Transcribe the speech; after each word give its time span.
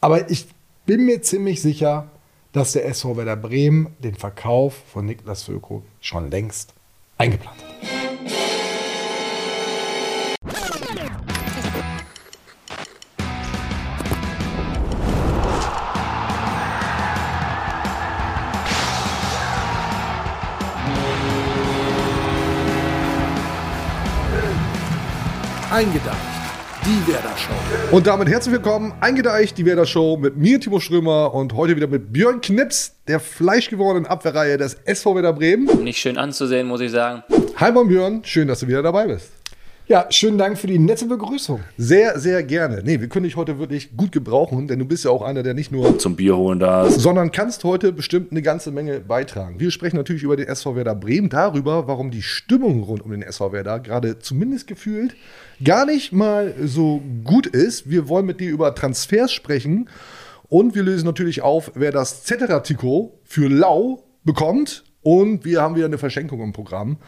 Aber 0.00 0.30
ich 0.30 0.46
bin 0.86 1.04
mir 1.04 1.22
ziemlich 1.22 1.60
sicher, 1.60 2.08
dass 2.52 2.72
der 2.72 2.86
SV 2.86 3.16
Werder 3.16 3.36
Bremen 3.36 3.94
den 3.98 4.14
Verkauf 4.14 4.74
von 4.92 5.06
Niklas 5.06 5.42
Füllkrug 5.42 5.82
schon 6.00 6.30
längst 6.30 6.72
eingeplant 7.18 7.56
hat. 7.56 7.68
Eingedeicht. 25.70 26.17
Show. 27.38 27.52
Und 27.90 28.06
damit 28.06 28.28
herzlich 28.28 28.52
willkommen, 28.52 28.92
eingedeicht, 29.00 29.56
die 29.56 29.64
Werder 29.64 29.86
Show 29.86 30.16
mit 30.16 30.36
mir, 30.36 30.60
Timo 30.60 30.80
Strömer 30.80 31.32
und 31.32 31.54
heute 31.54 31.76
wieder 31.76 31.86
mit 31.86 32.12
Björn 32.12 32.40
Knips, 32.40 32.96
der 33.06 33.20
fleischgewordenen 33.20 34.06
Abwehrreihe 34.06 34.58
des 34.58 34.74
SV 34.84 35.14
Werder 35.14 35.32
Bremen. 35.32 35.84
Nicht 35.84 35.98
schön 35.98 36.18
anzusehen, 36.18 36.66
muss 36.66 36.80
ich 36.80 36.90
sagen. 36.90 37.22
Hi, 37.56 37.72
Björn, 37.72 38.22
schön, 38.24 38.48
dass 38.48 38.60
du 38.60 38.68
wieder 38.68 38.82
dabei 38.82 39.06
bist. 39.06 39.37
Ja, 39.88 40.04
schönen 40.10 40.36
Dank 40.36 40.58
für 40.58 40.66
die 40.66 40.78
nette 40.78 41.06
Begrüßung. 41.06 41.60
Sehr, 41.78 42.18
sehr 42.18 42.42
gerne. 42.42 42.82
Nee, 42.84 43.00
wir 43.00 43.08
können 43.08 43.24
dich 43.24 43.36
heute 43.36 43.58
wirklich 43.58 43.96
gut 43.96 44.12
gebrauchen, 44.12 44.68
denn 44.68 44.78
du 44.78 44.84
bist 44.84 45.06
ja 45.06 45.10
auch 45.10 45.22
einer, 45.22 45.42
der 45.42 45.54
nicht 45.54 45.72
nur 45.72 45.98
Zum 45.98 46.14
Bier 46.14 46.36
holen 46.36 46.58
da 46.58 46.86
ist. 46.86 47.00
sondern 47.00 47.32
kannst 47.32 47.64
heute 47.64 47.90
bestimmt 47.90 48.30
eine 48.30 48.42
ganze 48.42 48.70
Menge 48.70 49.00
beitragen. 49.00 49.58
Wir 49.60 49.70
sprechen 49.70 49.96
natürlich 49.96 50.24
über 50.24 50.36
den 50.36 50.46
SV 50.46 50.76
Werder 50.76 50.94
Bremen, 50.94 51.30
darüber, 51.30 51.88
warum 51.88 52.10
die 52.10 52.20
Stimmung 52.20 52.82
rund 52.82 53.00
um 53.02 53.12
den 53.12 53.22
SV 53.22 53.52
Werder 53.52 53.80
gerade 53.80 54.18
zumindest 54.18 54.66
gefühlt 54.66 55.16
gar 55.64 55.86
nicht 55.86 56.12
mal 56.12 56.54
so 56.62 57.00
gut 57.24 57.46
ist. 57.46 57.88
Wir 57.88 58.10
wollen 58.10 58.26
mit 58.26 58.40
dir 58.40 58.50
über 58.50 58.74
Transfers 58.74 59.32
sprechen 59.32 59.88
und 60.50 60.74
wir 60.74 60.82
lösen 60.82 61.06
natürlich 61.06 61.40
auf, 61.40 61.72
wer 61.74 61.92
das 61.92 62.24
Cetera-Trikot 62.24 63.18
für 63.24 63.48
Lau 63.48 64.04
bekommt. 64.22 64.84
Und 65.00 65.44
wir 65.46 65.62
haben 65.62 65.74
wieder 65.76 65.86
eine 65.86 65.96
Verschenkung 65.96 66.42
im 66.42 66.52
Programm. 66.52 66.98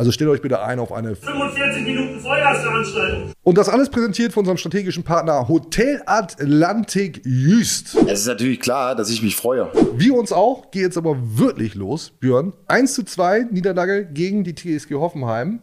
Also 0.00 0.12
stellt 0.12 0.30
euch 0.30 0.40
bitte 0.40 0.62
ein 0.62 0.78
auf 0.78 0.92
eine 0.92 1.14
45 1.14 1.82
Minuten 1.84 2.20
Vollgasveranstaltung. 2.20 3.32
und 3.42 3.58
das 3.58 3.68
alles 3.68 3.90
präsentiert 3.90 4.32
von 4.32 4.40
unserem 4.40 4.56
strategischen 4.56 5.02
Partner 5.02 5.46
Hotel 5.46 6.00
Atlantik 6.06 7.20
Jüst. 7.26 7.98
Es 8.06 8.20
ist 8.20 8.26
natürlich 8.26 8.60
klar, 8.60 8.96
dass 8.96 9.10
ich 9.10 9.22
mich 9.22 9.36
freue. 9.36 9.70
Wir 9.96 10.14
uns 10.14 10.32
auch, 10.32 10.70
geht 10.70 10.84
jetzt 10.84 10.96
aber 10.96 11.18
wirklich 11.36 11.74
los, 11.74 12.12
Björn. 12.18 12.54
1 12.66 12.94
zu 12.94 13.02
2 13.02 13.48
Niederlage 13.50 14.06
gegen 14.06 14.42
die 14.42 14.54
TSG 14.54 14.94
Hoffenheim 14.94 15.60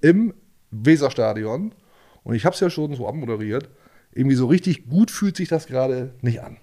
im 0.00 0.34
Weserstadion. 0.70 1.74
Und 2.22 2.34
ich 2.36 2.44
habe 2.44 2.54
es 2.54 2.60
ja 2.60 2.70
schon 2.70 2.94
so 2.94 3.08
abmoderiert. 3.08 3.70
Irgendwie 4.12 4.36
so 4.36 4.46
richtig 4.46 4.88
gut 4.88 5.10
fühlt 5.10 5.36
sich 5.36 5.48
das 5.48 5.66
gerade 5.66 6.14
nicht 6.20 6.42
an. 6.42 6.58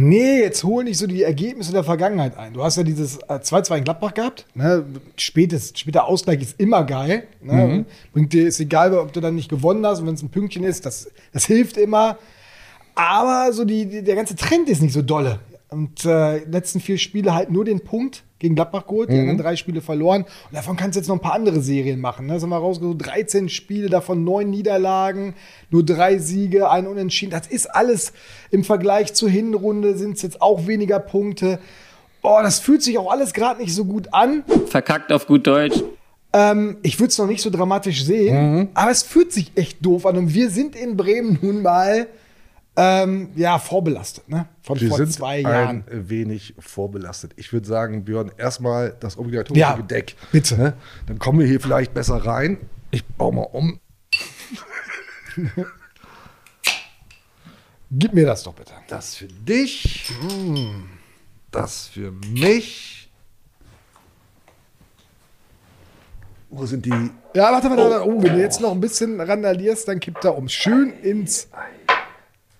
Nee, 0.00 0.42
jetzt 0.42 0.62
hol 0.62 0.84
nicht 0.84 0.96
so 0.96 1.08
die 1.08 1.24
Ergebnisse 1.24 1.72
der 1.72 1.82
Vergangenheit 1.82 2.36
ein. 2.38 2.52
Du 2.52 2.62
hast 2.62 2.76
ja 2.76 2.84
dieses 2.84 3.16
äh, 3.16 3.40
2-2 3.42 3.78
in 3.78 3.84
Gladbach 3.84 4.14
gehabt. 4.14 4.46
Ne? 4.54 4.84
Spätes, 5.16 5.72
später 5.74 6.04
Ausgleich 6.04 6.40
ist 6.40 6.60
immer 6.60 6.84
geil. 6.84 7.24
Ne? 7.42 7.84
Bringt 8.12 8.32
dir, 8.32 8.46
ist 8.46 8.60
egal, 8.60 8.96
ob 8.96 9.12
du 9.12 9.20
dann 9.20 9.34
nicht 9.34 9.48
gewonnen 9.48 9.84
hast 9.84 9.98
und 9.98 10.06
wenn 10.06 10.14
es 10.14 10.22
ein 10.22 10.28
Pünktchen 10.28 10.62
ist, 10.62 10.86
das, 10.86 11.10
das 11.32 11.46
hilft 11.46 11.76
immer. 11.76 12.16
Aber 12.94 13.52
so 13.52 13.64
die, 13.64 13.86
die, 13.86 14.04
der 14.04 14.14
ganze 14.14 14.36
Trend 14.36 14.68
ist 14.68 14.82
nicht 14.82 14.92
so 14.92 15.02
dolle. 15.02 15.40
Und 15.68 16.04
äh, 16.04 16.44
letzten 16.44 16.78
vier 16.78 16.96
Spiele 16.96 17.34
halt 17.34 17.50
nur 17.50 17.64
den 17.64 17.80
Punkt 17.80 18.22
gegen 18.38 18.54
Gladbach 18.54 18.86
geholt, 18.86 19.10
die 19.10 19.18
anderen 19.18 19.38
drei 19.38 19.56
Spiele 19.56 19.80
verloren. 19.80 20.22
Und 20.22 20.54
davon 20.54 20.76
kannst 20.76 20.96
du 20.96 21.00
jetzt 21.00 21.08
noch 21.08 21.16
ein 21.16 21.20
paar 21.20 21.34
andere 21.34 21.60
Serien 21.60 22.00
machen. 22.00 22.26
Ne? 22.26 22.34
Das 22.34 22.42
haben 22.42 22.50
wir 22.50 22.58
rausgesucht, 22.58 23.06
13 23.06 23.48
Spiele, 23.48 23.88
davon 23.88 24.24
neun 24.24 24.50
Niederlagen, 24.50 25.34
nur 25.70 25.84
drei 25.84 26.18
Siege, 26.18 26.70
ein 26.70 26.86
Unentschieden. 26.86 27.32
Das 27.32 27.46
ist 27.46 27.66
alles 27.66 28.12
im 28.50 28.64
Vergleich 28.64 29.14
zur 29.14 29.28
Hinrunde, 29.28 29.96
sind 29.96 30.16
es 30.16 30.22
jetzt 30.22 30.40
auch 30.40 30.66
weniger 30.66 31.00
Punkte. 31.00 31.58
Boah, 32.22 32.42
das 32.42 32.58
fühlt 32.58 32.82
sich 32.82 32.98
auch 32.98 33.10
alles 33.10 33.32
gerade 33.32 33.60
nicht 33.60 33.74
so 33.74 33.84
gut 33.84 34.12
an. 34.12 34.44
Verkackt 34.66 35.12
auf 35.12 35.26
gut 35.26 35.46
Deutsch. 35.46 35.82
Ähm, 36.32 36.76
ich 36.82 37.00
würde 37.00 37.10
es 37.10 37.18
noch 37.18 37.26
nicht 37.26 37.40
so 37.40 37.50
dramatisch 37.50 38.04
sehen, 38.04 38.68
aber 38.74 38.90
es 38.90 39.02
fühlt 39.02 39.32
sich 39.32 39.52
echt 39.54 39.84
doof 39.84 40.04
an. 40.06 40.16
Und 40.16 40.34
wir 40.34 40.50
sind 40.50 40.76
in 40.76 40.96
Bremen 40.96 41.38
nun 41.40 41.62
mal 41.62 42.06
ähm, 42.80 43.30
ja, 43.34 43.58
vorbelastet, 43.58 44.28
ne? 44.28 44.46
Von 44.62 44.80
Wir 44.80 44.88
vor 44.88 44.98
sind 44.98 45.12
zwei 45.12 45.38
ein 45.38 45.42
Jahren. 45.42 45.84
wenig 45.90 46.54
vorbelastet. 46.60 47.32
Ich 47.36 47.52
würde 47.52 47.66
sagen, 47.66 48.04
Björn, 48.04 48.30
erstmal 48.38 48.94
das 49.00 49.18
obligatorische 49.18 49.60
Ja, 49.60 49.74
Gedeck. 49.74 50.14
bitte. 50.30 50.56
Ne? 50.56 50.74
Dann 51.06 51.18
kommen 51.18 51.40
wir 51.40 51.46
hier 51.48 51.60
vielleicht 51.60 51.92
besser 51.92 52.24
rein. 52.24 52.58
Ich 52.92 53.04
baue 53.04 53.34
mal 53.34 53.42
um. 53.42 53.80
Gib 57.90 58.12
mir 58.12 58.26
das 58.26 58.42
doch 58.44 58.54
bitte. 58.54 58.72
Das 58.88 59.16
für 59.16 59.26
dich. 59.26 60.12
Das 61.50 61.88
für 61.88 62.12
mich. 62.12 63.10
Wo 66.50 66.64
sind 66.66 66.84
die? 66.86 66.90
Ja, 67.34 67.52
warte, 67.52 67.68
warte, 67.70 67.82
warte. 67.90 68.06
Oh, 68.06 68.22
wenn 68.22 68.34
du 68.34 68.40
jetzt 68.40 68.60
noch 68.60 68.72
ein 68.72 68.80
bisschen 68.80 69.20
randalierst, 69.20 69.88
dann 69.88 70.00
kippt 70.00 70.24
er 70.24 70.36
um. 70.36 70.48
Schön 70.48 70.92
ins. 71.02 71.48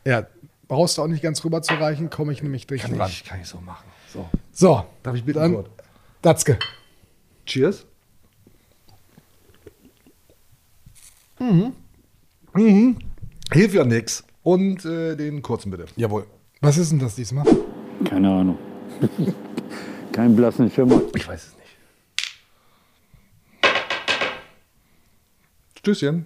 Ja, 0.09 0.27
brauchst 0.69 0.97
du 0.97 1.03
auch 1.03 1.07
nicht 1.07 1.23
ganz 1.23 1.45
rüber 1.45 1.61
zu 1.61 1.75
reichen, 1.75 2.09
komme 2.09 2.33
ich 2.33 2.43
nämlich 2.43 2.67
durch 2.67 2.81
Kann 2.81 2.95
ran. 2.95 3.11
ich, 3.11 3.25
kann 3.25 3.43
ich 3.43 3.47
so 3.47 3.61
machen. 3.61 3.85
So. 4.11 4.27
So, 4.53 4.87
Darf 5.03 5.15
ich 5.15 5.23
bitte 5.23 5.53
Wort? 5.53 5.69
Datzke. 6.23 6.59
Cheers. 7.45 7.85
Mhm. 11.39 11.75
Hilft 13.53 13.75
ja 13.75 13.85
nix. 13.85 14.25
Und 14.43 14.83
äh, 14.87 15.15
den 15.15 15.43
kurzen 15.43 15.71
bitte. 15.71 15.85
Jawohl. 15.97 16.27
Was 16.63 16.79
ist 16.79 16.91
denn 16.91 17.01
das 17.01 17.15
diesmal? 17.15 17.45
Keine 18.07 18.31
Ahnung. 18.31 18.57
Kein 20.13 20.35
blassen 20.35 20.71
Schimmer. 20.71 21.03
Ich 21.15 21.29
weiß 21.29 21.49
es 21.49 21.55
nicht. 21.59 21.77
Stößchen. 25.81 26.25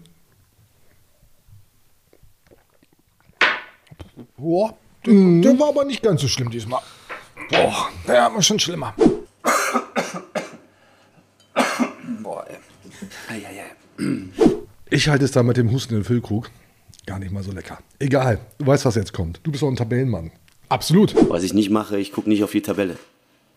Boah, 4.42 4.75
der, 5.06 5.14
der 5.14 5.60
war 5.60 5.69
aber 5.69 5.84
nicht 5.84 6.03
ganz 6.03 6.20
so 6.20 6.26
schlimm 6.26 6.50
diesmal. 6.50 6.82
Boah, 7.48 7.91
der 8.08 8.25
hat 8.25 8.32
man 8.32 8.42
schon 8.42 8.58
schlimmer. 8.58 8.92
Boah, 12.20 12.44
ey. 12.48 12.56
Ei, 13.28 13.47
ei, 13.47 13.62
ei. 13.62 14.22
Ich 14.91 15.08
halte 15.08 15.26
es 15.26 15.31
da 15.31 15.44
mit 15.44 15.56
dem 15.58 15.70
Husten 15.70 15.94
in 15.94 16.02
Füllkrug 16.02 16.50
gar 17.06 17.20
nicht 17.20 17.31
mal 17.31 17.44
so 17.44 17.52
lecker. 17.52 17.78
Egal, 18.00 18.41
du 18.58 18.66
weißt, 18.66 18.84
was 18.84 18.97
jetzt 18.97 19.12
kommt. 19.12 19.38
Du 19.44 19.52
bist 19.52 19.62
doch 19.62 19.69
ein 19.69 19.76
Tabellenmann. 19.76 20.32
Absolut. 20.69 21.14
Was 21.31 21.44
ich 21.44 21.54
nicht 21.54 21.70
mache, 21.70 22.00
ich 22.00 22.10
gucke 22.10 22.28
nicht 22.28 22.42
auf 22.42 22.50
die 22.50 22.62
Tabelle. 22.62 22.97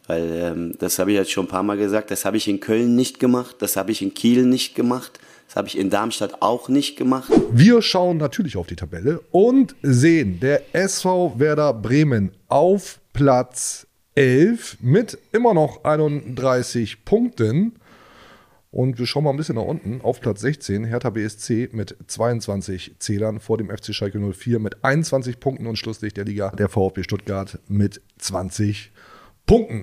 Weil 0.08 0.32
ähm, 0.34 0.74
das 0.80 1.00
habe 1.00 1.12
ich 1.12 1.18
jetzt 1.18 1.32
schon 1.32 1.46
ein 1.46 1.50
paar 1.50 1.64
Mal 1.64 1.78
gesagt, 1.78 2.12
das 2.12 2.26
habe 2.26 2.38
ich 2.38 2.48
in 2.48 2.60
Köln 2.60 2.96
nicht 2.96 3.20
gemacht, 3.20 3.56
das 3.60 3.76
habe 3.76 3.92
ich 3.92 4.02
in 4.02 4.14
Kiel 4.14 4.46
nicht 4.46 4.76
gemacht, 4.76 5.20
das 5.48 5.56
habe 5.56 5.68
ich 5.68 5.78
in 5.78 5.90
Darmstadt 5.90 6.42
auch 6.42 6.70
nicht 6.70 6.96
gemacht. 6.96 7.32
Wir 7.52 7.82
schauen 7.82 8.18
natürlich 8.18 8.58
auf 8.58 8.68
die 8.68 8.76
Tabelle 8.76 9.22
und 9.32 9.76
sehen 9.82 10.40
der 10.40 10.76
SV 10.76 11.40
Werder 11.40 11.74
Bremen 11.74 12.32
auf 12.50 13.00
Platz 13.14 13.88
11 14.16 14.78
mit 14.82 15.18
immer 15.32 15.54
noch 15.54 15.84
31 15.84 17.04
Punkten. 17.04 17.74
Und 18.72 19.00
wir 19.00 19.06
schauen 19.06 19.24
mal 19.24 19.30
ein 19.30 19.38
bisschen 19.38 19.56
nach 19.56 19.64
unten. 19.64 20.02
Auf 20.02 20.20
Platz 20.20 20.42
16 20.42 20.84
Hertha 20.84 21.10
BSC 21.10 21.70
mit 21.72 21.96
22 22.08 22.96
Zählern 23.00 23.40
vor 23.40 23.58
dem 23.58 23.70
FC 23.70 23.96
Schalke 23.96 24.20
04 24.20 24.60
mit 24.60 24.84
21 24.84 25.40
Punkten 25.40 25.66
und 25.66 25.78
Schlusslicht 25.78 26.18
der 26.18 26.26
Liga. 26.26 26.50
Der 26.50 26.68
VfB 26.68 27.04
Stuttgart 27.04 27.58
mit 27.70 28.02
20 28.18 28.92
Punkten. 28.92 29.15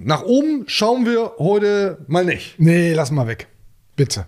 Nach 0.02 0.22
oben 0.24 0.64
schauen 0.66 1.06
wir 1.06 1.32
heute 1.38 2.04
mal 2.08 2.24
nicht. 2.24 2.58
Nee, 2.58 2.92
lass 2.94 3.10
mal 3.10 3.26
weg. 3.26 3.46
Bitte. 3.96 4.26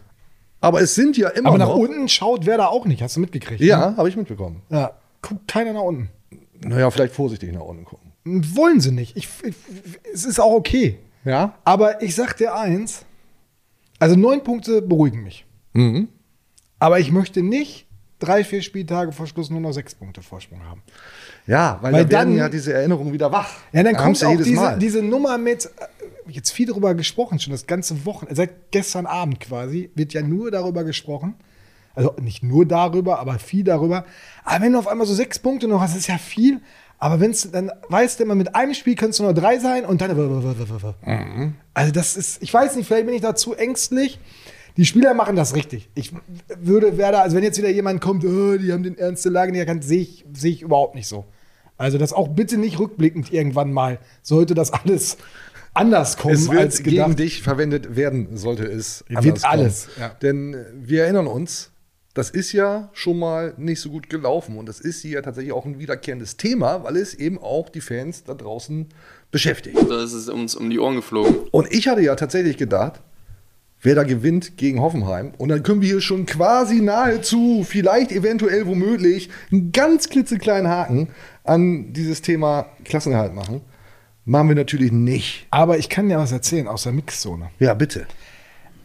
Aber 0.60 0.80
es 0.80 0.94
sind 0.94 1.16
ja 1.16 1.28
immer 1.30 1.50
Aber 1.50 1.58
nach 1.58 1.68
noch. 1.68 1.76
unten 1.76 2.08
schaut 2.08 2.46
wer 2.46 2.56
da 2.56 2.66
auch 2.66 2.86
nicht. 2.86 3.02
Hast 3.02 3.16
du 3.16 3.20
mitgekriegt? 3.20 3.60
Ne? 3.60 3.66
Ja, 3.66 3.96
habe 3.96 4.08
ich 4.08 4.16
mitbekommen. 4.16 4.62
ja. 4.70 4.92
Guckt 5.22 5.48
keiner 5.48 5.72
nach 5.72 5.80
unten. 5.80 6.10
Naja, 6.62 6.90
vielleicht 6.90 7.14
vorsichtig 7.14 7.50
nach 7.54 7.62
unten 7.62 7.86
gucken. 7.86 8.12
Wollen 8.24 8.80
sie 8.80 8.90
nicht. 8.92 9.16
Ich, 9.16 9.26
ich, 9.42 9.54
es 10.12 10.26
ist 10.26 10.38
auch 10.38 10.52
okay. 10.52 10.98
Ja? 11.24 11.54
Aber 11.64 12.02
ich 12.02 12.14
sag 12.14 12.36
dir 12.36 12.54
eins: 12.54 13.06
also 13.98 14.16
neun 14.16 14.44
Punkte 14.44 14.82
beruhigen 14.82 15.22
mich. 15.22 15.46
Mhm. 15.72 16.08
Aber 16.78 17.00
ich 17.00 17.10
möchte 17.10 17.42
nicht 17.42 17.86
drei, 18.18 18.44
vier 18.44 18.60
Spieltage 18.60 19.12
vor 19.12 19.26
Schluss 19.26 19.48
nur 19.48 19.60
noch 19.60 19.72
sechs 19.72 19.94
Punkte 19.94 20.20
Vorsprung 20.22 20.62
haben. 20.64 20.82
Ja, 21.46 21.78
weil, 21.82 21.92
Weil 21.92 22.04
da 22.06 22.10
werden 22.10 22.28
dann- 22.30 22.38
ja 22.38 22.48
diese 22.48 22.72
Erinnerungen 22.72 23.12
wieder 23.12 23.30
wach. 23.30 23.50
Ja, 23.72 23.82
dann 23.82 23.94
Da 23.94 24.00
kommt 24.02 24.20
ja 24.20 24.28
auch 24.28 24.36
diese, 24.36 24.54
Mal. 24.54 24.78
diese 24.78 25.02
Nummer 25.02 25.36
mit, 25.36 25.66
äh, 25.66 26.30
jetzt 26.30 26.50
viel 26.52 26.66
darüber 26.66 26.94
gesprochen, 26.94 27.38
schon 27.38 27.52
das 27.52 27.66
ganze 27.66 28.06
Wochenende, 28.06 28.34
seit 28.36 28.70
gestern 28.70 29.04
Abend 29.06 29.40
quasi, 29.40 29.90
wird 29.94 30.14
ja 30.14 30.22
nur 30.22 30.50
darüber 30.50 30.84
gesprochen. 30.84 31.34
Also 31.94 32.14
nicht 32.20 32.42
nur 32.42 32.66
darüber, 32.66 33.18
aber 33.20 33.38
viel 33.38 33.62
darüber. 33.62 34.04
Aber 34.44 34.64
wenn 34.64 34.72
du 34.72 34.78
auf 34.78 34.88
einmal 34.88 35.06
so 35.06 35.14
sechs 35.14 35.38
Punkte 35.38 35.68
noch 35.68 35.80
hast, 35.80 35.94
ist 35.96 36.08
ja 36.08 36.18
viel. 36.18 36.60
Aber 36.98 37.20
wenn 37.20 37.30
es, 37.32 37.50
dann 37.50 37.70
weißt 37.88 38.18
du 38.18 38.24
immer, 38.24 38.34
mit 38.34 38.54
einem 38.56 38.72
Spiel 38.72 38.94
kannst 38.94 39.18
du 39.18 39.24
nur 39.24 39.34
drei 39.34 39.58
sein 39.58 39.84
und 39.84 40.00
dann. 40.00 40.16
Mhm. 40.16 41.54
Also 41.74 41.92
das 41.92 42.16
ist, 42.16 42.42
ich 42.42 42.52
weiß 42.52 42.76
nicht, 42.76 42.86
vielleicht 42.86 43.06
bin 43.06 43.14
ich 43.14 43.20
da 43.20 43.34
zu 43.34 43.54
ängstlich. 43.54 44.18
Die 44.76 44.84
Spieler 44.84 45.14
machen 45.14 45.36
das 45.36 45.54
richtig. 45.54 45.88
Ich 45.94 46.12
würde 46.60 46.96
Werder, 46.98 47.22
also 47.22 47.36
wenn 47.36 47.44
jetzt 47.44 47.58
wieder 47.58 47.70
jemand 47.70 48.00
kommt, 48.00 48.24
oh, 48.24 48.56
die 48.56 48.72
haben 48.72 48.82
den 48.82 48.98
ernste 48.98 49.28
Lage 49.28 49.52
nicht 49.52 49.60
erkannt, 49.60 49.84
sehe 49.84 50.00
ich, 50.02 50.24
sehe 50.32 50.50
ich 50.52 50.62
überhaupt 50.62 50.94
nicht 50.96 51.06
so. 51.06 51.24
Also 51.76 51.98
das 51.98 52.12
auch 52.12 52.28
bitte 52.28 52.56
nicht 52.56 52.78
rückblickend 52.78 53.32
irgendwann 53.32 53.72
mal, 53.72 53.98
sollte 54.22 54.54
das 54.54 54.72
alles 54.72 55.16
anders 55.74 56.16
kommen 56.16 56.34
Es 56.34 56.48
wird 56.48 56.60
als 56.60 56.82
gegen 56.82 56.96
gedacht. 56.96 57.18
dich 57.18 57.42
verwendet 57.42 57.96
werden, 57.96 58.36
sollte 58.36 58.64
es 58.64 59.04
Wird 59.08 59.18
anders 59.18 59.42
kommen. 59.42 59.52
alles, 59.52 59.88
ja. 59.98 60.08
Denn 60.22 60.54
äh, 60.54 60.64
wir 60.74 61.02
erinnern 61.04 61.26
uns, 61.26 61.70
das 62.14 62.30
ist 62.30 62.52
ja 62.52 62.90
schon 62.92 63.18
mal 63.18 63.54
nicht 63.56 63.80
so 63.80 63.90
gut 63.90 64.08
gelaufen 64.08 64.56
und 64.56 64.66
das 64.68 64.78
ist 64.78 65.02
hier 65.02 65.20
tatsächlich 65.22 65.52
auch 65.52 65.66
ein 65.66 65.80
wiederkehrendes 65.80 66.36
Thema, 66.36 66.84
weil 66.84 66.96
es 66.96 67.12
eben 67.14 67.38
auch 67.40 67.68
die 67.68 67.80
Fans 67.80 68.22
da 68.22 68.34
draußen 68.34 68.86
beschäftigt. 69.32 69.76
Da 69.88 70.02
ist 70.04 70.12
es 70.12 70.28
uns 70.28 70.54
um 70.54 70.70
die 70.70 70.78
Ohren 70.78 70.94
geflogen. 70.94 71.34
Und 71.50 71.72
ich 71.72 71.88
hatte 71.88 72.02
ja 72.02 72.14
tatsächlich 72.14 72.56
gedacht, 72.56 73.00
wer 73.84 73.94
da 73.94 74.02
gewinnt 74.02 74.56
gegen 74.56 74.80
Hoffenheim. 74.80 75.32
Und 75.38 75.50
dann 75.50 75.62
können 75.62 75.80
wir 75.80 75.88
hier 75.88 76.00
schon 76.00 76.26
quasi 76.26 76.80
nahezu, 76.80 77.64
vielleicht 77.64 78.10
eventuell 78.10 78.66
womöglich, 78.66 79.30
einen 79.52 79.70
ganz 79.70 80.08
klitzekleinen 80.08 80.68
Haken 80.68 81.08
an 81.44 81.92
dieses 81.92 82.22
Thema 82.22 82.66
Klassenerhalt 82.84 83.34
machen. 83.34 83.60
Machen 84.24 84.48
wir 84.48 84.56
natürlich 84.56 84.90
nicht. 84.90 85.46
Aber 85.50 85.78
ich 85.78 85.90
kann 85.90 86.08
ja 86.08 86.18
was 86.18 86.32
erzählen 86.32 86.66
aus 86.66 86.84
der 86.84 86.92
Mixzone. 86.92 87.50
Ja, 87.60 87.74
bitte. 87.74 88.06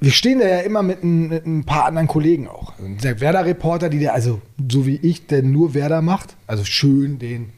Wir 0.01 0.11
stehen 0.11 0.39
da 0.39 0.47
ja 0.47 0.59
immer 0.59 0.83
mit 0.83 1.03
ein, 1.03 1.29
mit 1.29 1.45
ein 1.45 1.65
paar 1.65 1.85
anderen 1.85 2.07
Kollegen 2.07 2.47
auch. 2.47 2.73
Also 2.77 2.95
Der 3.01 3.19
Werder-Reporter, 3.21 3.89
die 3.89 3.99
der, 3.99 4.13
also 4.13 4.41
so 4.69 4.85
wie 4.85 4.97
ich, 4.97 5.27
der 5.27 5.43
nur 5.43 5.73
Werder 5.73 6.01
macht, 6.01 6.35
also 6.45 6.65
schön 6.65 7.19
den 7.19 7.51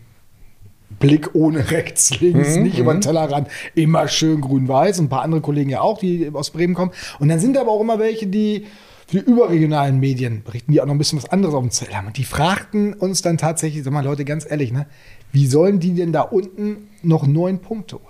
Blick 1.02 1.36
ohne 1.36 1.70
rechts, 1.70 2.18
links, 2.22 2.56
nicht 2.56 2.80
über 2.80 2.94
den 2.94 3.02
Tellerrand, 3.02 3.50
immer 3.76 4.08
schön 4.08 4.40
grün-weiß. 4.40 5.00
Ein 5.00 5.10
paar 5.10 5.24
andere 5.24 5.42
Kollegen 5.42 5.70
ja 5.70 5.82
auch, 5.82 5.98
die 5.98 6.32
aus 6.32 6.52
Bremen 6.52 6.74
kommen. 6.74 6.92
Und 7.20 7.28
dann 7.28 7.40
sind 7.40 7.58
aber 7.58 7.72
auch 7.72 7.82
immer 7.82 8.00
welche, 8.00 8.28
die 8.28 8.68
für 9.08 9.20
die 9.20 9.30
überregionalen 9.30 10.00
Medien 10.00 10.42
berichten, 10.44 10.72
die 10.72 10.80
auch 10.80 10.86
noch 10.86 10.94
ein 10.94 10.98
bisschen 10.98 11.22
was 11.22 11.30
anderes 11.30 11.54
auf 11.54 11.62
dem 11.62 11.72
Zettel 11.72 11.98
haben. 11.98 12.08
Und 12.08 12.18
die 12.18 12.24
fragten 12.24 12.94
uns 12.94 13.22
dann 13.22 13.38
tatsächlich, 13.38 13.84
sag 13.84 13.92
mal 13.92 14.06
Leute, 14.06 14.24
ganz 14.24 14.50
ehrlich, 14.50 14.72
ne, 14.72 14.88
wie 15.34 15.48
sollen 15.48 15.82
die 15.82 15.94
denn 15.94 16.14
da 16.14 16.22
unten 16.22 16.88
noch 17.04 17.28
neun 17.28 17.60
Punkte 17.60 17.98
holen? 17.98 18.06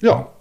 Ja, 0.00 0.32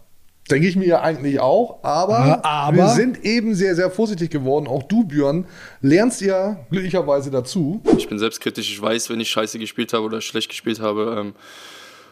denke 0.50 0.68
ich 0.68 0.76
mir 0.76 0.86
ja 0.88 1.02
eigentlich 1.02 1.40
auch. 1.40 1.84
Aber, 1.84 2.44
aber- 2.46 2.76
wir 2.78 2.88
sind 2.90 3.24
eben 3.26 3.56
sehr, 3.56 3.76
sehr 3.76 3.90
vorsichtig 3.92 4.30
geworden. 4.32 4.68
Auch 4.68 4.84
du, 4.84 5.04
Björn, 5.04 5.46
lernst 5.82 6.22
ja 6.22 6.58
glücklicherweise 6.72 7.32
dazu. 7.32 7.82
Ich 7.98 8.08
bin 8.10 8.20
selbstkritisch, 8.20 8.72
ich 8.72 8.82
weiß, 8.82 9.10
wenn 9.10 9.20
ich 9.20 9.30
scheiße 9.30 9.60
gespielt 9.60 9.94
habe 9.94 10.06
oder 10.06 10.22
schlecht 10.22 10.50
gespielt 10.50 10.80
habe 10.80 11.16
ähm, 11.20 11.34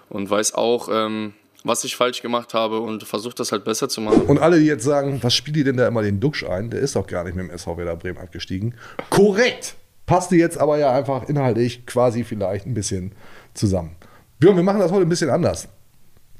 und 0.09 0.29
weiß 0.29 0.53
auch, 0.55 0.89
ähm, 0.91 1.33
was 1.63 1.83
ich 1.83 1.95
falsch 1.95 2.21
gemacht 2.21 2.53
habe 2.53 2.79
und 2.79 3.03
versuche 3.03 3.35
das 3.35 3.51
halt 3.51 3.65
besser 3.65 3.89
zu 3.89 3.99
machen. 3.99 4.21
Und 4.21 4.37
alle, 4.39 4.59
die 4.59 4.65
jetzt 4.65 4.83
sagen, 4.85 5.19
was 5.21 5.33
spielt 5.33 5.57
ihr 5.57 5.63
denn 5.65 5.77
da 5.77 5.87
immer 5.87 6.01
den 6.01 6.19
Duxch 6.19 6.45
ein? 6.47 6.69
Der 6.69 6.79
ist 6.79 6.95
doch 6.95 7.07
gar 7.07 7.23
nicht 7.23 7.35
mit 7.35 7.45
dem 7.45 7.49
SV 7.49 7.77
Werder 7.77 7.95
Bremen 7.95 8.17
abgestiegen. 8.19 8.75
Korrekt! 9.09 9.75
Passte 10.05 10.37
jetzt 10.37 10.57
aber 10.57 10.77
ja 10.77 10.93
einfach 10.93 11.27
inhaltlich 11.27 11.85
quasi 11.85 12.23
vielleicht 12.23 12.65
ein 12.65 12.73
bisschen 12.73 13.11
zusammen. 13.53 13.95
Björn, 14.39 14.55
wir 14.55 14.63
machen 14.63 14.79
das 14.79 14.91
heute 14.91 15.01
ein 15.05 15.09
bisschen 15.09 15.29
anders. 15.29 15.67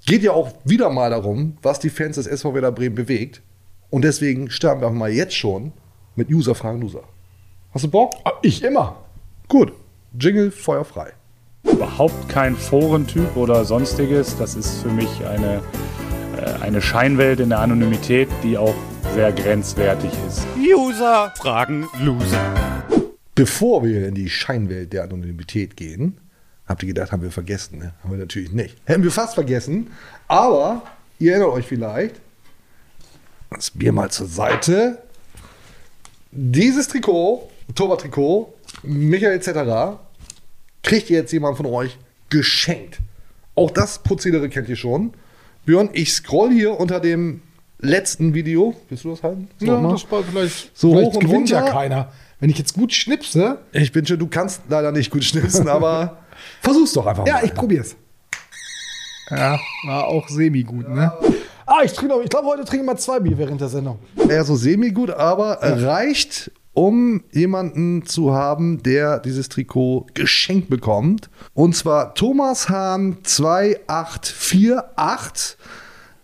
Geht 0.07 0.23
ja 0.23 0.31
auch 0.31 0.53
wieder 0.63 0.89
mal 0.89 1.09
darum, 1.09 1.57
was 1.61 1.79
die 1.79 1.89
Fans 1.89 2.15
des 2.15 2.27
SV 2.27 2.53
Werder 2.53 2.71
Bremen 2.71 2.95
bewegt. 2.95 3.41
Und 3.89 4.05
deswegen 4.05 4.49
starten 4.49 4.79
wir 4.79 4.87
auch 4.87 4.93
mal 4.93 5.11
jetzt 5.11 5.35
schon 5.35 5.73
mit 6.15 6.29
User 6.29 6.55
fragen 6.55 6.79
Loser. 6.79 7.03
Hast 7.73 7.83
du 7.83 7.89
Bock? 7.89 8.13
Ich 8.41 8.63
immer. 8.63 8.95
Gut. 9.49 9.73
Jingle 10.17 10.49
feuerfrei. 10.49 11.11
Überhaupt 11.63 12.29
kein 12.29 12.55
Forentyp 12.55 13.35
oder 13.35 13.65
sonstiges. 13.65 14.37
Das 14.37 14.55
ist 14.55 14.81
für 14.81 14.87
mich 14.87 15.09
eine, 15.25 15.61
äh, 16.37 16.63
eine 16.63 16.81
Scheinwelt 16.81 17.41
in 17.41 17.49
der 17.49 17.59
Anonymität, 17.59 18.29
die 18.43 18.57
auch 18.57 18.75
sehr 19.13 19.33
grenzwertig 19.33 20.11
ist. 20.25 20.47
User 20.57 21.33
fragen 21.35 21.85
Loser. 21.99 22.53
Bevor 23.35 23.83
wir 23.83 24.07
in 24.07 24.15
die 24.15 24.29
Scheinwelt 24.29 24.93
der 24.93 25.03
Anonymität 25.03 25.75
gehen, 25.75 26.17
habt 26.67 26.83
ihr 26.83 26.87
gedacht, 26.87 27.11
haben 27.11 27.21
wir 27.21 27.31
vergessen? 27.31 27.79
Ne? 27.79 27.93
Haben 28.03 28.11
wir 28.11 28.17
natürlich 28.19 28.51
nicht. 28.51 28.77
Hätten 28.85 29.03
wir 29.03 29.11
fast 29.11 29.35
vergessen. 29.35 29.91
Aber 30.27 30.83
ihr 31.19 31.31
erinnert 31.33 31.51
euch 31.53 31.65
vielleicht, 31.67 32.15
das 33.49 33.71
Bier 33.71 33.93
mal 33.93 34.09
zur 34.11 34.27
Seite. 34.27 34.99
Dieses 36.31 36.87
Trikot, 36.89 37.49
Torwarttrikot, 37.75 38.53
Michael 38.83 39.33
etc., 39.37 39.97
kriegt 40.83 41.09
jetzt 41.09 41.31
jemand 41.31 41.57
von 41.57 41.65
euch 41.65 41.97
geschenkt. 42.29 42.99
Auch 43.55 43.71
das 43.71 43.99
Prozedere 43.99 44.49
kennt 44.49 44.69
ihr 44.69 44.75
schon. 44.75 45.13
Björn, 45.65 45.89
ich 45.93 46.13
scroll 46.13 46.51
hier 46.51 46.79
unter 46.79 46.99
dem 46.99 47.41
letzten 47.79 48.33
Video. 48.33 48.75
Willst 48.89 49.03
du 49.03 49.09
das 49.11 49.23
halten? 49.23 49.49
Ja, 49.59 49.73
Nochmal? 49.73 49.93
das 49.93 50.11
war 50.11 50.23
vielleicht, 50.23 50.77
So 50.77 50.91
vielleicht 50.91 51.07
hoch 51.11 51.15
und 51.15 51.21
gewinnt 51.25 51.49
ja 51.49 51.59
runter. 51.59 51.73
keiner. 51.73 52.11
Wenn 52.39 52.49
ich 52.49 52.57
jetzt 52.57 52.73
gut 52.75 52.93
schnipse, 52.93 53.59
Ich 53.71 53.91
bin 53.91 54.05
schon, 54.05 54.19
du 54.19 54.27
kannst 54.27 54.61
leider 54.69 54.91
nicht 54.91 55.09
gut 55.09 55.23
schnipsen, 55.23 55.67
aber 55.69 56.19
versuch's 56.61 56.93
doch 56.93 57.05
einfach 57.05 57.25
ja, 57.25 57.35
mal. 57.35 57.45
ich 57.45 57.53
probier's. 57.53 57.95
Ja, 59.29 59.59
war 59.85 60.07
auch 60.07 60.29
semi-gut, 60.29 60.87
ne? 60.87 61.11
Ah, 61.65 61.81
ich 61.83 61.91
trinke 61.91 62.15
noch, 62.15 62.21
ich 62.21 62.29
glaube, 62.29 62.47
heute 62.47 62.63
trinke 62.63 62.83
ich 62.83 62.87
mal 62.87 62.95
zwei 62.97 63.19
Bier 63.19 63.37
während 63.37 63.59
der 63.59 63.67
Sendung. 63.67 63.99
Eher 64.29 64.45
so 64.45 64.55
semi-gut, 64.55 65.11
aber 65.11 65.59
reicht, 65.61 66.49
um 66.73 67.25
jemanden 67.31 68.05
zu 68.05 68.33
haben, 68.33 68.81
der 68.83 69.19
dieses 69.19 69.49
Trikot 69.49 70.07
geschenkt 70.13 70.69
bekommt. 70.69 71.29
Und 71.53 71.75
zwar 71.75 72.13
Thomas 72.13 72.69
Hahn 72.69 73.17
2848 73.23 75.57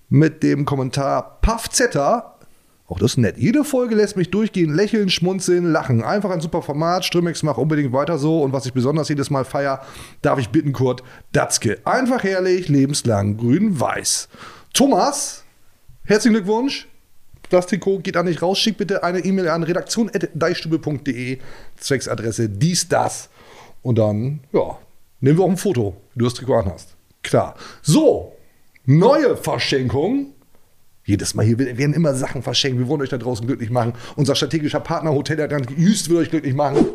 mit 0.10 0.44
dem 0.44 0.64
Kommentar 0.64 1.40
Paffzetter. 1.42 2.33
Auch 2.88 3.00
das 3.00 3.12
ist 3.12 3.18
nett. 3.18 3.38
Jede 3.38 3.64
Folge 3.64 3.96
lässt 3.96 4.18
mich 4.18 4.30
durchgehen, 4.30 4.74
lächeln, 4.74 5.10
schmunzeln, 5.10 5.72
lachen. 5.72 6.04
Einfach 6.04 6.32
ein 6.32 6.42
super 6.42 6.62
Format. 6.62 7.06
Strömix 7.06 7.42
macht 7.42 7.58
unbedingt 7.58 7.94
weiter 7.94 8.18
so. 8.18 8.42
Und 8.42 8.52
was 8.52 8.66
ich 8.66 8.74
besonders 8.74 9.08
jedes 9.08 9.30
Mal 9.30 9.46
feier, 9.46 9.82
darf 10.22 10.38
ich 10.38 10.50
bitten, 10.50 10.74
Kurt 10.74 11.02
Datzke. 11.32 11.80
Einfach 11.86 12.24
herrlich, 12.24 12.68
lebenslang, 12.68 13.38
grün-weiß. 13.38 14.28
Thomas, 14.74 15.44
herzlichen 16.04 16.36
Glückwunsch. 16.36 16.88
Das 17.50 17.68
Trikot 17.68 18.00
geht 18.00 18.18
an 18.18 18.26
dich 18.26 18.42
raus. 18.42 18.60
Schick 18.60 18.78
bitte 18.78 19.04
eine 19.04 19.20
E-Mail 19.20 19.48
an 19.50 19.64
redaktion.deichstube.de. 19.64 21.40
Zwecksadresse 21.78 22.50
dies, 22.50 22.90
das. 22.90 23.30
Und 23.82 23.98
dann, 23.98 24.42
ja, 24.52 24.78
nehmen 25.22 25.38
wir 25.38 25.46
auch 25.46 25.50
ein 25.50 25.58
Foto, 25.58 25.96
wie 26.14 26.20
du 26.20 26.26
das 26.26 26.34
Trikot 26.34 26.56
anhast. 26.56 26.96
Klar. 27.22 27.56
So, 27.82 28.34
neue 28.86 29.38
Verschenkung. 29.38 30.34
Jedes 31.06 31.34
Mal 31.34 31.46
hier 31.46 31.60
werden 31.60 31.94
immer 31.94 32.14
Sachen 32.16 32.42
verschenkt. 32.44 32.80
Wir 32.80 32.88
wollen 32.88 33.02
euch 33.02 33.10
da 33.10 33.18
draußen 33.18 33.46
glücklich 33.46 33.70
machen. 33.70 33.94
Unser 34.16 34.36
strategischer 34.36 34.80
Partner 34.80 35.12
Hotel 35.14 35.42
Atlantik 35.42 35.78
Jüst 35.78 36.10
will 36.10 36.18
euch 36.18 36.30
glücklich 36.30 36.54
machen. 36.54 36.86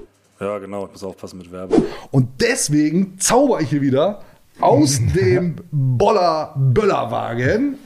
Ja, 0.40 0.58
genau. 0.58 0.86
Ich 0.86 0.92
muss 0.92 1.04
aufpassen 1.04 1.38
mit 1.38 1.52
Werbung. 1.52 1.84
Und 2.10 2.28
deswegen 2.40 3.18
zauber 3.18 3.60
ich 3.60 3.68
hier 3.70 3.82
wieder 3.82 4.22
aus 4.60 4.98
dem 5.14 5.56
Boller 5.70 6.54
Böllerwagen 6.56 7.76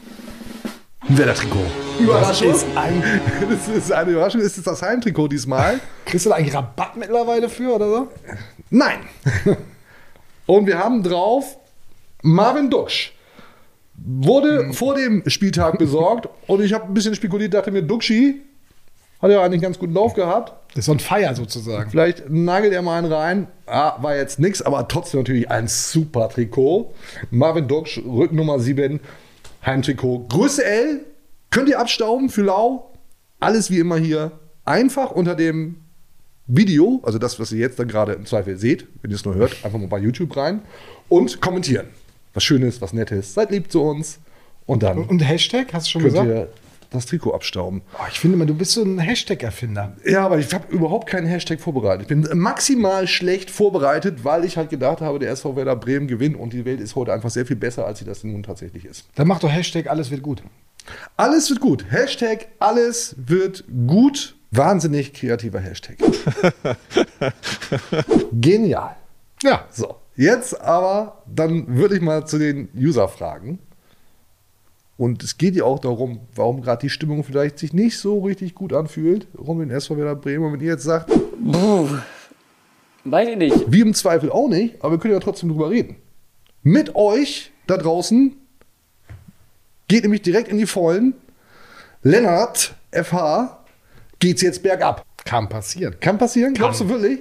ein 1.09 1.19
Werder-Trikot. 1.19 1.59
Überraschung. 1.99 2.49
Das 2.53 2.59
ist 2.63 2.77
ein- 2.77 3.03
Das 3.51 3.69
ist 3.77 3.91
eine 3.93 4.13
Überraschung. 4.13 4.41
Ist 4.41 4.57
es 4.57 4.63
das 4.63 4.81
Heimtrikot 4.83 5.27
diesmal? 5.29 5.81
Kriegst 6.05 6.27
du 6.27 6.31
da 6.31 6.37
eigentlich 6.37 6.55
Rabatt 6.55 6.97
mittlerweile 6.97 7.49
für 7.49 7.75
oder 7.75 7.89
so? 7.89 8.09
Nein. 8.71 8.99
Und 10.47 10.67
wir 10.67 10.79
haben 10.79 11.03
drauf 11.03 11.57
Marvin 12.23 12.71
Duksch. 12.71 13.13
Wurde 14.05 14.73
vor 14.73 14.95
dem 14.95 15.23
Spieltag 15.29 15.79
besorgt 15.79 16.29
und 16.47 16.63
ich 16.63 16.73
habe 16.73 16.87
ein 16.87 16.95
bisschen 16.95 17.15
spekuliert, 17.15 17.55
dachte 17.55 17.71
mir, 17.71 17.83
Duxchi 17.83 18.43
hat 19.21 19.31
ja 19.31 19.39
eigentlich 19.39 19.53
einen 19.53 19.63
ganz 19.63 19.79
guten 19.79 19.95
Lauf 19.95 20.15
gehabt. 20.15 20.53
Das 20.71 20.81
ist 20.81 20.87
so 20.87 20.93
ein 20.93 20.99
Feier 20.99 21.35
sozusagen. 21.35 21.91
Vielleicht 21.91 22.29
nagelt 22.29 22.73
er 22.73 22.83
mal 22.83 22.99
einen 22.99 23.13
rein. 23.13 23.47
Ah, 23.67 24.03
war 24.03 24.17
jetzt 24.17 24.41
nix, 24.41 24.61
aber 24.63 24.89
trotzdem 24.89 25.21
natürlich 25.21 25.49
ein 25.51 25.69
super 25.69 26.29
Trikot. 26.29 26.93
Marvin 27.31 27.69
Duksch, 27.69 27.99
Rücknummer 27.99 28.59
7, 28.59 28.99
Heimtrikot. 29.65 30.27
Größe 30.29 30.65
L, 30.65 31.01
könnt 31.51 31.69
ihr 31.69 31.79
abstauben 31.79 32.31
für 32.31 32.43
Lau. 32.43 32.91
Alles 33.39 33.71
wie 33.71 33.79
immer 33.79 33.97
hier. 33.97 34.33
Einfach 34.65 35.13
unter 35.13 35.37
dem 35.37 35.77
Video, 36.47 37.01
also 37.05 37.19
das, 37.19 37.39
was 37.39 37.53
ihr 37.53 37.61
jetzt 37.61 37.79
dann 37.79 37.89
gerade 37.89 38.13
im 38.15 38.27
Zweifel 38.27 38.57
seht, 38.57 38.87
wenn 39.03 39.11
ihr 39.11 39.15
es 39.15 39.25
nur 39.25 39.35
hört, 39.35 39.65
einfach 39.65 39.79
mal 39.79 39.89
bei 39.89 39.99
YouTube 39.99 40.37
rein 40.37 40.63
und 41.09 41.41
kommentieren. 41.41 41.87
Was 42.35 42.45
Schönes, 42.45 42.81
was 42.81 42.93
Nettes. 42.93 43.35
Seid 43.35 43.51
lieb 43.51 43.71
zu 43.71 43.83
uns. 43.83 44.19
Und 44.67 44.83
dann 44.83 44.99
Und 45.05 45.21
Hashtag, 45.21 45.73
hast 45.73 45.87
du 45.87 45.91
schon 45.93 46.03
könnt 46.03 46.15
gesagt? 46.15 46.29
ihr 46.31 46.49
das 46.91 47.07
Trikot 47.07 47.33
abstauben. 47.33 47.83
Oh, 47.95 48.05
ich 48.11 48.21
finde 48.21 48.37
mal, 48.37 48.47
du 48.47 48.55
bist 48.55 48.73
so 48.73 48.83
ein 48.83 48.99
Hashtag-Erfinder. 48.99 49.97
Ja, 50.05 50.27
aber 50.27 50.39
ich 50.39 50.53
habe 50.53 50.71
überhaupt 50.73 51.09
keinen 51.09 51.27
Hashtag 51.27 51.61
vorbereitet. 51.61 52.03
Ich 52.03 52.09
bin 52.09 52.29
maximal 52.39 53.09
schlecht 53.09 53.51
vorbereitet, 53.51 54.25
weil 54.25 54.45
ich 54.45 54.57
halt 54.57 54.71
gedacht 54.71 55.01
habe, 55.01 55.19
der 55.19 55.31
SV 55.31 55.57
Werder 55.57 55.75
Bremen 55.77 56.07
gewinnt 56.07 56.37
und 56.37 56.53
die 56.53 56.65
Welt 56.65 56.81
ist 56.81 56.95
heute 56.95 57.13
einfach 57.13 57.31
sehr 57.31 57.47
viel 57.47 57.57
besser, 57.57 57.87
als 57.87 57.99
sie 57.99 58.05
das 58.05 58.25
nun 58.25 58.43
tatsächlich 58.43 58.85
ist. 58.85 59.07
Dann 59.15 59.27
mach 59.27 59.41
doch 59.41 59.51
Hashtag, 59.51 59.89
alles 59.89 60.11
wird 60.11 60.23
gut. 60.23 60.43
Alles 61.17 61.49
wird 61.49 61.61
gut. 61.61 61.87
Hashtag 61.91 62.49
alles 62.59 63.15
wird 63.17 63.65
gut. 63.87 64.37
Wahnsinnig 64.51 65.15
kreativer 65.15 65.61
Hashtag. 65.61 65.97
Genial. 68.33 68.97
Ja. 69.43 69.67
So, 69.71 69.97
jetzt 70.17 70.61
aber, 70.61 71.23
dann 71.27 71.77
würde 71.77 71.97
ich 71.97 72.01
mal 72.01 72.27
zu 72.27 72.39
den 72.39 72.69
User-Fragen. 72.77 73.59
Und 74.97 75.23
es 75.23 75.39
geht 75.39 75.57
ja 75.57 75.65
auch 75.65 75.79
darum, 75.79 76.21
warum 76.35 76.63
gerade 76.63 76.83
die 76.83 76.91
Stimmung 76.91 77.25
vielleicht 77.25 77.59
sich 77.59 77.73
nicht 77.73 77.99
so 77.99 78.21
richtig 78.21 78.55
gut 78.55 78.73
anfühlt, 78.73 79.27
rund 79.37 79.49
um 79.49 79.59
den 79.61 79.71
SV 79.71 79.97
Werder 79.97 80.15
Bremen. 80.15 80.45
Und 80.45 80.53
wenn 80.53 80.61
ihr 80.61 80.73
jetzt 80.73 80.85
sagt, 80.85 81.11
Puh. 81.11 81.89
Weiß 83.05 83.29
ich 83.29 83.37
nicht. 83.37 83.73
Wir 83.73 83.83
im 83.83 83.95
Zweifel 83.95 84.31
auch 84.31 84.49
nicht, 84.49 84.77
aber 84.81 84.93
wir 84.93 84.99
können 84.99 85.15
ja 85.15 85.21
trotzdem 85.21 85.49
drüber 85.49 85.71
reden. 85.71 85.97
Mit 86.63 86.95
euch 86.95 87.51
da 87.67 87.77
draußen 87.77 88.37
geht 89.89 90.05
nämlich 90.05 90.23
direkt 90.23 90.49
in 90.49 90.59
die 90.59 90.67
Vollen. 90.67 91.15
Lennart, 92.03 92.75
FH, 92.93 93.65
geht's 94.21 94.43
jetzt 94.43 94.63
bergab. 94.63 95.05
Kann 95.25 95.49
passieren. 95.49 95.97
Kann 96.01 96.19
passieren, 96.19 96.55
glaubst 96.55 96.81
du 96.81 96.89
wirklich? 96.89 97.21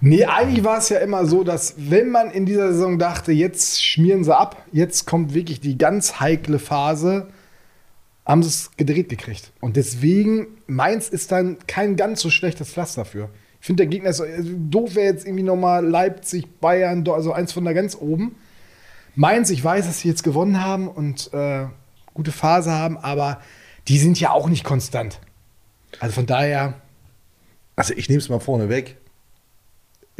Nee, 0.00 0.24
eigentlich 0.24 0.64
war 0.64 0.78
es 0.78 0.88
ja 0.90 0.98
immer 0.98 1.26
so, 1.26 1.42
dass 1.42 1.74
wenn 1.76 2.10
man 2.10 2.30
in 2.30 2.46
dieser 2.46 2.72
Saison 2.72 2.98
dachte, 2.98 3.32
jetzt 3.32 3.84
schmieren 3.84 4.22
sie 4.22 4.36
ab, 4.36 4.64
jetzt 4.72 5.06
kommt 5.06 5.34
wirklich 5.34 5.60
die 5.60 5.76
ganz 5.76 6.20
heikle 6.20 6.58
Phase, 6.58 7.28
haben 8.24 8.42
sie 8.42 8.48
es 8.48 8.70
gedreht 8.76 9.08
gekriegt. 9.08 9.52
Und 9.60 9.76
deswegen, 9.76 10.46
Mainz 10.66 11.08
ist 11.08 11.32
dann 11.32 11.56
kein 11.66 11.96
ganz 11.96 12.20
so 12.20 12.30
schlechtes 12.30 12.70
Pflaster 12.70 13.02
dafür. 13.02 13.30
Ich 13.60 13.66
finde, 13.66 13.82
der 13.82 13.90
Gegner 13.90 14.10
ist 14.10 14.20
also 14.20 14.50
doof, 14.56 14.94
wäre 14.94 15.06
jetzt 15.06 15.26
irgendwie 15.26 15.42
nochmal 15.42 15.84
Leipzig, 15.84 16.60
Bayern, 16.60 17.08
also 17.08 17.32
eins 17.32 17.52
von 17.52 17.64
da 17.64 17.72
ganz 17.72 17.96
oben. 17.96 18.36
Mainz, 19.16 19.50
ich 19.50 19.64
weiß, 19.64 19.86
dass 19.86 20.00
sie 20.00 20.08
jetzt 20.08 20.22
gewonnen 20.22 20.62
haben 20.64 20.86
und 20.86 21.32
äh, 21.32 21.66
gute 22.14 22.30
Phase 22.30 22.70
haben, 22.70 22.98
aber 22.98 23.40
die 23.88 23.98
sind 23.98 24.20
ja 24.20 24.30
auch 24.30 24.48
nicht 24.48 24.62
konstant. 24.62 25.18
Also 25.98 26.14
von 26.14 26.26
daher, 26.26 26.74
Also 27.74 27.94
ich 27.94 28.08
nehme 28.08 28.18
es 28.18 28.28
mal 28.28 28.40
vorne 28.40 28.68
weg. 28.68 28.96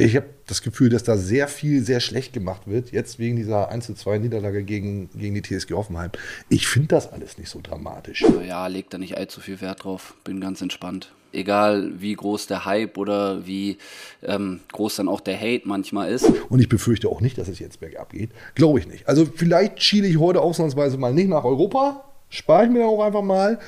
Ich 0.01 0.15
habe 0.15 0.27
das 0.47 0.61
Gefühl, 0.61 0.87
dass 0.89 1.03
da 1.03 1.17
sehr 1.17 1.49
viel 1.49 1.83
sehr 1.83 1.99
schlecht 1.99 2.31
gemacht 2.31 2.61
wird, 2.67 2.93
jetzt 2.93 3.19
wegen 3.19 3.35
dieser 3.35 3.67
1 3.67 3.85
zu 3.85 3.93
2 3.93 4.19
Niederlage 4.19 4.63
gegen, 4.63 5.09
gegen 5.13 5.35
die 5.35 5.41
TSG 5.41 5.73
Hoffenheim. 5.73 6.11
Ich 6.47 6.67
finde 6.67 6.87
das 6.87 7.11
alles 7.11 7.37
nicht 7.37 7.49
so 7.49 7.59
dramatisch. 7.61 8.23
Ja, 8.47 8.67
leg 8.67 8.89
da 8.89 8.97
nicht 8.97 9.17
allzu 9.17 9.41
viel 9.41 9.59
Wert 9.59 9.83
drauf. 9.83 10.15
Bin 10.23 10.39
ganz 10.39 10.61
entspannt. 10.61 11.11
Egal 11.33 11.91
wie 11.99 12.13
groß 12.13 12.47
der 12.47 12.63
Hype 12.63 12.97
oder 12.97 13.45
wie 13.45 13.77
ähm, 14.23 14.61
groß 14.71 14.95
dann 14.95 15.09
auch 15.09 15.19
der 15.19 15.37
Hate 15.37 15.67
manchmal 15.67 16.09
ist. 16.09 16.31
Und 16.47 16.61
ich 16.61 16.69
befürchte 16.69 17.09
auch 17.09 17.19
nicht, 17.19 17.37
dass 17.37 17.49
es 17.49 17.59
jetzt 17.59 17.81
bergab 17.81 18.13
geht. 18.13 18.29
Glaube 18.55 18.79
ich 18.79 18.87
nicht. 18.87 19.05
Also 19.05 19.25
vielleicht 19.25 19.83
schiele 19.83 20.07
ich 20.07 20.17
heute 20.17 20.39
ausnahmsweise 20.39 20.97
mal 20.97 21.13
nicht 21.13 21.27
nach 21.27 21.43
Europa. 21.43 22.05
Spare 22.29 22.63
ich 22.63 22.71
mir 22.71 22.85
auch 22.85 23.03
einfach 23.03 23.21
mal. 23.21 23.59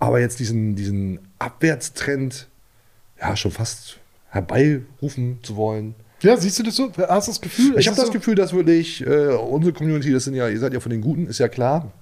Aber 0.00 0.18
jetzt 0.18 0.40
diesen, 0.40 0.74
diesen 0.74 1.20
Abwärtstrend, 1.38 2.48
ja, 3.20 3.36
schon 3.36 3.52
fast 3.52 4.00
herbeirufen 4.30 5.38
zu 5.42 5.56
wollen. 5.56 5.94
ja, 6.22 6.36
siehst 6.36 6.58
du 6.58 6.62
das 6.62 6.76
so? 6.76 6.90
Hast 7.08 7.28
du 7.28 7.32
das 7.32 7.40
Gefühl? 7.40 7.74
Ich 7.78 7.86
habe 7.86 7.92
es 7.94 7.96
das 8.00 8.06
so? 8.06 8.12
Gefühl, 8.12 8.34
dass 8.34 8.52
wirklich 8.52 9.04
äh, 9.06 9.28
unsere 9.34 9.72
Community, 9.72 10.12
das 10.12 10.24
sind 10.24 10.34
ja, 10.34 10.48
ihr 10.48 10.58
seid 10.58 10.72
ja 10.72 10.80
von 10.80 10.90
den 10.90 11.00
Guten, 11.00 11.26
ist 11.26 11.38
ja 11.38 11.48
klar. 11.48 11.92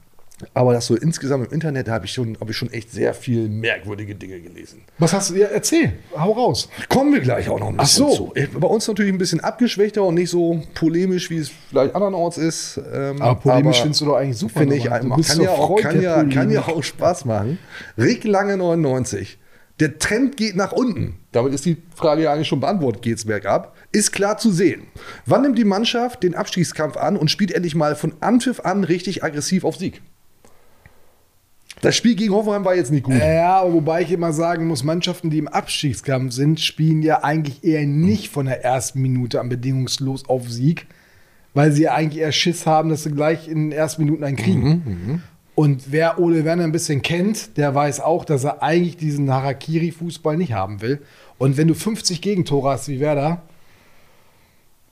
Aber 0.52 0.72
das 0.72 0.86
so 0.86 0.96
insgesamt 0.96 1.46
im 1.46 1.52
Internet 1.52 1.88
habe 1.88 2.06
ich, 2.06 2.12
schon, 2.12 2.36
hab 2.40 2.50
ich 2.50 2.56
schon 2.56 2.70
echt 2.72 2.90
sehr 2.90 3.14
viel 3.14 3.48
merkwürdige 3.48 4.16
Dinge 4.16 4.40
gelesen. 4.40 4.82
Was 4.98 5.12
hast 5.12 5.30
du? 5.30 5.36
Ja, 5.36 5.46
erzähl, 5.46 5.92
hau 6.18 6.32
raus. 6.32 6.68
Kommen 6.88 7.14
wir 7.14 7.20
gleich 7.20 7.48
auch 7.48 7.60
noch 7.60 7.68
ein 7.68 7.76
Ach 7.78 7.84
bisschen 7.84 8.08
so. 8.08 8.14
zu. 8.16 8.32
Ich- 8.34 8.50
Bei 8.50 8.66
uns 8.66 8.86
natürlich 8.88 9.12
ein 9.12 9.18
bisschen 9.18 9.38
abgeschwächter 9.40 10.02
und 10.02 10.14
nicht 10.16 10.30
so 10.30 10.60
polemisch, 10.74 11.30
wie 11.30 11.38
es 11.38 11.50
vielleicht 11.70 11.94
andernorts 11.94 12.36
ist. 12.36 12.80
Ähm, 12.92 13.22
Aber 13.22 13.36
polemisch 13.40 13.80
findest 13.80 14.00
du 14.00 14.06
doch 14.06 14.16
eigentlich 14.16 14.36
super, 14.36 14.60
Finde 14.60 14.74
ich, 14.74 14.84
kann, 14.86 15.22
so 15.22 15.42
ja 15.44 15.50
auch, 15.50 15.76
kann, 15.80 16.02
ja, 16.02 16.24
kann 16.24 16.50
ja 16.50 16.62
auch 16.66 16.82
Spaß 16.82 17.26
machen. 17.26 17.58
Rick 17.96 18.24
Lange 18.24 18.56
99. 18.56 19.38
Der 19.80 19.98
Trend 19.98 20.36
geht 20.36 20.54
nach 20.54 20.72
unten. 20.72 21.18
Damit 21.32 21.52
ist 21.52 21.64
die 21.64 21.78
Frage 21.96 22.22
ja 22.22 22.32
eigentlich 22.32 22.46
schon 22.46 22.60
beantwortet. 22.60 23.02
Geht's 23.02 23.24
bergab? 23.24 23.76
Ist 23.90 24.12
klar 24.12 24.38
zu 24.38 24.52
sehen. 24.52 24.82
Wann 25.26 25.42
nimmt 25.42 25.58
die 25.58 25.64
Mannschaft 25.64 26.22
den 26.22 26.36
Abstiegskampf 26.36 26.96
an 26.96 27.16
und 27.16 27.30
spielt 27.30 27.50
endlich 27.50 27.74
mal 27.74 27.96
von 27.96 28.14
Anpfiff 28.20 28.60
an 28.60 28.84
richtig 28.84 29.24
aggressiv 29.24 29.64
auf 29.64 29.76
Sieg? 29.76 30.00
Das 31.80 31.96
Spiel 31.96 32.14
gegen 32.14 32.32
Hoffenheim 32.32 32.64
war 32.64 32.76
jetzt 32.76 32.92
nicht 32.92 33.02
gut. 33.02 33.16
Ja, 33.16 33.60
aber 33.60 33.72
wobei 33.72 34.02
ich 34.02 34.12
immer 34.12 34.32
sagen 34.32 34.68
muss, 34.68 34.84
Mannschaften, 34.84 35.28
die 35.28 35.38
im 35.38 35.48
Abstiegskampf 35.48 36.32
sind, 36.32 36.60
spielen 36.60 37.02
ja 37.02 37.24
eigentlich 37.24 37.64
eher 37.64 37.84
nicht 37.84 38.30
von 38.30 38.46
der 38.46 38.64
ersten 38.64 39.02
Minute 39.02 39.40
an 39.40 39.48
bedingungslos 39.48 40.28
auf 40.28 40.48
Sieg, 40.48 40.86
weil 41.52 41.72
sie 41.72 41.82
ja 41.82 41.94
eigentlich 41.94 42.22
eher 42.22 42.32
Schiss 42.32 42.64
haben, 42.64 42.90
dass 42.90 43.02
sie 43.02 43.10
gleich 43.10 43.48
in 43.48 43.70
den 43.70 43.72
ersten 43.72 44.04
Minuten 44.04 44.22
einen 44.22 44.36
kriegen. 44.36 45.22
Und 45.54 45.92
wer 45.92 46.18
Ole 46.18 46.44
Werner 46.44 46.64
ein 46.64 46.72
bisschen 46.72 47.02
kennt, 47.02 47.56
der 47.56 47.74
weiß 47.74 48.00
auch, 48.00 48.24
dass 48.24 48.44
er 48.44 48.62
eigentlich 48.62 48.96
diesen 48.96 49.30
Harakiri-Fußball 49.30 50.36
nicht 50.36 50.52
haben 50.52 50.80
will. 50.80 51.00
Und 51.38 51.56
wenn 51.56 51.68
du 51.68 51.74
50 51.74 52.20
Gegentore 52.20 52.70
hast 52.70 52.88
wie 52.88 52.98
Werder, 52.98 53.42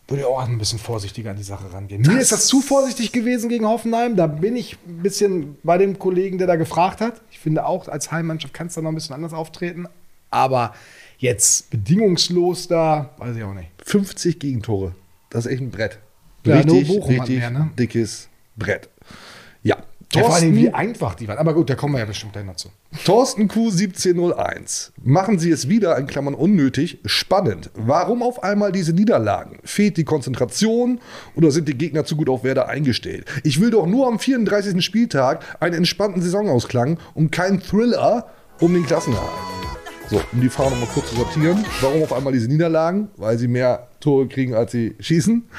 würde 0.09 0.23
ich 0.23 0.27
auch 0.27 0.47
ein 0.47 0.59
bisschen 0.59 0.79
vorsichtiger 0.79 1.31
an 1.31 1.37
die 1.37 1.43
Sache 1.43 1.73
rangehen. 1.73 2.03
Mir 2.03 2.21
ist 2.21 2.33
das 2.33 2.47
zu 2.47 2.61
vorsichtig 2.61 3.13
gewesen 3.13 3.49
gegen 3.49 3.67
Hoffenheim. 3.67 4.15
Da 4.15 4.27
bin 4.27 4.57
ich 4.57 4.77
ein 4.87 5.03
bisschen 5.03 5.57
bei 5.63 5.79
dem 5.79 5.99
Kollegen, 5.99 6.39
der 6.39 6.47
da 6.47 6.57
gefragt 6.57 7.01
hat. 7.01 7.21
Ich 7.31 7.39
finde 7.39 7.67
auch, 7.67 7.89
als 7.89 8.13
Heimmannschaft 8.13 8.55
kannst 8.55 8.77
du 8.77 8.83
noch 8.83 8.91
ein 8.91 8.95
bisschen 8.95 9.15
anders 9.15 9.33
auftreten. 9.33 9.87
Aber 10.31 10.75
jetzt 11.19 11.71
bedingungslos 11.71 12.69
da, 12.69 13.11
weiß 13.19 13.37
ich 13.37 13.43
auch 13.43 13.55
nicht. 13.55 13.69
50 13.85 14.39
Gegentore. 14.39 14.95
Das 15.31 15.47
ist 15.47 15.53
echt 15.53 15.63
ein 15.63 15.71
Brett. 15.71 15.99
Ja, 16.45 16.65
nur 16.65 16.77
richtig, 16.77 16.99
Bochum 16.99 17.15
richtig 17.15 17.39
mehr, 17.39 17.51
ne? 17.51 17.71
dickes 17.79 18.29
Brett. 18.57 18.89
Ja. 19.63 19.77
Ja, 20.15 20.25
vor 20.25 20.35
allem, 20.35 20.45
Thorsten, 20.45 20.57
wie 20.57 20.71
einfach 20.71 21.15
die 21.15 21.29
waren. 21.29 21.39
Aber 21.39 21.55
gut, 21.55 21.71
da 21.71 21.75
kommen 21.75 21.95
wir 21.95 22.01
ja 22.01 22.05
bestimmt 22.05 22.35
gleich 22.35 22.45
noch 22.45 22.57
zu. 22.57 22.69
Thorsten 23.05 23.49
Q1701. 23.49 24.91
Machen 25.03 25.39
Sie 25.39 25.51
es 25.51 25.69
wieder, 25.69 25.97
in 25.97 26.07
Klammern 26.07 26.35
unnötig, 26.35 26.99
spannend. 27.07 27.71
Warum 27.75 28.23
auf 28.23 28.43
einmal 28.43 28.73
diese 28.73 28.93
Niederlagen? 28.93 29.59
Fehlt 29.65 29.97
die 29.97 30.05
Konzentration 30.05 31.01
oder 31.35 31.51
sind 31.51 31.69
die 31.69 31.79
Gegner 31.79 32.05
zu 32.05 32.17
gut 32.17 32.29
auf 32.29 32.45
Werder 32.45 32.69
eingestellt? 32.69 33.27
Ich 33.43 33.61
will 33.61 33.71
doch 33.71 33.87
nur 33.87 34.07
am 34.07 34.19
34. 34.19 34.85
Spieltag 34.85 35.45
einen 35.61 35.77
entspannten 35.77 36.21
Saisonausklang 36.21 36.99
und 37.15 37.33
keinen 37.33 37.61
Thriller 37.61 38.27
um 38.61 38.75
den 38.75 38.85
Klassenerhalt. 38.85 39.72
So, 40.13 40.21
um 40.31 40.43
die 40.43 40.51
Frage 40.51 40.73
nochmal 40.73 40.89
kurz 40.93 41.09
zu 41.09 41.17
sortieren. 41.17 41.65
Warum 41.81 42.03
auf 42.03 42.13
einmal 42.13 42.35
diese 42.35 42.47
Niederlagen? 42.47 43.09
Weil 43.17 43.39
sie 43.39 43.49
mehr 43.49 43.89
Tore 43.99 44.29
kriegen, 44.29 44.55
als 44.55 44.73
sie 44.73 44.95
schießen. 45.01 45.45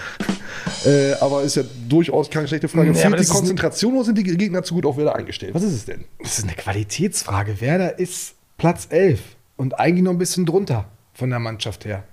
Äh, 0.86 1.14
aber 1.22 1.42
ist 1.44 1.56
ja 1.56 1.64
durchaus 1.90 2.30
keine 2.30 2.48
schlechte 2.48 2.68
Frage. 2.68 2.90
Ja, 2.90 2.94
Fehlt 2.94 3.20
die 3.20 3.26
Konzentration 3.26 3.96
oder 3.96 4.04
sind 4.04 4.18
die 4.18 4.24
Gegner 4.24 4.64
zu 4.64 4.76
gut 4.76 4.86
auf 4.86 4.98
Werder 4.98 5.16
eingestellt? 5.16 5.56
Was 5.56 5.64
ist 5.64 5.74
es 5.74 5.86
denn? 5.86 6.04
Das 6.22 6.38
ist 6.38 6.44
eine 6.44 6.54
Qualitätsfrage. 6.54 7.60
Werder 7.60 7.98
ist 7.98 8.36
Platz 8.58 8.88
11 8.90 9.22
und 9.56 9.80
eigentlich 9.80 10.04
noch 10.04 10.12
ein 10.12 10.18
bisschen 10.18 10.46
drunter 10.46 10.86
von 11.14 11.30
der 11.30 11.40
Mannschaft 11.40 11.86
her. 11.86 12.04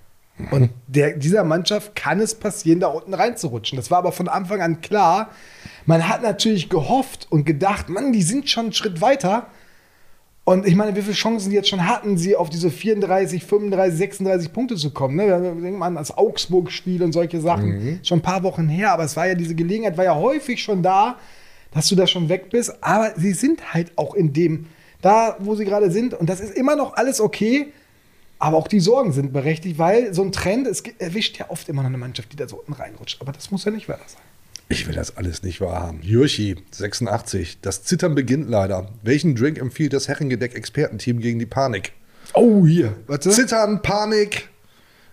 Und 0.50 0.70
der, 0.86 1.16
dieser 1.16 1.44
Mannschaft 1.44 1.94
kann 1.94 2.20
es 2.20 2.34
passieren, 2.34 2.80
da 2.80 2.86
unten 2.86 3.12
reinzurutschen. 3.12 3.76
Das 3.76 3.90
war 3.90 3.98
aber 3.98 4.12
von 4.12 4.28
Anfang 4.28 4.62
an 4.62 4.80
klar. 4.80 5.30
Man 5.84 6.08
hat 6.08 6.22
natürlich 6.22 6.70
gehofft 6.70 7.26
und 7.28 7.44
gedacht, 7.44 7.88
Mann, 7.88 8.12
die 8.12 8.22
sind 8.22 8.48
schon 8.48 8.66
einen 8.66 8.72
Schritt 8.72 9.00
weiter. 9.00 9.48
Und 10.50 10.66
ich 10.66 10.74
meine, 10.74 10.96
wie 10.96 11.02
viele 11.02 11.14
Chancen 11.14 11.50
die 11.50 11.54
jetzt 11.54 11.68
schon 11.68 11.86
hatten, 11.86 12.18
sie 12.18 12.34
auf 12.34 12.50
diese 12.50 12.72
34, 12.72 13.44
35, 13.44 13.96
36 13.96 14.52
Punkte 14.52 14.74
zu 14.74 14.90
kommen. 14.90 15.14
Ne? 15.14 15.28
Wir 15.28 15.38
denken 15.38 15.80
an 15.80 15.94
das 15.94 16.18
Augsburg-Spiel 16.18 17.04
und 17.04 17.12
solche 17.12 17.40
Sachen. 17.40 18.00
Schon 18.02 18.18
ein 18.18 18.22
paar 18.22 18.42
Wochen 18.42 18.68
her, 18.68 18.90
aber 18.90 19.04
es 19.04 19.16
war 19.16 19.28
ja 19.28 19.36
diese 19.36 19.54
Gelegenheit, 19.54 19.96
war 19.96 20.06
ja 20.06 20.16
häufig 20.16 20.60
schon 20.60 20.82
da, 20.82 21.18
dass 21.72 21.86
du 21.86 21.94
da 21.94 22.08
schon 22.08 22.28
weg 22.28 22.50
bist. 22.50 22.82
Aber 22.82 23.12
sie 23.16 23.32
sind 23.32 23.72
halt 23.72 23.92
auch 23.94 24.12
in 24.14 24.32
dem, 24.32 24.66
da 25.02 25.36
wo 25.38 25.54
sie 25.54 25.64
gerade 25.64 25.88
sind. 25.92 26.14
Und 26.14 26.28
das 26.28 26.40
ist 26.40 26.56
immer 26.56 26.74
noch 26.74 26.94
alles 26.94 27.20
okay. 27.20 27.72
Aber 28.40 28.56
auch 28.56 28.66
die 28.66 28.80
Sorgen 28.80 29.12
sind 29.12 29.32
berechtigt, 29.32 29.78
weil 29.78 30.12
so 30.12 30.22
ein 30.22 30.32
Trend, 30.32 30.66
es 30.66 30.82
erwischt 30.98 31.38
ja 31.38 31.48
oft 31.48 31.68
immer 31.68 31.82
noch 31.82 31.90
eine 31.90 31.98
Mannschaft, 31.98 32.32
die 32.32 32.36
da 32.36 32.48
so 32.48 32.56
unten 32.56 32.72
reinrutscht. 32.72 33.20
Aber 33.20 33.30
das 33.30 33.52
muss 33.52 33.64
ja 33.64 33.70
nicht 33.70 33.88
weiter 33.88 34.02
sein. 34.04 34.22
Ich 34.72 34.86
will 34.86 34.94
das 34.94 35.16
alles 35.16 35.42
nicht 35.42 35.60
wahrhaben. 35.60 36.00
Jürchi, 36.00 36.56
86. 36.70 37.58
Das 37.60 37.82
Zittern 37.82 38.14
beginnt 38.14 38.48
leider. 38.48 38.88
Welchen 39.02 39.34
Drink 39.34 39.58
empfiehlt 39.58 39.92
das 39.92 40.06
Herrengedeck-Expertenteam 40.06 41.18
gegen 41.18 41.40
die 41.40 41.46
Panik? 41.46 41.92
Oh, 42.34 42.64
hier. 42.64 42.96
Warte. 43.08 43.30
Zittern, 43.30 43.82
Panik. 43.82 44.48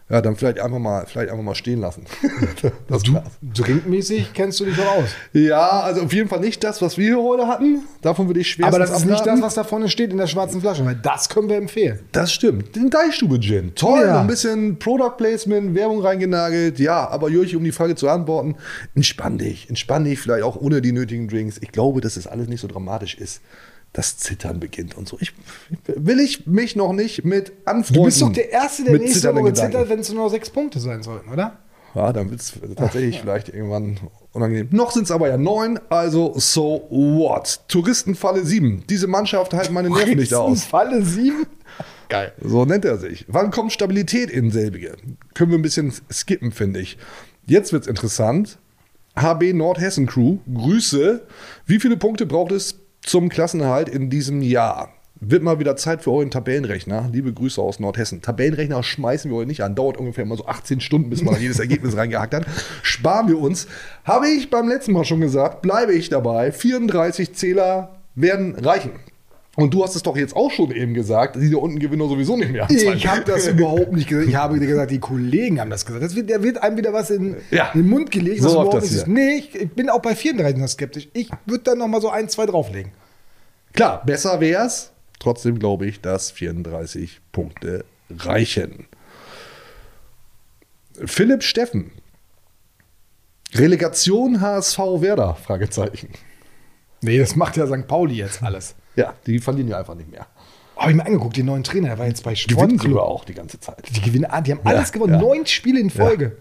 Ja, 0.10 0.22
dann 0.22 0.38
vielleicht 0.38 0.60
einfach 0.62 0.80
mal, 0.80 1.06
vielleicht 1.06 1.30
einfach 1.32 1.44
mal 1.44 1.54
stehen 1.54 1.82
lassen. 1.82 2.04
das 2.88 3.04
Du, 3.04 3.14
war's. 3.16 3.26
drinkmäßig 3.54 4.32
kennst 4.34 4.58
du 4.62 4.66
dich 4.66 4.78
doch 4.78 4.88
aus. 4.88 5.10
Ja, 5.34 5.82
also 5.82 6.04
auf 6.04 6.14
jeden 6.14 6.30
Fall 6.30 6.40
nicht 6.40 6.64
das, 6.64 6.82
was 6.82 6.98
wir 6.98 7.06
hier 7.08 7.22
heute 7.22 7.46
hatten. 7.48 7.84
Davon 8.02 8.28
würde 8.28 8.40
ich 8.40 8.50
schwer 8.50 8.68
Aber 8.68 8.80
das 8.80 8.92
ist 8.92 9.06
nicht 9.06 9.26
das, 9.26 9.42
was 9.42 9.56
da 9.56 9.66
vorne 9.66 9.90
steht 9.90 10.12
in 10.12 10.18
der 10.18 10.28
schwarzen 10.28 10.62
Flasche, 10.62 10.86
weil 10.86 10.96
das 10.96 11.28
können 11.28 11.50
wir 11.50 11.58
empfehlen. 11.58 12.00
Das 12.14 12.32
stimmt. 12.32 12.74
Den 12.78 12.90
Deichstube-Gin. 12.90 13.76
Toll, 13.76 14.04
Ja. 14.06 14.14
noch 14.14 14.22
ein 14.22 14.28
bisschen 14.28 14.80
Product 14.80 15.18
Placement, 15.18 15.76
Werbung 15.76 16.00
reingenagelt. 16.00 16.80
Ja, 16.80 17.08
aber 17.10 17.30
Jürchi, 17.30 17.58
um 17.58 17.64
die 17.66 17.74
Frage 17.74 17.96
zu 17.96 18.08
antworten, 18.08 18.56
entspann 18.96 19.38
dich. 19.38 19.68
Entspann 19.68 20.06
dich, 20.06 20.20
vielleicht 20.20 20.44
auch 20.44 20.56
ohne 20.56 20.82
die 20.82 20.94
nötigen 20.94 21.28
Drinks. 21.28 21.58
Ich 21.62 21.74
glaube, 21.74 22.00
dass 22.00 22.16
es 22.16 22.28
alles 22.28 22.48
nicht 22.48 22.62
so 22.62 22.68
dramatisch 22.70 23.16
ist. 23.16 23.42
Das 23.94 24.18
Zittern 24.18 24.60
beginnt 24.60 24.96
und 24.96 25.08
so. 25.08 25.18
Ich, 25.20 25.34
will 25.88 26.20
ich 26.20 26.46
mich 26.46 26.76
noch 26.76 26.94
nicht 26.94 27.26
mit 27.26 27.52
anfreunden. 27.66 27.94
Du 27.96 28.04
bist 28.04 28.22
doch 28.22 28.32
der 28.32 28.52
Erste, 28.52 28.84
der 28.84 29.00
nächste 29.00 29.34
Woche 29.36 29.54
zittert, 29.54 29.90
wenn 29.90 30.00
es 30.00 30.12
nur 30.12 30.26
noch 30.26 30.30
sechs 30.30 30.50
Punkte 30.50 30.80
sein 30.80 31.02
sollten, 31.02 31.30
oder? 31.30 31.58
Ja, 31.96 32.14
dann 32.14 32.30
wird 32.30 32.42
es 32.42 32.54
tatsächlich 32.76 33.20
vielleicht 33.20 33.50
irgendwann 33.50 34.00
unangenehm. 34.32 34.68
Noch 34.72 34.92
sind 34.92 35.04
es 35.04 35.12
aber 35.12 35.30
ja 35.30 35.38
neun, 35.38 35.80
also 35.90 36.34
so 36.36 36.86
what? 36.92 37.62
Touristenfalle 37.68 38.46
7. 38.46 38.84
Diese 38.88 39.08
Mannschaft 39.08 39.54
halten 39.54 39.74
meine 39.74 39.90
Nerven 39.90 40.18
nicht 40.18 40.34
aus. 40.34 40.64
Falle 40.64 41.02
sieben? 41.04 41.48
Geil. 42.10 42.34
So 42.40 42.66
nennt 42.66 42.86
er 42.86 42.98
sich. 42.98 43.26
Wann 43.28 43.52
kommt 43.52 43.74
Stabilität 43.74 44.30
in 44.30 44.52
selbige? 44.52 44.96
Können 45.34 45.52
wir 45.52 45.58
ein 45.58 45.64
bisschen 45.64 45.92
skippen, 46.12 46.52
finde 46.52 46.80
ich. 46.82 46.98
Jetzt 47.48 47.74
wird's 47.74 47.88
interessant. 47.88 48.60
HB 49.16 49.54
Nordhessen 49.54 50.06
Crew, 50.06 50.38
Grüße. 50.54 51.26
Wie 51.66 51.80
viele 51.80 51.98
Punkte 51.98 52.26
braucht 52.26 52.52
es 52.52 52.80
zum 53.08 53.30
Klassenerhalt 53.30 53.90
in 53.90 54.10
diesem 54.10 54.42
Jahr? 54.42 54.90
wird 55.20 55.42
mal 55.42 55.60
wieder 55.60 55.76
Zeit 55.76 56.04
für 56.04 56.12
euren 56.12 56.30
Tabellenrechner. 56.30 57.10
Liebe 57.12 57.34
Grüße 57.34 57.60
aus 57.60 57.80
Nordhessen. 57.80 58.22
Tabellenrechner 58.22 58.84
schmeißen 58.84 59.32
wir 59.32 59.38
heute 59.38 59.48
nicht 59.48 59.64
an. 59.64 59.74
Dauert 59.74 59.98
ungefähr 59.98 60.24
immer 60.24 60.38
so 60.38 60.46
18 60.46 60.80
Stunden, 60.80 61.10
bis 61.10 61.24
man 61.24 61.34
an 61.34 61.42
jedes 61.42 61.58
Ergebnis 61.58 61.98
reingehackt 61.98 62.36
hat. 62.36 62.46
Sparen 62.84 63.28
wir 63.28 63.40
uns. 63.40 63.68
Habe 64.04 64.28
ich 64.30 64.52
beim 64.52 64.68
letzten 64.68 64.92
Mal 64.92 65.06
schon 65.06 65.20
gesagt, 65.20 65.64
bleibe 65.64 65.94
ich 65.94 66.10
dabei. 66.10 66.52
34 66.52 67.34
Zähler 67.34 67.98
werden 68.14 68.54
reichen. 68.56 68.92
Und 69.60 69.74
du 69.74 69.84
hast 69.84 69.96
es 69.96 70.04
doch 70.04 70.16
jetzt 70.16 70.36
auch 70.36 70.52
schon 70.52 70.70
eben 70.70 70.94
gesagt, 70.94 71.36
die 71.36 71.50
da 71.50 71.58
unten 71.58 71.80
gewinnen 71.80 72.08
sowieso 72.08 72.38
nicht 72.38 72.52
mehr. 72.52 72.68
Ich 72.70 73.08
habe 73.08 73.24
das 73.26 73.48
überhaupt 73.48 73.92
nicht 73.92 74.08
gesagt. 74.08 74.30
Ich 74.30 74.36
habe 74.36 74.60
gesagt, 74.60 74.92
die 74.92 75.00
Kollegen 75.00 75.60
haben 75.60 75.72
das 75.72 75.84
gesagt. 75.84 76.04
Das 76.04 76.16
wird, 76.16 76.30
da 76.30 76.44
wird 76.44 76.62
einem 76.62 76.78
wieder 76.78 76.94
was 76.94 77.10
in, 77.10 77.38
Ja. 77.50 77.72
in 77.74 77.82
den 77.82 77.90
Mund 77.90 78.12
gelegt. 78.12 78.44
So 78.44 78.54
läuft 78.54 78.76
das 78.76 78.90
hier. 78.90 79.04
Nee, 79.08 79.38
ich, 79.38 79.56
ich 79.56 79.72
bin 79.72 79.90
auch 79.90 80.00
bei 80.02 80.14
34 80.14 80.62
noch 80.62 80.68
skeptisch. 80.68 81.08
Ich 81.14 81.32
würde 81.48 81.64
da 81.64 81.74
noch 81.76 81.88
mal 81.88 82.00
so 82.02 82.10
ein, 82.12 82.30
zwei 82.30 82.46
drauflegen. 82.46 82.92
Klar, 83.74 84.06
besser 84.06 84.40
wär's. 84.40 84.92
Trotzdem 85.20 85.58
glaube 85.58 85.88
ich, 85.88 86.02
dass 86.02 86.30
34 86.30 87.20
Punkte 87.32 87.84
reichen. 88.12 88.86
Philipp 91.04 91.42
Steffen. 91.42 91.90
Relegation 93.56 94.40
HSV 94.40 94.78
Werder? 94.78 95.34
Fragezeichen. 95.34 96.10
Nee, 97.02 97.18
das 97.18 97.36
macht 97.36 97.58
ja 97.58 97.66
St. 97.66 97.88
Pauli 97.88 98.16
jetzt 98.16 98.44
alles. 98.44 98.76
Ja, 98.98 99.14
die 99.26 99.40
verlieren 99.40 99.70
ja 99.70 99.78
einfach 99.80 99.96
nicht 99.96 100.12
mehr. 100.12 100.28
Habe 100.76 100.92
ich 100.92 100.98
mir 100.98 101.06
angeguckt, 101.06 101.38
den 101.38 101.46
neuen 101.48 101.64
Trainer, 101.64 101.88
der 101.88 101.98
war 102.00 102.06
jetzt 102.08 102.24
bei 102.24 102.34
Gewinnen 102.34 102.50
Sportclub. 102.50 102.82
sogar 102.82 103.04
auch 103.06 103.24
die 103.26 103.34
ganze 103.34 103.60
Zeit. 103.60 103.84
Die 103.96 104.02
gewinnen, 104.02 104.26
ah, 104.30 104.42
die 104.42 104.52
haben 104.52 104.60
alles 104.64 104.92
gewonnen. 104.92 105.14
ja. 105.14 105.20
Neun 105.22 105.46
Spiele 105.46 105.80
in 105.80 105.90
Folge. 105.90 106.36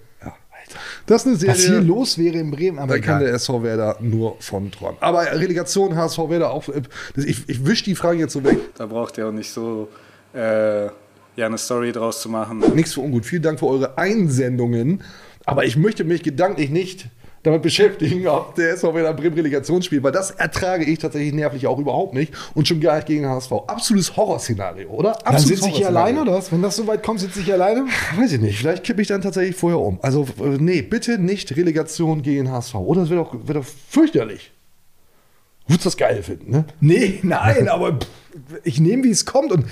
Das 1.07 1.23
ist 1.23 1.29
eine 1.29 1.37
Serie. 1.37 1.55
Was 1.55 1.65
hier 1.65 1.81
los 1.81 2.19
wäre 2.19 2.39
in 2.39 2.51
Bremen, 2.51 2.79
aber 2.81 2.95
Da 2.99 3.01
kann 3.01 3.21
der 3.21 3.33
SV 3.35 3.63
Werder 3.63 3.97
nur 4.01 4.37
von 4.41 4.71
träumen. 4.73 4.97
Aber 5.01 5.25
Relegation 5.25 5.95
HSV 5.95 6.19
Werder 6.29 6.51
auch. 6.51 6.69
äh, 6.69 6.83
Ich, 7.17 7.49
ich 7.49 7.65
wische 7.65 7.85
die 7.85 7.95
Frage 7.95 8.19
jetzt 8.19 8.33
so 8.33 8.43
weg. 8.43 8.59
Da 8.77 8.87
braucht 8.87 9.17
ihr 9.17 9.29
auch 9.29 9.33
nicht 9.33 9.49
so 9.51 9.89
äh, 10.35 10.87
ja, 10.87 10.91
eine 11.37 11.57
Story 11.59 11.93
draus 11.93 12.21
zu 12.21 12.29
machen. 12.29 12.65
Nichts 12.75 12.95
für 12.95 13.01
ungut. 13.03 13.25
Vielen 13.25 13.43
Dank 13.43 13.61
für 13.61 13.67
eure 13.69 13.97
Einsendungen. 13.97 15.03
Aber 15.45 15.65
ich 15.65 15.77
möchte 15.77 16.03
mich 16.03 16.25
gedanklich 16.25 16.71
nicht 16.71 17.07
damit 17.47 17.63
beschäftigen, 17.63 18.27
ob 18.27 18.55
der 18.57 18.73
SV 18.73 18.95
Werder 18.95 19.15
Bremen 19.15 19.35
Relegation 19.35 19.81
spielt, 19.83 20.03
weil 20.03 20.13
das 20.13 20.33
ertrage 20.33 20.85
ich 20.85 20.99
tatsächlich 20.99 21.33
nervlich 21.33 21.67
auch 21.67 21.79
überhaupt 21.79 22.13
nicht 22.13 22.33
und 22.55 22.67
schon 22.67 22.81
gar 22.81 22.97
nicht 22.97 23.07
gegen 23.07 23.27
HSV. 23.27 23.53
Absolutes 23.67 24.17
Horrorszenario, 24.17 24.91
oder? 24.91 25.13
Dann 25.13 25.35
Absolutes 25.35 25.61
sitze 25.61 25.69
ich 25.71 25.77
hier 25.77 25.87
alleine 25.87 26.23
oder 26.23 26.33
was? 26.33 26.51
Wenn 26.51 26.63
das 26.63 26.77
so 26.77 26.87
weit 26.87 27.03
kommt, 27.03 27.21
sitze 27.21 27.39
ich 27.41 27.47
hier 27.47 27.55
alleine? 27.55 27.87
Weiß 28.17 28.33
ich 28.33 28.41
nicht. 28.41 28.59
Vielleicht 28.59 28.85
kippe 28.85 29.01
ich 29.01 29.09
dann 29.09 29.23
tatsächlich 29.23 29.57
vorher 29.57 29.79
um. 29.79 29.99
Also, 30.03 30.27
äh, 30.43 30.59
nee, 30.59 30.83
bitte 30.83 31.19
nicht 31.19 31.57
Relegation 31.57 32.23
gegen 32.23 32.51
HSV. 32.51 32.75
Oder 32.75 33.03
das 33.03 33.11
wäre 33.11 33.23
doch, 33.23 33.35
wär 33.47 33.55
doch 33.55 33.65
fürchterlich. 33.65 34.53
Würdest 35.69 35.87
das 35.87 35.97
geil 35.97 36.23
finden, 36.23 36.51
ne? 36.51 36.65
Nee, 36.81 37.21
nein, 37.23 37.69
aber 37.69 37.99
ich 38.63 38.81
nehme, 38.81 39.05
wie 39.05 39.11
es 39.11 39.25
kommt. 39.25 39.53
Und 39.53 39.67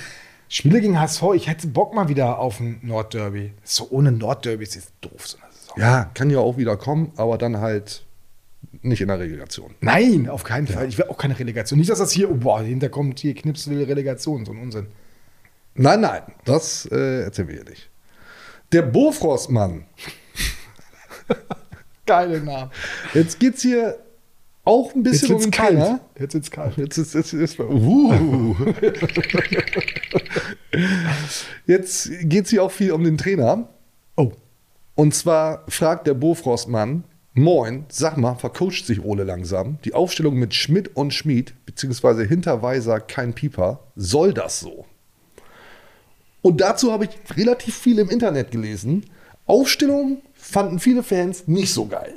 Spiele 0.49 0.81
gegen 0.81 1.01
HSV, 1.01 1.23
ich 1.35 1.49
hätte 1.49 1.67
Bock 1.67 1.95
mal 1.95 2.09
wieder 2.09 2.39
auf 2.39 2.61
ein 2.61 2.79
Nordderby. 2.83 3.53
So 3.63 3.89
ohne 3.91 4.13
Nordderby 4.13 4.63
ist 4.63 4.75
jetzt 4.75 4.93
doof. 5.01 5.27
So 5.27 5.39
Saison. 5.39 5.54
Ja, 5.77 6.11
kann 6.15 6.31
ja 6.31 6.39
auch 6.39 6.57
wieder 6.57 6.77
kommen, 6.77 7.13
aber 7.17 7.39
dann 7.39 7.59
halt 7.59 8.05
nicht 8.83 9.01
in 9.01 9.09
der 9.09 9.19
Relegation. 9.19 9.75
Nein, 9.81 10.29
auf 10.29 10.45
keinen 10.45 10.67
Fall. 10.67 10.89
Ich 10.89 10.99
will 10.99 11.07
auch 11.07 11.19
keine 11.19 11.39
Relegation. 11.39 11.79
Nicht, 11.79 11.91
dass 11.91 11.99
das 11.99 12.13
hier, 12.13 12.31
oh, 12.31 12.35
boah, 12.35 12.61
hinter 12.63 12.89
kommt 12.89 13.19
hier 13.21 13.35
Knips 13.35 13.69
will 13.69 13.83
Relegation, 13.85 14.45
so 14.45 14.53
ein 14.53 14.59
Unsinn. 14.59 14.87
Nein, 15.75 16.01
nein, 16.01 16.23
das 16.45 16.87
äh, 16.93 17.23
erzählen 17.23 17.49
wir 17.49 17.55
hier 17.57 17.65
nicht. 17.65 17.91
Der 18.73 18.83
Bofrostmann. 18.83 19.87
Geile 22.07 22.41
Namen. 22.41 22.71
Jetzt 23.13 23.41
geht's 23.41 23.63
hier 23.63 23.99
auch 24.65 24.95
ein 24.95 25.03
bisschen 25.03 25.29
Jetzt 25.29 25.37
um 25.37 25.43
den 25.43 25.51
kalt. 25.51 25.71
Trainer. 25.71 26.01
Jetzt 26.19 26.35
wird's 26.35 26.51
kalt. 26.51 26.77
Jetzt 26.77 26.99
ist 26.99 27.15
es 27.15 27.33
ist, 27.33 27.59
uh. 27.61 28.55
Jetzt 31.67 32.11
geht 32.21 32.45
es 32.45 32.51
hier 32.51 32.63
auch 32.63 32.71
viel 32.71 32.93
um 32.93 33.05
den 33.05 33.19
Trainer. 33.19 33.69
Und 34.95 35.15
zwar 35.15 35.65
fragt 35.69 36.07
der 36.07 36.15
Bofrostmann: 36.15 37.05
Moin, 37.33 37.85
sag 37.89 38.17
mal, 38.17 38.35
vercoacht 38.37 38.87
sich 38.87 39.03
Ole 39.03 39.25
langsam? 39.25 39.79
Die 39.85 39.95
Aufstellung 39.95 40.37
mit 40.37 40.55
Schmidt 40.55 40.95
und 40.97 41.13
Schmied, 41.13 41.55
beziehungsweise 41.67 42.25
hinter 42.25 42.63
Weiser 42.63 43.01
kein 43.01 43.35
Pieper, 43.35 43.81
soll 43.97 44.33
das 44.33 44.61
so? 44.61 44.87
Und 46.43 46.61
dazu 46.61 46.93
habe 46.93 47.07
ich 47.07 47.37
relativ 47.37 47.77
viel 47.77 47.99
im 47.99 48.11
Internet 48.11 48.51
gelesen. 48.51 49.07
Aufstellung 49.47 50.23
fanden 50.35 50.79
viele 50.79 51.03
Fans 51.03 51.49
nicht 51.49 51.73
so 51.73 51.87
geil. 51.87 52.13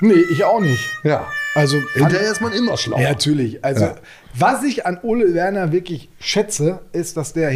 Nee, 0.00 0.22
ich 0.32 0.44
auch 0.44 0.60
nicht. 0.60 0.84
Ja. 1.04 1.26
Also, 1.54 1.78
Hinterher 1.94 2.30
ist 2.30 2.40
man 2.42 2.52
immer 2.52 2.76
schlauer. 2.76 3.00
Ja, 3.00 3.08
natürlich. 3.10 3.64
Also, 3.64 3.86
Ja. 3.86 3.96
was 4.34 4.62
ich 4.62 4.84
an 4.86 4.98
Ole 5.02 5.32
Werner 5.34 5.72
wirklich 5.72 6.10
schätze, 6.20 6.80
ist, 6.92 7.16
dass 7.16 7.32
der 7.32 7.48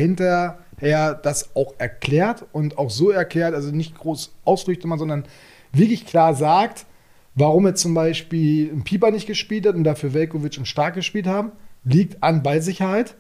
hinterher 0.81 1.15
das 1.15 1.55
auch 1.55 1.75
erklärt 1.79 2.47
und 2.53 2.79
auch 2.79 2.91
so 2.91 3.11
erklärt, 3.11 3.55
also 3.55 3.71
nicht 3.71 3.97
groß 3.99 4.33
ausflüchte 4.45 4.87
mal, 4.87 4.99
sondern 4.99 5.25
wirklich 5.73 6.07
klar 6.07 6.35
sagt, 6.35 6.87
warum 7.35 7.67
er 7.67 7.75
zum 7.75 7.95
Beispiel 7.95 8.73
ein 8.73 8.83
Pieper 8.83 9.11
nicht 9.11 9.27
gespielt 9.27 9.67
hat 9.67 9.75
und 9.75 9.85
dafür 9.85 10.15
Velkovic 10.15 10.59
und 10.59 10.67
Stark 10.67 10.95
gespielt 10.95 11.27
haben, 11.27 11.53
liegt 11.85 12.23
an 12.23 12.43
Ballsicherheit, 12.43 13.15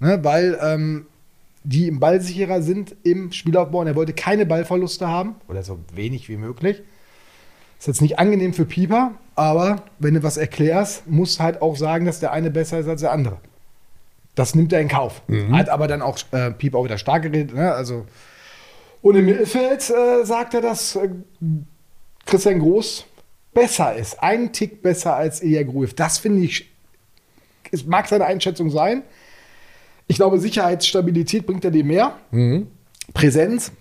ne, 0.00 0.24
weil 0.24 0.58
ähm, 0.62 1.06
die 1.64 1.88
im 1.88 2.00
Ballsicherer 2.00 2.62
sind 2.62 2.96
im 3.02 3.32
Spielaufbau 3.32 3.80
und 3.80 3.86
er 3.86 3.96
wollte 3.96 4.12
keine 4.12 4.46
Ballverluste 4.46 5.08
haben 5.08 5.36
oder 5.48 5.62
so 5.62 5.78
wenig 5.94 6.28
wie 6.28 6.36
möglich. 6.36 6.82
Ist 7.78 7.88
jetzt 7.88 8.02
nicht 8.02 8.18
angenehm 8.18 8.54
für 8.54 8.64
Pieper, 8.64 9.12
aber 9.34 9.82
wenn 9.98 10.14
du 10.14 10.22
was 10.22 10.38
erklärst, 10.38 11.06
muss 11.06 11.40
halt 11.40 11.60
auch 11.60 11.76
sagen, 11.76 12.06
dass 12.06 12.20
der 12.20 12.32
eine 12.32 12.50
besser 12.50 12.78
ist 12.78 12.88
als 12.88 13.02
der 13.02 13.12
andere. 13.12 13.38
Das 14.36 14.54
nimmt 14.54 14.72
er 14.72 14.80
in 14.80 14.88
Kauf. 14.88 15.22
Hat 15.50 15.68
aber 15.68 15.88
dann 15.88 16.02
auch 16.02 16.18
äh, 16.30 16.52
Pieper 16.52 16.78
auch 16.78 16.84
wieder 16.84 16.98
stark 16.98 17.24
geredet. 17.24 17.56
Ne? 17.56 17.72
Also, 17.72 18.06
und 19.02 19.16
im 19.16 19.24
Mittelfeld 19.24 19.90
äh, 19.90 20.24
sagt 20.24 20.54
er, 20.54 20.60
dass 20.60 20.94
äh, 20.94 21.08
Christian 22.26 22.60
Groß 22.60 23.06
besser 23.52 23.96
ist. 23.96 24.22
Einen 24.22 24.52
Tick 24.52 24.82
besser 24.82 25.16
als 25.16 25.40
Elia 25.40 25.64
Gruev. 25.64 25.94
Das 25.94 26.18
finde 26.18 26.42
ich, 26.42 26.70
es 27.72 27.86
mag 27.86 28.06
seine 28.06 28.26
Einschätzung 28.26 28.70
sein. 28.70 29.02
Ich 30.06 30.16
glaube, 30.16 30.38
Sicherheitsstabilität 30.38 31.46
bringt 31.46 31.64
er 31.64 31.70
dir 31.70 31.84
mehr. 31.84 32.16
Präsenz. 33.14 33.72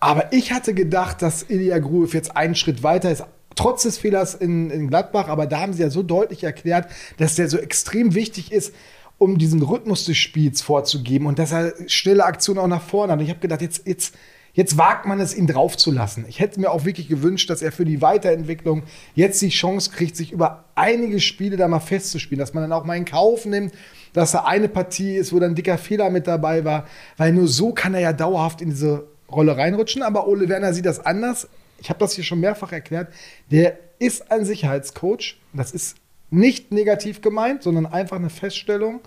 Aber 0.00 0.32
ich 0.32 0.52
hatte 0.52 0.74
gedacht, 0.74 1.22
dass 1.22 1.46
Ilya 1.48 1.78
Gruev 1.78 2.14
jetzt 2.14 2.36
einen 2.36 2.54
Schritt 2.54 2.82
weiter 2.82 3.10
ist, 3.10 3.24
trotz 3.56 3.82
des 3.82 3.98
Fehlers 3.98 4.34
in, 4.34 4.70
in 4.70 4.88
Gladbach. 4.88 5.28
Aber 5.28 5.46
da 5.46 5.60
haben 5.60 5.72
sie 5.72 5.82
ja 5.82 5.90
so 5.90 6.02
deutlich 6.02 6.44
erklärt, 6.44 6.88
dass 7.16 7.34
der 7.34 7.48
so 7.48 7.58
extrem 7.58 8.14
wichtig 8.14 8.52
ist, 8.52 8.74
um 9.18 9.38
diesen 9.38 9.62
Rhythmus 9.62 10.04
des 10.04 10.16
Spiels 10.16 10.62
vorzugeben 10.62 11.26
und 11.26 11.38
dass 11.38 11.52
er 11.52 11.74
schnelle 11.86 12.24
Aktionen 12.24 12.58
auch 12.58 12.66
nach 12.66 12.82
vorne 12.82 13.12
hat. 13.12 13.18
Und 13.18 13.24
ich 13.24 13.30
habe 13.30 13.40
gedacht, 13.40 13.62
jetzt, 13.62 13.86
jetzt, 13.86 14.14
jetzt 14.54 14.76
wagt 14.76 15.06
man 15.06 15.20
es, 15.20 15.36
ihn 15.36 15.46
draufzulassen. 15.46 16.24
Ich 16.28 16.40
hätte 16.40 16.60
mir 16.60 16.70
auch 16.70 16.84
wirklich 16.84 17.08
gewünscht, 17.08 17.48
dass 17.48 17.62
er 17.62 17.72
für 17.72 17.84
die 17.84 18.02
Weiterentwicklung 18.02 18.82
jetzt 19.14 19.40
die 19.40 19.50
Chance 19.50 19.90
kriegt, 19.90 20.16
sich 20.16 20.32
über 20.32 20.64
einige 20.74 21.20
Spiele 21.20 21.56
da 21.56 21.68
mal 21.68 21.80
festzuspielen, 21.80 22.40
dass 22.40 22.54
man 22.54 22.64
dann 22.64 22.72
auch 22.72 22.84
mal 22.84 22.96
in 22.96 23.04
Kauf 23.04 23.46
nimmt, 23.46 23.72
dass 24.12 24.32
da 24.32 24.44
eine 24.44 24.68
Partie 24.68 25.16
ist, 25.16 25.32
wo 25.32 25.38
dann 25.38 25.52
ein 25.52 25.54
dicker 25.54 25.78
Fehler 25.78 26.10
mit 26.10 26.26
dabei 26.26 26.64
war, 26.64 26.86
weil 27.16 27.32
nur 27.32 27.48
so 27.48 27.72
kann 27.72 27.94
er 27.94 28.00
ja 28.00 28.12
dauerhaft 28.12 28.60
in 28.60 28.70
diese 28.70 29.06
Rolle 29.30 29.56
reinrutschen. 29.56 30.02
Aber 30.02 30.26
Ole 30.26 30.48
Werner 30.48 30.72
sieht 30.72 30.86
das 30.86 31.04
anders. 31.04 31.48
Ich 31.80 31.88
habe 31.88 31.98
das 31.98 32.14
hier 32.14 32.24
schon 32.24 32.40
mehrfach 32.40 32.72
erklärt. 32.72 33.12
Der 33.50 33.78
ist 33.98 34.30
ein 34.30 34.44
Sicherheitscoach. 34.44 35.36
Das 35.52 35.72
ist 35.72 35.96
nicht 36.30 36.72
negativ 36.72 37.20
gemeint, 37.20 37.62
sondern 37.62 37.86
einfach 37.86 38.16
eine 38.16 38.30
Feststellung. 38.30 39.00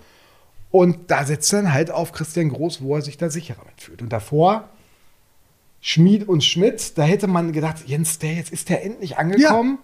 Und 0.70 1.10
da 1.10 1.24
setzt 1.24 1.52
dann 1.52 1.72
halt 1.72 1.90
auf 1.90 2.12
Christian 2.12 2.50
Groß, 2.50 2.82
wo 2.82 2.96
er 2.96 3.02
sich 3.02 3.16
da 3.16 3.30
sicherer 3.30 3.64
mitfühlt. 3.66 4.02
Und 4.02 4.12
davor 4.12 4.68
Schmied 5.80 6.28
und 6.28 6.42
Schmidt, 6.44 6.98
da 6.98 7.02
hätte 7.02 7.26
man 7.26 7.52
gedacht, 7.52 7.84
Jens, 7.86 8.18
der 8.18 8.34
jetzt 8.34 8.52
ist 8.52 8.68
der 8.68 8.84
endlich 8.84 9.16
angekommen. 9.16 9.78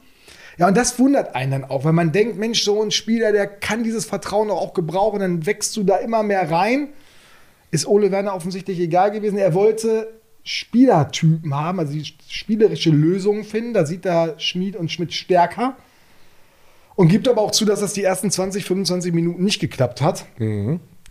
Ja. 0.59 0.68
und 0.68 0.77
das 0.77 0.99
wundert 0.99 1.35
einen 1.35 1.53
dann 1.53 1.64
auch, 1.64 1.85
weil 1.85 1.92
man 1.92 2.12
denkt, 2.12 2.37
Mensch, 2.37 2.62
so 2.62 2.83
ein 2.83 2.90
Spieler, 2.90 3.33
der 3.33 3.47
kann 3.47 3.85
dieses 3.85 4.05
Vertrauen 4.05 4.51
auch 4.51 4.75
gebrauchen, 4.75 5.20
dann 5.20 5.47
wächst 5.47 5.77
du 5.77 5.85
da 5.85 5.97
immer 5.97 6.23
mehr 6.23 6.51
rein. 6.51 6.88
Ist 7.70 7.87
Ole 7.87 8.11
Werner 8.11 8.35
offensichtlich 8.35 8.79
egal 8.79 9.11
gewesen. 9.11 9.38
Er 9.38 9.55
wollte 9.55 10.12
Spielertypen 10.44 11.55
haben, 11.55 11.81
also 11.81 11.92
die 11.92 12.05
spielerische 12.29 12.90
Lösungen 12.90 13.44
finden. 13.44 13.73
Da 13.73 13.87
sieht 13.87 14.05
er 14.05 14.38
Schmied 14.38 14.77
und 14.77 14.92
Schmidt 14.92 15.12
stärker. 15.12 15.77
Und 16.96 17.09
gibt 17.09 17.26
aber 17.28 17.40
auch 17.40 17.50
zu, 17.50 17.64
dass 17.64 17.80
das 17.80 17.92
die 17.92 18.04
ersten 18.04 18.30
20, 18.30 18.64
25 18.64 19.12
Minuten 19.12 19.42
nicht 19.42 19.61
geklappt 19.61 20.00
hat. 20.00 20.26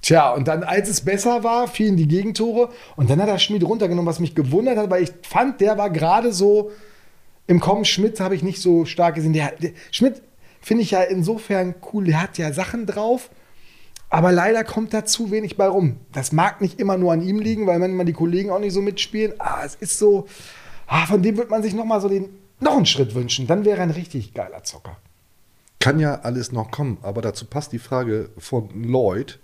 Tja, 0.01 0.33
und 0.33 0.47
dann, 0.49 0.63
als 0.63 0.89
es 0.89 1.01
besser 1.01 1.43
war, 1.43 1.67
fielen 1.67 1.95
die 1.95 2.07
Gegentore. 2.07 2.69
Und 2.95 3.09
dann 3.09 3.21
hat 3.21 3.29
er 3.29 3.39
Schmied 3.39 3.63
runtergenommen, 3.63 4.05
was 4.09 4.19
mich 4.19 4.35
gewundert 4.35 4.77
hat, 4.77 4.89
weil 4.89 5.03
ich 5.03 5.11
fand, 5.23 5.61
der 5.61 5.77
war 5.77 5.89
gerade 5.89 6.33
so 6.33 6.71
im 7.47 7.59
Kommen. 7.59 7.85
Schmidt 7.85 8.19
habe 8.19 8.35
ich 8.35 8.43
nicht 8.43 8.61
so 8.61 8.85
stark 8.85 9.15
gesehen. 9.15 9.33
Der, 9.33 9.51
der, 9.51 9.71
Schmidt 9.91 10.21
finde 10.61 10.83
ich 10.83 10.91
ja 10.91 11.01
insofern 11.01 11.75
cool. 11.93 12.05
Der 12.05 12.21
hat 12.21 12.37
ja 12.37 12.51
Sachen 12.51 12.85
drauf. 12.85 13.29
Aber 14.09 14.31
leider 14.31 14.63
kommt 14.63 14.93
da 14.93 15.05
zu 15.05 15.31
wenig 15.31 15.57
bei 15.57 15.67
rum. 15.67 15.97
Das 16.11 16.33
mag 16.33 16.61
nicht 16.61 16.79
immer 16.79 16.97
nur 16.97 17.13
an 17.13 17.21
ihm 17.21 17.39
liegen, 17.39 17.65
weil 17.65 17.79
manchmal 17.79 18.05
die 18.05 18.13
Kollegen 18.13 18.51
auch 18.51 18.59
nicht 18.59 18.73
so 18.73 18.81
mitspielen. 18.81 19.33
Ah, 19.39 19.63
es 19.65 19.75
ist 19.75 19.97
so, 19.97 20.27
ah, 20.85 21.05
von 21.05 21.21
dem 21.23 21.35
wird 21.37 21.49
man 21.49 21.63
sich 21.63 21.73
noch 21.73 21.85
mal 21.85 21.99
so 21.99 22.09
den, 22.09 22.29
noch 22.59 22.75
einen 22.75 22.85
Schritt 22.85 23.15
wünschen. 23.15 23.47
Dann 23.47 23.65
wäre 23.65 23.77
er 23.77 23.83
ein 23.83 23.89
richtig 23.89 24.33
geiler 24.33 24.63
Zocker. 24.63 24.97
Kann 25.83 25.99
ja 25.99 26.21
alles 26.21 26.53
noch 26.53 26.71
kommen, 26.71 26.97
aber 27.01 27.21
dazu 27.21 27.45
passt 27.45 27.73
die 27.73 27.77
Frage 27.77 28.29
von 28.37 28.69
Lloyd. 28.85 29.39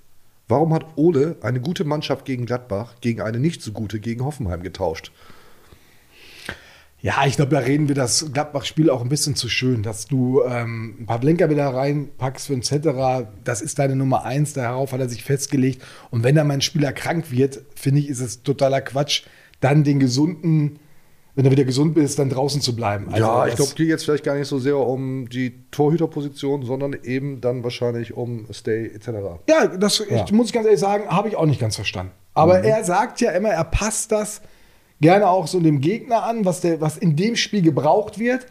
Warum 0.48 0.74
hat 0.74 0.86
Ole 0.96 1.36
eine 1.42 1.60
gute 1.60 1.84
Mannschaft 1.84 2.24
gegen 2.24 2.46
Gladbach 2.46 2.96
gegen 3.02 3.20
eine 3.20 3.40
nicht 3.40 3.62
so 3.62 3.74
gute 3.74 4.00
gegen 4.00 4.24
Hoffenheim 4.24 4.64
getauscht? 4.64 5.12
Ja, 7.02 7.26
ich 7.26 7.36
glaube, 7.36 7.52
da 7.52 7.60
reden 7.60 7.90
wir 7.90 7.96
das 7.96 8.32
Gladbach-Spiel 8.32 8.90
auch 8.90 9.02
ein 9.02 9.10
bisschen 9.10 9.36
zu 9.36 9.50
schön, 9.50 9.84
dass 9.84 10.06
du 10.06 10.42
ähm, 10.44 11.04
Pavlenka 11.08 11.50
wieder 11.50 11.68
reinpackst 11.74 12.48
für 12.48 12.54
ein 12.54 12.64
Cetera. 12.64 13.28
Das 13.44 13.62
ist 13.62 13.78
deine 13.78 13.98
Nummer 13.98 14.24
eins, 14.24 14.54
darauf 14.54 14.94
hat 14.94 15.02
er 15.02 15.10
sich 15.10 15.26
festgelegt. 15.26 15.84
Und 16.10 16.24
wenn 16.24 16.36
dann 16.36 16.48
mein 16.48 16.62
Spieler 16.62 16.94
krank 16.94 17.32
wird, 17.32 17.64
finde 17.76 18.00
ich, 18.00 18.08
ist 18.08 18.22
es 18.22 18.44
totaler 18.44 18.80
Quatsch, 18.80 19.24
dann 19.60 19.84
den 19.84 20.00
gesunden, 20.00 20.80
wenn 21.40 21.46
er 21.46 21.52
wieder 21.52 21.64
gesund 21.64 21.98
ist, 21.98 22.20
dann 22.20 22.30
draußen 22.30 22.60
zu 22.60 22.76
bleiben. 22.76 23.08
Also 23.14 23.26
ja, 23.26 23.48
ich 23.48 23.56
glaube, 23.56 23.72
geht 23.74 23.88
jetzt 23.88 24.04
vielleicht 24.04 24.26
gar 24.26 24.36
nicht 24.36 24.50
so 24.50 24.60
sehr 24.60 24.76
um 24.76 25.30
die 25.30 25.64
Torhüterposition, 25.72 26.64
sondern 26.64 26.98
eben 27.02 27.40
dann 27.40 27.64
wahrscheinlich 27.64 28.14
um 28.14 28.46
Stay 28.52 28.88
etc. 28.88 29.08
Ja, 29.48 29.68
das 29.68 30.00
Ja. 30.00 30.26
Ich, 30.26 30.34
muss 30.34 30.48
ich 30.48 30.54
ganz 30.54 30.66
ehrlich 30.66 30.82
sagen, 30.82 31.08
habe 31.08 31.30
ich 31.30 31.38
auch 31.38 31.46
nicht 31.46 31.62
ganz 31.62 31.76
verstanden. 31.76 32.12
Aber 32.34 32.60
er 32.60 32.84
sagt 32.84 33.22
ja 33.22 33.32
immer, 33.32 33.48
er 33.48 33.64
passt 33.64 34.12
das 34.12 34.42
gerne 35.00 35.30
auch 35.30 35.48
so 35.48 35.62
dem 35.62 35.80
Gegner 35.80 36.24
an, 36.24 36.44
was, 36.44 36.60
der, 36.60 36.82
was 36.82 36.98
in 36.98 37.16
dem 37.16 37.38
Spiel 37.38 37.62
gebraucht 37.62 38.20
wird. 38.20 38.46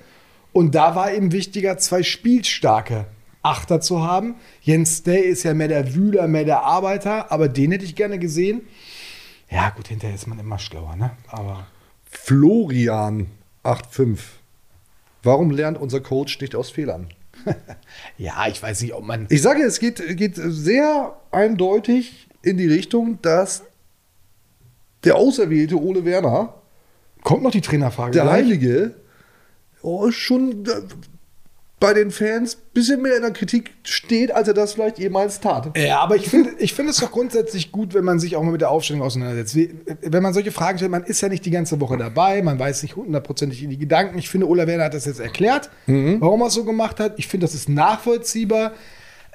Und 0.54 0.74
da 0.74 0.94
war 0.94 1.12
eben 1.12 1.30
wichtiger, 1.30 1.76
zwei 1.76 2.02
spielstarke 2.02 3.04
Achter 3.42 3.82
zu 3.82 4.02
haben. 4.02 4.36
Jens 4.62 5.02
Day 5.02 5.20
ist 5.20 5.42
ja 5.42 5.52
mehr 5.52 5.68
der 5.68 5.94
Wühler, 5.94 6.26
mehr 6.26 6.44
der 6.44 6.62
Arbeiter, 6.62 7.30
aber 7.30 7.50
den 7.50 7.70
hätte 7.70 7.84
ich 7.84 7.96
gerne 7.96 8.18
gesehen. 8.18 8.62
Ja, 9.50 9.68
gut, 9.76 9.88
hinterher 9.88 10.14
ist 10.14 10.26
man 10.26 10.38
immer 10.38 10.58
schlauer, 10.58 10.96
ne? 10.96 11.10
Aber 11.26 11.66
Florian 12.10 13.26
85. 13.64 14.18
Warum 15.22 15.50
lernt 15.50 15.78
unser 15.78 16.00
Coach 16.00 16.40
nicht 16.40 16.54
aus 16.54 16.70
Fehlern? 16.70 17.08
ja, 18.18 18.46
ich 18.48 18.62
weiß 18.62 18.82
nicht, 18.82 18.94
ob 18.94 19.04
man. 19.04 19.26
Ich 19.30 19.42
sage, 19.42 19.62
es 19.62 19.78
geht, 19.78 20.16
geht 20.16 20.36
sehr 20.36 21.16
eindeutig 21.30 22.28
in 22.42 22.56
die 22.56 22.66
Richtung, 22.66 23.20
dass 23.22 23.62
der 25.04 25.16
auserwählte 25.16 25.80
Ole 25.80 26.04
Werner, 26.04 26.54
Kommt 27.22 27.42
noch 27.42 27.50
die 27.50 27.60
Trainerfrage. 27.60 28.12
der 28.12 28.22
gleich? 28.22 28.34
Heilige, 28.44 28.94
oh, 29.82 30.10
schon 30.10 30.64
bei 31.80 31.94
den 31.94 32.10
Fans 32.10 32.56
ein 32.56 32.72
bisschen 32.74 33.02
mehr 33.02 33.16
in 33.16 33.22
der 33.22 33.30
Kritik 33.30 33.72
steht, 33.84 34.32
als 34.32 34.48
er 34.48 34.54
das 34.54 34.72
vielleicht 34.72 34.98
jemals 34.98 35.40
tat. 35.40 35.76
Ja, 35.78 36.00
aber 36.00 36.16
ich 36.16 36.28
finde 36.28 36.50
ich 36.58 36.74
finde 36.74 36.90
es 36.90 36.98
doch 36.98 37.12
grundsätzlich 37.12 37.70
gut, 37.70 37.94
wenn 37.94 38.04
man 38.04 38.18
sich 38.18 38.34
auch 38.36 38.42
mal 38.42 38.50
mit 38.50 38.60
der 38.60 38.70
Aufstellung 38.70 39.02
auseinandersetzt. 39.02 39.56
Wenn 40.02 40.22
man 40.22 40.34
solche 40.34 40.50
Fragen 40.50 40.78
stellt, 40.78 40.90
man 40.90 41.04
ist 41.04 41.20
ja 41.20 41.28
nicht 41.28 41.44
die 41.44 41.50
ganze 41.50 41.80
Woche 41.80 41.96
dabei, 41.96 42.42
man 42.42 42.58
weiß 42.58 42.82
nicht 42.82 42.96
hundertprozentig 42.96 43.62
in 43.62 43.70
die 43.70 43.78
Gedanken. 43.78 44.18
Ich 44.18 44.28
finde, 44.28 44.48
Ola 44.48 44.66
Werner 44.66 44.84
hat 44.84 44.94
das 44.94 45.04
jetzt 45.04 45.20
erklärt, 45.20 45.70
warum 45.86 46.40
er 46.40 46.48
es 46.48 46.54
so 46.54 46.64
gemacht 46.64 46.98
hat. 46.98 47.14
Ich 47.16 47.28
finde, 47.28 47.46
das 47.46 47.54
ist 47.54 47.68
nachvollziehbar. 47.68 48.72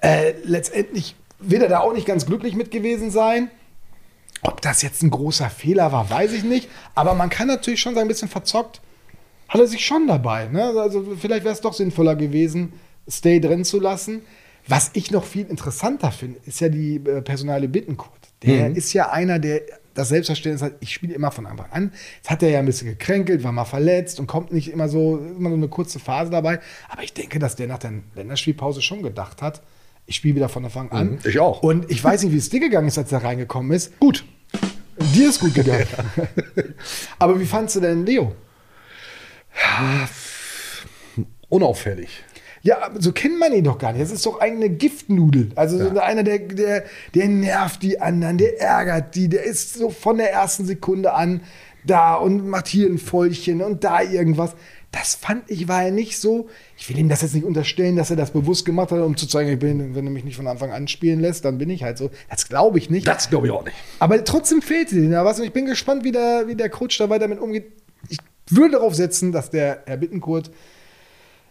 Äh, 0.01 0.33
letztendlich 0.43 1.15
wird 1.39 1.63
er 1.63 1.69
da 1.69 1.79
auch 1.79 1.93
nicht 1.93 2.05
ganz 2.05 2.25
glücklich 2.25 2.55
mit 2.55 2.71
gewesen 2.71 3.09
sein. 3.09 3.49
Ob 4.41 4.61
das 4.61 4.81
jetzt 4.81 5.01
ein 5.01 5.09
großer 5.09 5.49
Fehler 5.49 5.93
war, 5.93 6.09
weiß 6.09 6.33
ich 6.33 6.43
nicht. 6.43 6.69
Aber 6.95 7.13
man 7.13 7.29
kann 7.29 7.47
natürlich 7.47 7.79
schon 7.79 7.93
sagen, 7.93 8.07
ein 8.07 8.09
bisschen 8.09 8.27
verzockt 8.27 8.81
hat 9.53 9.61
er 9.61 9.67
sich 9.67 9.85
schon 9.85 10.07
dabei. 10.07 10.47
Ne? 10.47 10.63
Also 10.79 11.15
vielleicht 11.19 11.43
wäre 11.43 11.53
es 11.53 11.61
doch 11.61 11.73
sinnvoller 11.73 12.15
gewesen, 12.15 12.73
Stay 13.09 13.39
drin 13.39 13.63
zu 13.65 13.79
lassen. 13.79 14.21
Was 14.67 14.91
ich 14.93 15.11
noch 15.11 15.25
viel 15.25 15.45
interessanter 15.47 16.11
finde, 16.11 16.39
ist 16.45 16.61
ja 16.61 16.69
die 16.69 16.95
äh, 16.95 17.21
Personale 17.21 17.67
Bittenkurt. 17.67 18.11
Der 18.43 18.69
Mhm. 18.69 18.75
ist 18.75 18.93
ja 18.93 19.09
einer, 19.11 19.37
der 19.39 19.61
das 19.93 20.09
Selbstverständnis 20.09 20.61
hat, 20.63 20.73
ich 20.79 20.91
spiele 20.93 21.13
immer 21.13 21.29
von 21.31 21.45
Anfang 21.45 21.67
an. 21.71 21.91
Jetzt 22.15 22.29
hat 22.31 22.41
er 22.41 22.49
ja 22.49 22.59
ein 22.59 22.65
bisschen 22.65 22.87
gekränkelt, 22.87 23.43
war 23.43 23.51
mal 23.51 23.65
verletzt 23.65 24.19
und 24.19 24.25
kommt 24.27 24.51
nicht 24.53 24.71
immer 24.71 24.87
so, 24.89 25.17
immer 25.37 25.49
so 25.49 25.55
eine 25.55 25.67
kurze 25.67 25.99
Phase 25.99 26.31
dabei. 26.31 26.59
Aber 26.89 27.03
ich 27.03 27.13
denke, 27.13 27.37
dass 27.39 27.55
der 27.57 27.67
nach 27.67 27.77
der 27.77 27.91
Länderspielpause 28.15 28.81
schon 28.81 29.03
gedacht 29.03 29.41
hat, 29.41 29.61
ich 30.05 30.15
spiele 30.15 30.35
wieder 30.35 30.49
von 30.49 30.65
Anfang 30.65 30.91
an. 30.91 31.11
Mhm, 31.11 31.19
ich 31.25 31.39
auch. 31.39 31.61
Und 31.61 31.91
ich 31.91 32.03
weiß 32.03 32.23
nicht, 32.23 32.33
wie 32.33 32.37
es 32.37 32.49
dir 32.49 32.59
gegangen 32.59 32.87
ist, 32.87 32.97
als 32.97 33.11
er 33.11 33.23
reingekommen 33.23 33.71
ist. 33.71 33.99
Gut. 33.99 34.25
Dir 35.13 35.29
ist 35.29 35.39
gut 35.39 35.53
gegangen. 35.53 35.85
Aber 37.19 37.39
wie 37.39 37.45
fandst 37.45 37.75
du 37.75 37.79
denn 37.81 38.05
Leo? 38.05 38.33
Unauffällig. 41.49 42.23
Ja, 42.63 42.89
so 42.97 43.11
kennt 43.11 43.37
man 43.39 43.51
ihn 43.53 43.65
doch 43.65 43.77
gar 43.77 43.91
nicht. 43.91 44.03
Das 44.03 44.11
ist 44.11 44.25
doch 44.25 44.39
eine 44.39 44.69
Giftnudel. 44.69 45.51
Also 45.55 45.77
so 45.77 45.99
einer, 45.99 46.23
der, 46.23 46.39
der, 46.39 46.85
der 47.13 47.27
nervt 47.27 47.83
die 47.83 47.99
anderen, 47.99 48.37
der 48.37 48.61
ärgert 48.61 49.15
die, 49.15 49.27
der 49.27 49.43
ist 49.43 49.73
so 49.73 49.89
von 49.89 50.17
der 50.17 50.31
ersten 50.31 50.65
Sekunde 50.65 51.13
an 51.13 51.41
da 51.85 52.15
und 52.15 52.47
macht 52.47 52.67
hier 52.67 52.87
ein 52.87 52.97
Fäulchen 52.97 53.61
und 53.61 53.83
da 53.83 54.01
irgendwas. 54.01 54.55
Das 54.93 55.15
fand 55.15 55.49
ich 55.49 55.67
war 55.67 55.83
ja 55.83 55.91
nicht 55.91 56.19
so. 56.19 56.47
Ich 56.77 56.87
will 56.87 56.97
ihm 56.97 57.09
das 57.09 57.23
jetzt 57.23 57.33
nicht 57.33 57.45
unterstellen, 57.45 57.95
dass 57.95 58.11
er 58.11 58.15
das 58.15 58.31
bewusst 58.31 58.63
gemacht 58.63 58.91
hat, 58.91 59.01
um 59.01 59.17
zu 59.17 59.27
zeigen, 59.27 59.49
ich 59.51 59.59
bin, 59.59 59.95
wenn 59.95 60.05
er 60.05 60.11
mich 60.11 60.23
nicht 60.23 60.37
von 60.37 60.47
Anfang 60.47 60.71
an 60.71 60.87
spielen 60.87 61.19
lässt, 61.19 61.43
dann 61.45 61.57
bin 61.57 61.69
ich 61.69 61.83
halt 61.83 61.97
so. 61.97 62.11
Das 62.29 62.47
glaube 62.47 62.77
ich 62.77 62.89
nicht. 62.89 63.07
Das 63.07 63.29
glaube 63.29 63.47
ich 63.47 63.51
auch 63.51 63.65
nicht. 63.65 63.75
Aber 63.99 64.23
trotzdem 64.23 64.61
fehlte 64.61 64.95
denen 64.95 65.11
da 65.11 65.25
was 65.25 65.39
und 65.39 65.45
ich 65.45 65.51
bin 65.53 65.65
gespannt, 65.65 66.03
wie 66.03 66.11
der, 66.11 66.47
wie 66.47 66.55
der 66.55 66.69
Coach 66.69 66.97
da 66.97 67.09
weiter 67.09 67.27
mit 67.27 67.39
umgeht. 67.39 67.82
Würde 68.49 68.73
darauf 68.73 68.95
setzen, 68.95 69.31
dass 69.31 69.49
der 69.49 69.83
Herr 69.85 69.97
Bittenkurt 69.97 70.51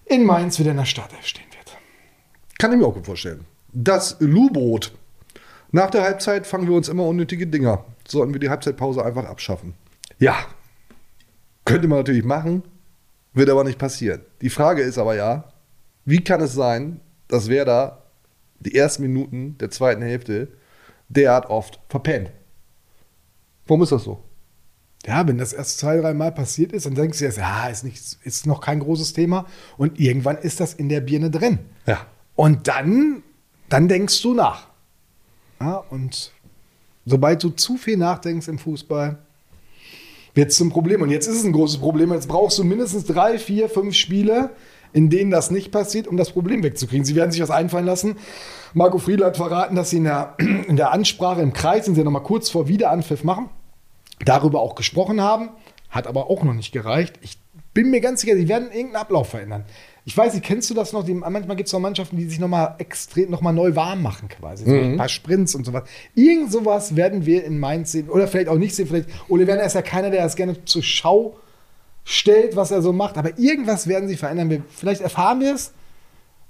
in 0.05 0.25
Mainz 0.25 0.59
wieder 0.59 0.73
in 0.73 0.77
der 0.77 0.85
Startelf 0.85 1.27
stehen 1.27 1.47
wird. 1.57 1.77
Kann 2.59 2.73
ich 2.73 2.79
mir 2.79 2.87
auch 2.87 2.95
gut 2.95 3.07
vorstellen. 3.07 3.45
Das 3.73 4.17
Lu-Boot. 4.21 4.93
Nach 5.71 5.91
der 5.91 6.03
Halbzeit 6.03 6.47
fangen 6.47 6.69
wir 6.69 6.77
uns 6.77 6.89
immer 6.89 7.07
unnötige 7.07 7.47
Dinger. 7.47 7.85
Sollten 8.07 8.35
wir 8.35 8.41
die 8.41 8.51
Halbzeitpause 8.51 9.05
einfach 9.05 9.25
abschaffen. 9.25 9.75
Ja, 10.19 10.37
könnte 11.65 11.89
man 11.89 11.99
natürlich 11.99 12.25
machen, 12.25 12.63
wird 13.33 13.49
aber 13.49 13.65
nicht 13.65 13.79
passieren. 13.79 14.21
Die 14.41 14.51
Frage 14.51 14.83
ist 14.83 14.99
aber 14.99 15.15
ja, 15.15 15.53
wie 16.05 16.23
kann 16.23 16.41
es 16.41 16.53
sein, 16.53 17.01
dass 17.29 17.49
Werder 17.49 18.03
die 18.61 18.75
ersten 18.75 19.03
Minuten 19.03 19.57
der 19.59 19.71
zweiten 19.71 20.03
Hälfte 20.03 20.49
derart 21.09 21.47
oft 21.47 21.81
verpennt? 21.89 22.31
Warum 23.67 23.83
ist 23.83 23.93
das 23.93 24.05
so? 24.05 24.23
Ja, 25.07 25.27
wenn 25.27 25.39
das 25.39 25.53
erst 25.53 25.79
zwei, 25.79 25.97
drei 25.97 26.15
Mal 26.15 26.31
passiert 26.31 26.73
ist, 26.73 26.87
dann 26.87 26.95
denkst 26.95 27.19
du 27.19 27.25
jetzt, 27.25 27.39
ja, 27.39 27.67
ist, 27.67 27.83
nicht, 27.83 28.19
ist 28.23 28.47
noch 28.47 28.61
kein 28.61 28.79
großes 28.79 29.13
Thema. 29.15 29.47
Und 29.77 29.99
irgendwann 29.99 30.39
ist 30.39 30.61
das 30.61 30.75
in 30.75 30.89
der 30.89 31.01
Birne 31.01 31.31
drin. 31.31 31.59
Ja. 31.87 32.07
Und 32.37 32.69
dann, 32.69 33.23
dann 33.69 33.89
denkst 33.89 34.23
du 34.23 34.35
nach. 34.35 34.69
Ja, 35.61 35.83
und 35.91 36.33
sobald 37.05 37.43
du 37.43 37.51
zu 37.51 37.77
viel 37.77 37.97
nachdenkst 37.97 38.47
im 38.47 38.59
Fußball, 38.59 39.19
wird 40.35 40.51
es 40.51 40.57
zum 40.57 40.71
Problem. 40.71 41.03
Und 41.03 41.11
jetzt 41.11 41.27
ist 41.27 41.39
es 41.39 41.45
ein 41.45 41.53
großes 41.53 41.79
Problem. 41.79 42.13
Jetzt 42.13 42.29
brauchst 42.29 42.59
du 42.59 42.65
mindestens 42.65 43.05
drei, 43.05 43.39
vier, 43.39 43.69
fünf 43.69 43.95
Spiele, 43.95 44.51
in 44.93 45.11
denen 45.11 45.31
das 45.31 45.51
nicht 45.51 45.73
passiert, 45.73 46.07
um 46.07 46.17
das 46.17 46.31
Problem 46.31 46.63
wegzukriegen. 46.63 47.05
Sie 47.05 47.17
werden 47.17 47.33
sich 47.33 47.43
was 47.43 47.51
einfallen 47.51 47.87
lassen. 47.87 48.17
Marco 48.73 48.99
Friedl 48.99 49.25
hat 49.25 49.37
verraten, 49.37 49.75
dass 49.75 49.91
sie 49.91 49.99
in 49.99 50.05
der, 50.05 50.37
in 50.39 50.77
der 50.77 50.93
Ansprache 50.93 51.43
im 51.43 51.53
Kreis, 51.53 51.87
sind 51.87 51.97
sie 51.97 52.05
noch 52.05 52.11
mal 52.13 52.21
kurz 52.21 52.51
vor 52.51 52.69
Wiederanpfiff 52.69 53.25
machen, 53.25 53.49
darüber 54.25 54.61
auch 54.61 54.75
gesprochen 54.75 55.21
haben. 55.21 55.51
Hat 55.91 56.07
aber 56.07 56.31
auch 56.31 56.43
noch 56.43 56.55
nicht 56.55 56.73
gereicht. 56.73 57.19
Ich 57.23 57.39
bin 57.75 57.91
mir 57.91 58.01
ganz 58.01 58.21
sicher, 58.21 58.37
sie 58.37 58.49
werden 58.49 58.71
irgendeinen 58.71 58.97
Ablauf 58.97 59.31
verändern. 59.31 59.65
Ich 60.05 60.17
weiß 60.17 60.35
nicht, 60.35 60.45
kennst 60.45 60.69
du 60.69 60.75
das 60.75 60.93
noch? 60.93 61.05
Die, 61.05 61.15
manchmal 61.15 61.57
gibt 61.57 61.69
es 61.69 61.73
noch 61.73 61.81
Mannschaften, 61.81 62.17
die 62.17 62.25
sich 62.25 62.41
nochmal 62.41 62.75
extrem 62.79 63.31
nochmal 63.31 63.53
neu 63.53 63.77
warm 63.77 64.03
machen 64.03 64.29
quasi. 64.29 64.65
So 64.65 64.73
ein 64.73 64.97
paar 64.97 65.09
Sprints 65.09 65.55
und 65.55 65.65
sowas. 65.65 65.85
Irgend 66.15 66.51
sowas 66.51 66.97
werden 66.97 67.25
wir 67.25 67.45
in 67.45 67.61
Mainz 67.61 67.93
sehen. 67.93 68.09
Oder 68.09 68.27
vielleicht 68.27 68.49
auch 68.49 68.59
nicht 68.59 68.75
sehen. 68.75 68.89
Vielleicht, 68.89 69.09
Ole 69.29 69.47
Werner 69.47 69.63
ist 69.63 69.75
ja 69.75 69.83
keiner, 69.83 70.11
der 70.11 70.25
das 70.25 70.35
gerne 70.35 70.65
zur 70.65 70.83
Schau 70.83 71.37
stellt, 72.05 72.57
was 72.57 72.73
er 72.73 72.83
so 72.83 72.93
macht. 72.93 73.17
Aber 73.17 73.39
irgendwas 73.39 73.87
werden 73.87 74.09
sie 74.09 74.17
verändern. 74.17 74.51
Wir, 74.51 74.63
vielleicht 74.69 75.03
erfahren 75.03 75.41
wir 75.41 75.55
es. 75.55 75.73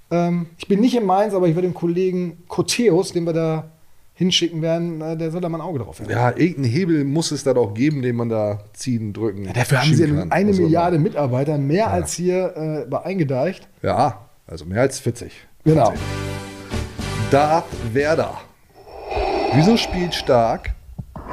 Ähm, 0.09 0.47
ich 0.57 0.67
bin 0.67 0.79
nicht 0.79 0.95
in 0.95 1.05
Mainz, 1.05 1.35
aber 1.35 1.47
ich 1.47 1.55
werde 1.55 1.67
dem 1.67 1.75
Kollegen 1.75 2.43
Koteus, 2.47 3.11
den 3.11 3.25
wir 3.25 3.33
da 3.33 3.69
hinschicken 4.15 4.61
werden, 4.61 4.99
der 5.17 5.31
soll 5.31 5.41
da 5.41 5.49
mal 5.49 5.57
ein 5.57 5.61
Auge 5.61 5.79
drauf 5.79 5.99
haben. 5.99 6.09
Ja, 6.09 6.29
irgendeinen 6.29 6.65
Hebel 6.65 7.03
muss 7.03 7.31
es 7.31 7.43
da 7.43 7.53
doch 7.53 7.73
geben, 7.73 8.01
den 8.01 8.15
man 8.15 8.29
da 8.29 8.59
ziehen, 8.73 9.11
drücken. 9.13 9.49
Dafür 9.53 9.81
haben 9.81 9.93
sie 9.93 10.05
ja 10.05 10.15
kann. 10.15 10.31
eine 10.31 10.51
man- 10.51 10.61
Milliarde 10.61 10.99
Mitarbeiter, 10.99 11.57
mehr 11.57 11.89
als 11.91 12.13
hier 12.13 12.55
äh, 12.87 12.91
war 12.91 13.05
eingedeicht. 13.05 13.67
Ja, 13.81 14.29
also 14.45 14.65
mehr 14.65 14.81
als 14.81 14.99
40. 14.99 15.31
Genau. 15.63 15.87
40. 15.87 16.01
Darth 17.31 17.65
Werder. 17.93 18.39
Wieso 19.55 19.77
spielt 19.77 20.13
stark? 20.13 20.71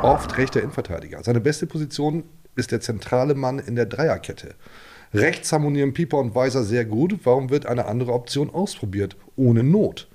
Oft 0.02 0.36
rechter 0.38 0.60
Innenverteidiger. 0.60 1.22
Seine 1.22 1.40
beste 1.40 1.66
Position 1.66 2.24
ist 2.56 2.72
der 2.72 2.80
zentrale 2.80 3.34
Mann 3.34 3.58
in 3.58 3.76
der 3.76 3.86
Dreierkette. 3.86 4.54
Rechts 5.12 5.52
harmonieren 5.52 5.92
Pieper 5.92 6.18
und 6.18 6.34
Weiser 6.34 6.62
sehr 6.62 6.84
gut. 6.84 7.18
Warum 7.24 7.50
wird 7.50 7.66
eine 7.66 7.86
andere 7.86 8.12
Option 8.12 8.48
ausprobiert? 8.50 9.16
Ohne 9.36 9.62
Not. 9.62 10.08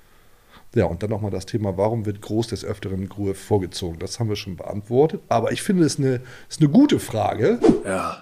Ja, 0.75 0.85
und 0.85 1.01
dann 1.01 1.09
nochmal 1.09 1.31
das 1.31 1.45
Thema, 1.45 1.77
warum 1.77 2.05
wird 2.05 2.21
Groß 2.21 2.47
des 2.47 2.65
Öfteren 2.65 3.07
Grue 3.09 3.33
vorgezogen? 3.33 3.97
Das 3.97 4.19
haben 4.19 4.27
wir 4.29 4.35
schon 4.35 4.57
beantwortet. 4.57 5.21
Aber 5.29 5.51
ich 5.53 5.61
finde, 5.63 5.85
es 5.85 5.93
ist 5.93 5.99
eine, 5.99 6.21
ist 6.49 6.59
eine 6.61 6.69
gute 6.69 6.99
Frage. 6.99 7.59
Ja, 7.85 8.21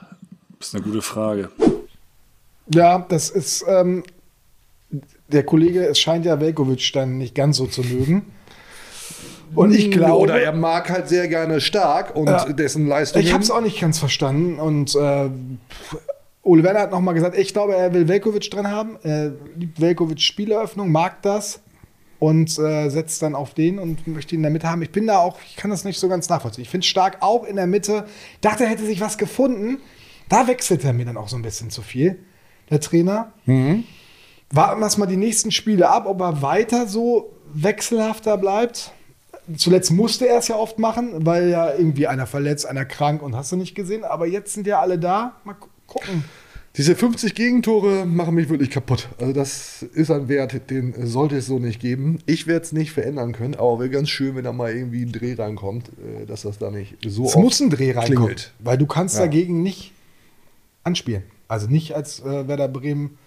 ist 0.59 0.75
eine 0.75 0.83
gute 0.83 1.01
Frage. 1.01 1.49
Ja, 2.73 3.05
das 3.09 3.31
ist 3.31 3.65
ähm, 3.67 4.03
der 5.29 5.43
Kollege, 5.43 5.85
es 5.87 5.99
scheint 5.99 6.25
ja 6.25 6.39
Velkovic 6.39 6.91
dann 6.93 7.17
nicht 7.17 7.33
ganz 7.35 7.57
so 7.57 7.65
zu 7.65 7.81
mögen. 7.81 8.31
Und 9.55 9.73
ich 9.73 9.91
glaube. 9.91 10.17
Oder 10.19 10.41
er 10.41 10.53
mag 10.53 10.89
halt 10.89 11.09
sehr 11.09 11.27
gerne 11.27 11.59
stark 11.59 12.15
und 12.15 12.27
Ja. 12.27 12.45
dessen 12.53 12.87
Leistung. 12.87 13.21
Ich 13.21 13.33
habe 13.33 13.43
es 13.43 13.51
auch 13.51 13.61
nicht 13.61 13.79
ganz 13.81 13.97
verstanden. 13.99 14.59
Und 14.59 14.95
äh, 14.95 15.29
Ole 16.43 16.63
Werner 16.63 16.81
hat 16.81 16.91
nochmal 16.91 17.13
gesagt, 17.15 17.37
ich 17.37 17.51
glaube, 17.53 17.75
er 17.75 17.93
will 17.93 18.07
Velkovic 18.07 18.49
dran 18.51 18.69
haben. 18.69 18.97
Er 19.03 19.31
liebt 19.55 19.81
Velkovic 19.81 20.21
Spieleröffnung, 20.21 20.91
mag 20.91 21.21
das. 21.23 21.59
Und 22.23 22.57
äh, 22.57 22.89
setzt 22.89 23.21
dann 23.21 23.35
auf 23.35 23.53
den 23.53 23.79
und 23.79 24.07
möchte 24.07 24.33
ihn 24.35 24.39
in 24.39 24.43
der 24.43 24.51
Mitte 24.51 24.69
haben. 24.69 24.81
Ich 24.81 24.91
bin 24.91 25.07
da 25.07 25.17
auch, 25.17 25.37
ich 25.49 25.57
kann 25.57 25.71
das 25.71 25.83
nicht 25.83 25.99
so 25.99 26.07
ganz 26.07 26.29
nachvollziehen. 26.29 26.61
Ich 26.63 26.69
finde 26.69 26.87
stark 26.87 27.17
auch 27.21 27.43
in 27.43 27.57
der 27.57 27.67
Mitte. 27.67 28.05
Ich 28.35 28.39
dachte, 28.39 28.63
er 28.63 28.69
hätte 28.69 28.85
sich 28.85 29.01
was 29.01 29.17
gefunden. 29.17 29.79
Da 30.29 30.47
wechselt 30.47 30.85
er 30.85 30.93
mir 30.93 31.03
dann 31.05 31.17
auch 31.17 31.27
so 31.27 31.35
ein 31.35 31.41
bisschen 31.41 31.69
zu 31.69 31.81
viel, 31.81 32.17
der 32.69 32.79
Trainer. 32.79 33.33
Warten 34.51 34.79
wir 34.81 34.97
mal 34.99 35.05
die 35.05 35.17
nächsten 35.17 35.51
Spiele 35.51 35.89
ab, 35.89 36.05
ob 36.05 36.21
er 36.21 36.41
weiter 36.41 36.87
so 36.87 37.33
wechselhafter 37.53 38.37
bleibt. 38.37 38.91
Zuletzt 39.57 39.91
musste 39.91 40.25
er 40.27 40.37
es 40.37 40.47
ja 40.47 40.55
oft 40.55 40.79
machen, 40.79 41.25
weil 41.25 41.49
ja 41.49 41.73
irgendwie 41.73 42.07
einer 42.07 42.25
verletzt, 42.27 42.65
einer 42.65 42.85
krank 42.85 43.21
und 43.21 43.35
hast 43.35 43.51
du 43.51 43.57
nicht 43.57 43.75
gesehen. 43.75 44.05
Aber 44.05 44.25
jetzt 44.27 44.53
sind 44.53 44.65
ja 44.65 44.79
alle 44.79 44.97
da. 44.97 45.33
Mal 45.43 45.55
gu- 45.55 45.67
gucken. 45.87 46.23
Diese 46.75 46.95
50 46.95 47.35
Gegentore 47.35 48.05
machen 48.07 48.33
mich 48.33 48.49
wirklich 48.49 48.71
kaputt. 48.71 49.07
Also 49.19 49.31
das 49.31 49.83
ist 49.83 50.09
ein 50.09 50.27
Wert, 50.27 50.71
den 50.71 51.05
sollte 51.05 51.37
es 51.37 51.45
so 51.45 51.59
nicht 51.59 51.79
geben. 51.79 52.17
Ich 52.25 52.47
werde 52.47 52.65
es 52.65 52.71
nicht 52.71 52.91
verändern 52.91 53.31
können, 53.33 53.53
aber 53.53 53.77
wäre 53.77 53.91
ganz 53.91 54.09
schön, 54.09 54.35
wenn 54.35 54.43
da 54.43 54.51
mal 54.53 54.73
irgendwie 54.73 55.03
ein 55.03 55.11
Dreh 55.11 55.35
reinkommt, 55.35 55.89
äh, 55.99 56.25
dass 56.25 56.41
das 56.41 56.57
da 56.57 56.71
nicht 56.71 56.97
so 57.05 57.25
Es 57.25 57.35
muss 57.35 57.59
ein 57.59 57.69
Dreh 57.69 57.91
reinkommen, 57.91 58.05
klingelt. 58.17 58.53
weil 58.57 58.79
du 58.79 58.87
kannst 58.87 59.15
Ja. 59.15 59.21
dagegen 59.21 59.61
nicht 59.61 59.91
anspielen. 60.83 61.21
Also 61.47 61.67
nicht 61.67 61.93
als 61.95 62.21
äh, 62.21 62.47
Werder 62.47 62.67
Bremen 62.69 63.19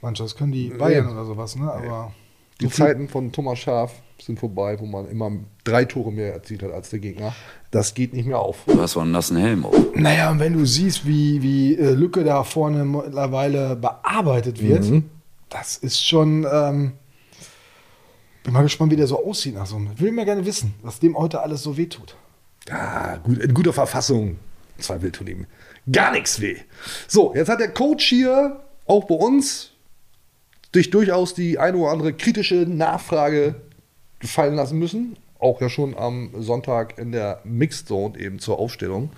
Mannschaft. 0.00 0.30
Das 0.30 0.36
können 0.36 0.52
die 0.52 0.68
Bayern 0.68 1.08
oder 1.10 1.24
sowas, 1.24 1.56
ne? 1.56 1.72
Aber 1.72 2.14
Die 2.60 2.68
Zeiten 2.68 3.08
von 3.08 3.30
Thomas 3.32 3.58
Schaaf 3.60 3.92
sind 4.20 4.40
vorbei, 4.40 4.78
wo 4.80 4.86
man 4.86 5.08
immer 5.08 5.30
drei 5.62 5.84
Tore 5.84 6.10
mehr 6.10 6.32
erzielt 6.32 6.62
hat 6.64 6.72
als 6.72 6.90
der 6.90 6.98
Gegner. 6.98 7.32
Das 7.70 7.94
geht 7.94 8.12
nicht 8.12 8.26
mehr 8.26 8.40
auf. 8.40 8.64
Du 8.66 8.80
hast 8.80 8.92
so 8.92 9.00
einen 9.00 9.12
nassen 9.12 9.36
Helm 9.36 9.64
auf. 9.64 9.76
Naja, 9.94 10.30
und 10.30 10.40
wenn 10.40 10.54
du 10.54 10.64
siehst, 10.64 11.06
wie, 11.06 11.40
wie 11.42 11.76
äh, 11.76 11.90
Lücke 11.92 12.24
da 12.24 12.42
vorne 12.42 12.84
mittlerweile 12.84 13.76
bearbeitet 13.76 14.60
wird, 14.60 14.84
Mhm. 14.90 15.04
das 15.50 15.76
ist 15.76 16.04
schon. 16.04 16.46
Ähm, 16.50 16.92
bin 18.42 18.52
mal 18.54 18.62
gespannt, 18.62 18.90
wie 18.90 18.96
der 18.96 19.06
so 19.06 19.24
aussieht 19.24 19.54
nach 19.54 19.66
so 19.66 19.76
einem. 19.76 19.98
Will 20.00 20.10
mir 20.10 20.24
gerne 20.24 20.44
wissen, 20.44 20.74
was 20.82 20.98
dem 20.98 21.16
heute 21.16 21.40
alles 21.40 21.62
so 21.62 21.76
wehtut. 21.76 22.16
Ja, 22.68 23.16
gut, 23.16 23.38
in 23.38 23.54
guter 23.54 23.72
Verfassung. 23.72 24.38
Zwei 24.78 25.00
will 25.02 25.12
ihm 25.28 25.46
gar 25.90 26.12
nichts 26.12 26.40
weh. 26.40 26.56
So, 27.06 27.34
jetzt 27.34 27.48
hat 27.48 27.60
der 27.60 27.72
Coach 27.72 28.06
hier 28.08 28.60
auch 28.86 29.04
bei 29.04 29.14
uns 29.14 29.72
durch 30.78 30.90
durchaus 30.90 31.34
die 31.34 31.58
eine 31.58 31.76
oder 31.76 31.90
andere 31.90 32.12
kritische 32.12 32.54
Nachfrage 32.54 33.56
gefallen 34.20 34.54
lassen 34.54 34.78
müssen. 34.78 35.16
Auch 35.40 35.60
ja 35.60 35.68
schon 35.68 35.96
am 35.96 36.30
Sonntag 36.38 36.98
in 36.98 37.12
der 37.12 37.40
Mixed 37.44 37.88
Zone 37.88 38.18
eben 38.18 38.38
zur 38.38 38.58
Aufstellung 38.58 39.10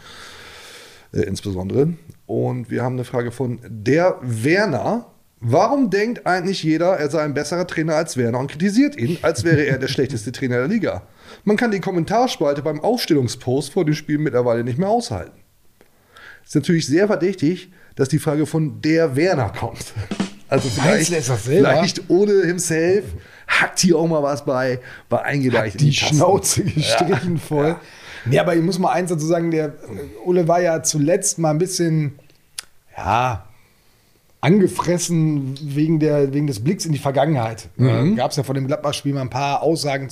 äh, 1.13 1.21
insbesondere. 1.21 1.95
Und 2.27 2.71
wir 2.71 2.83
haben 2.83 2.95
eine 2.95 3.05
Frage 3.05 3.31
von 3.31 3.61
der 3.69 4.19
Werner. 4.23 5.07
Warum 5.41 5.91
denkt 5.91 6.27
eigentlich 6.27 6.63
jeder, 6.63 6.99
er 6.99 7.11
sei 7.11 7.23
ein 7.23 7.35
besserer 7.35 7.67
Trainer 7.67 7.95
als 7.95 8.17
Werner 8.17 8.39
und 8.39 8.51
kritisiert 8.51 8.97
ihn, 8.97 9.19
als 9.23 9.45
wäre 9.45 9.65
er 9.65 9.79
der 9.79 9.89
schlechteste 9.89 10.33
Trainer 10.33 10.59
der 10.59 10.69
Liga? 10.69 11.03
Man 11.45 11.57
kann 11.57 11.71
die 11.71 11.81
Kommentarspalte 11.81 12.63
beim 12.63 12.81
Aufstellungspost 12.81 13.73
vor 13.73 13.85
dem 13.85 13.95
Spiel 13.95 14.19
mittlerweile 14.19 14.65
nicht 14.65 14.79
mehr 14.79 14.89
aushalten. 14.89 15.39
Ist 16.45 16.55
natürlich 16.55 16.87
sehr 16.87 17.07
verdächtig, 17.07 17.71
dass 17.97 18.09
die 18.09 18.19
Frage 18.19 18.47
von 18.47 18.81
der 18.83 19.17
Werner 19.17 19.51
kommt. 19.51 19.93
Also 20.51 20.69
vielleicht, 20.69 21.11
ist 21.11 21.29
das 21.29 21.45
selber? 21.45 21.71
vielleicht 21.71 22.11
ohne 22.11 22.45
himself 22.45 23.05
hackt 23.47 23.81
hier 23.81 23.97
auch 23.97 24.07
mal 24.07 24.23
was 24.23 24.45
bei, 24.45 24.81
bei 25.09 25.23
eingedeicht. 25.23 25.77
in 25.81 25.87
die 25.91 25.97
Tasten. 25.97 26.17
Schnauze 26.17 26.65
gestrichen 26.65 27.39
voll. 27.39 27.77
Nee, 28.27 28.39
aber 28.39 28.55
ich 28.55 28.63
muss 28.63 28.79
mal 28.79 28.93
eins 28.93 29.11
dazu 29.11 29.27
sagen, 29.27 29.51
der 29.51 29.67
äh, 29.67 29.71
Ole 30.25 30.47
war 30.47 30.61
ja 30.61 30.83
zuletzt 30.83 31.39
mal 31.39 31.51
ein 31.51 31.59
bisschen, 31.59 32.19
ja, 32.97 33.47
angefressen 34.41 35.59
wegen, 35.63 36.01
der, 36.01 36.33
wegen 36.33 36.47
des 36.47 36.63
Blicks 36.63 36.85
in 36.85 36.93
die 36.93 36.99
Vergangenheit. 36.99 37.69
Mhm. 37.77 38.15
Äh, 38.15 38.17
Gab 38.17 38.31
es 38.31 38.37
ja 38.37 38.43
vor 38.43 38.55
dem 38.55 38.67
Gladbach-Spiel 38.67 39.15
mal 39.15 39.23
ein 39.23 39.31
paar 39.31 39.63
Aussagen 39.63 40.09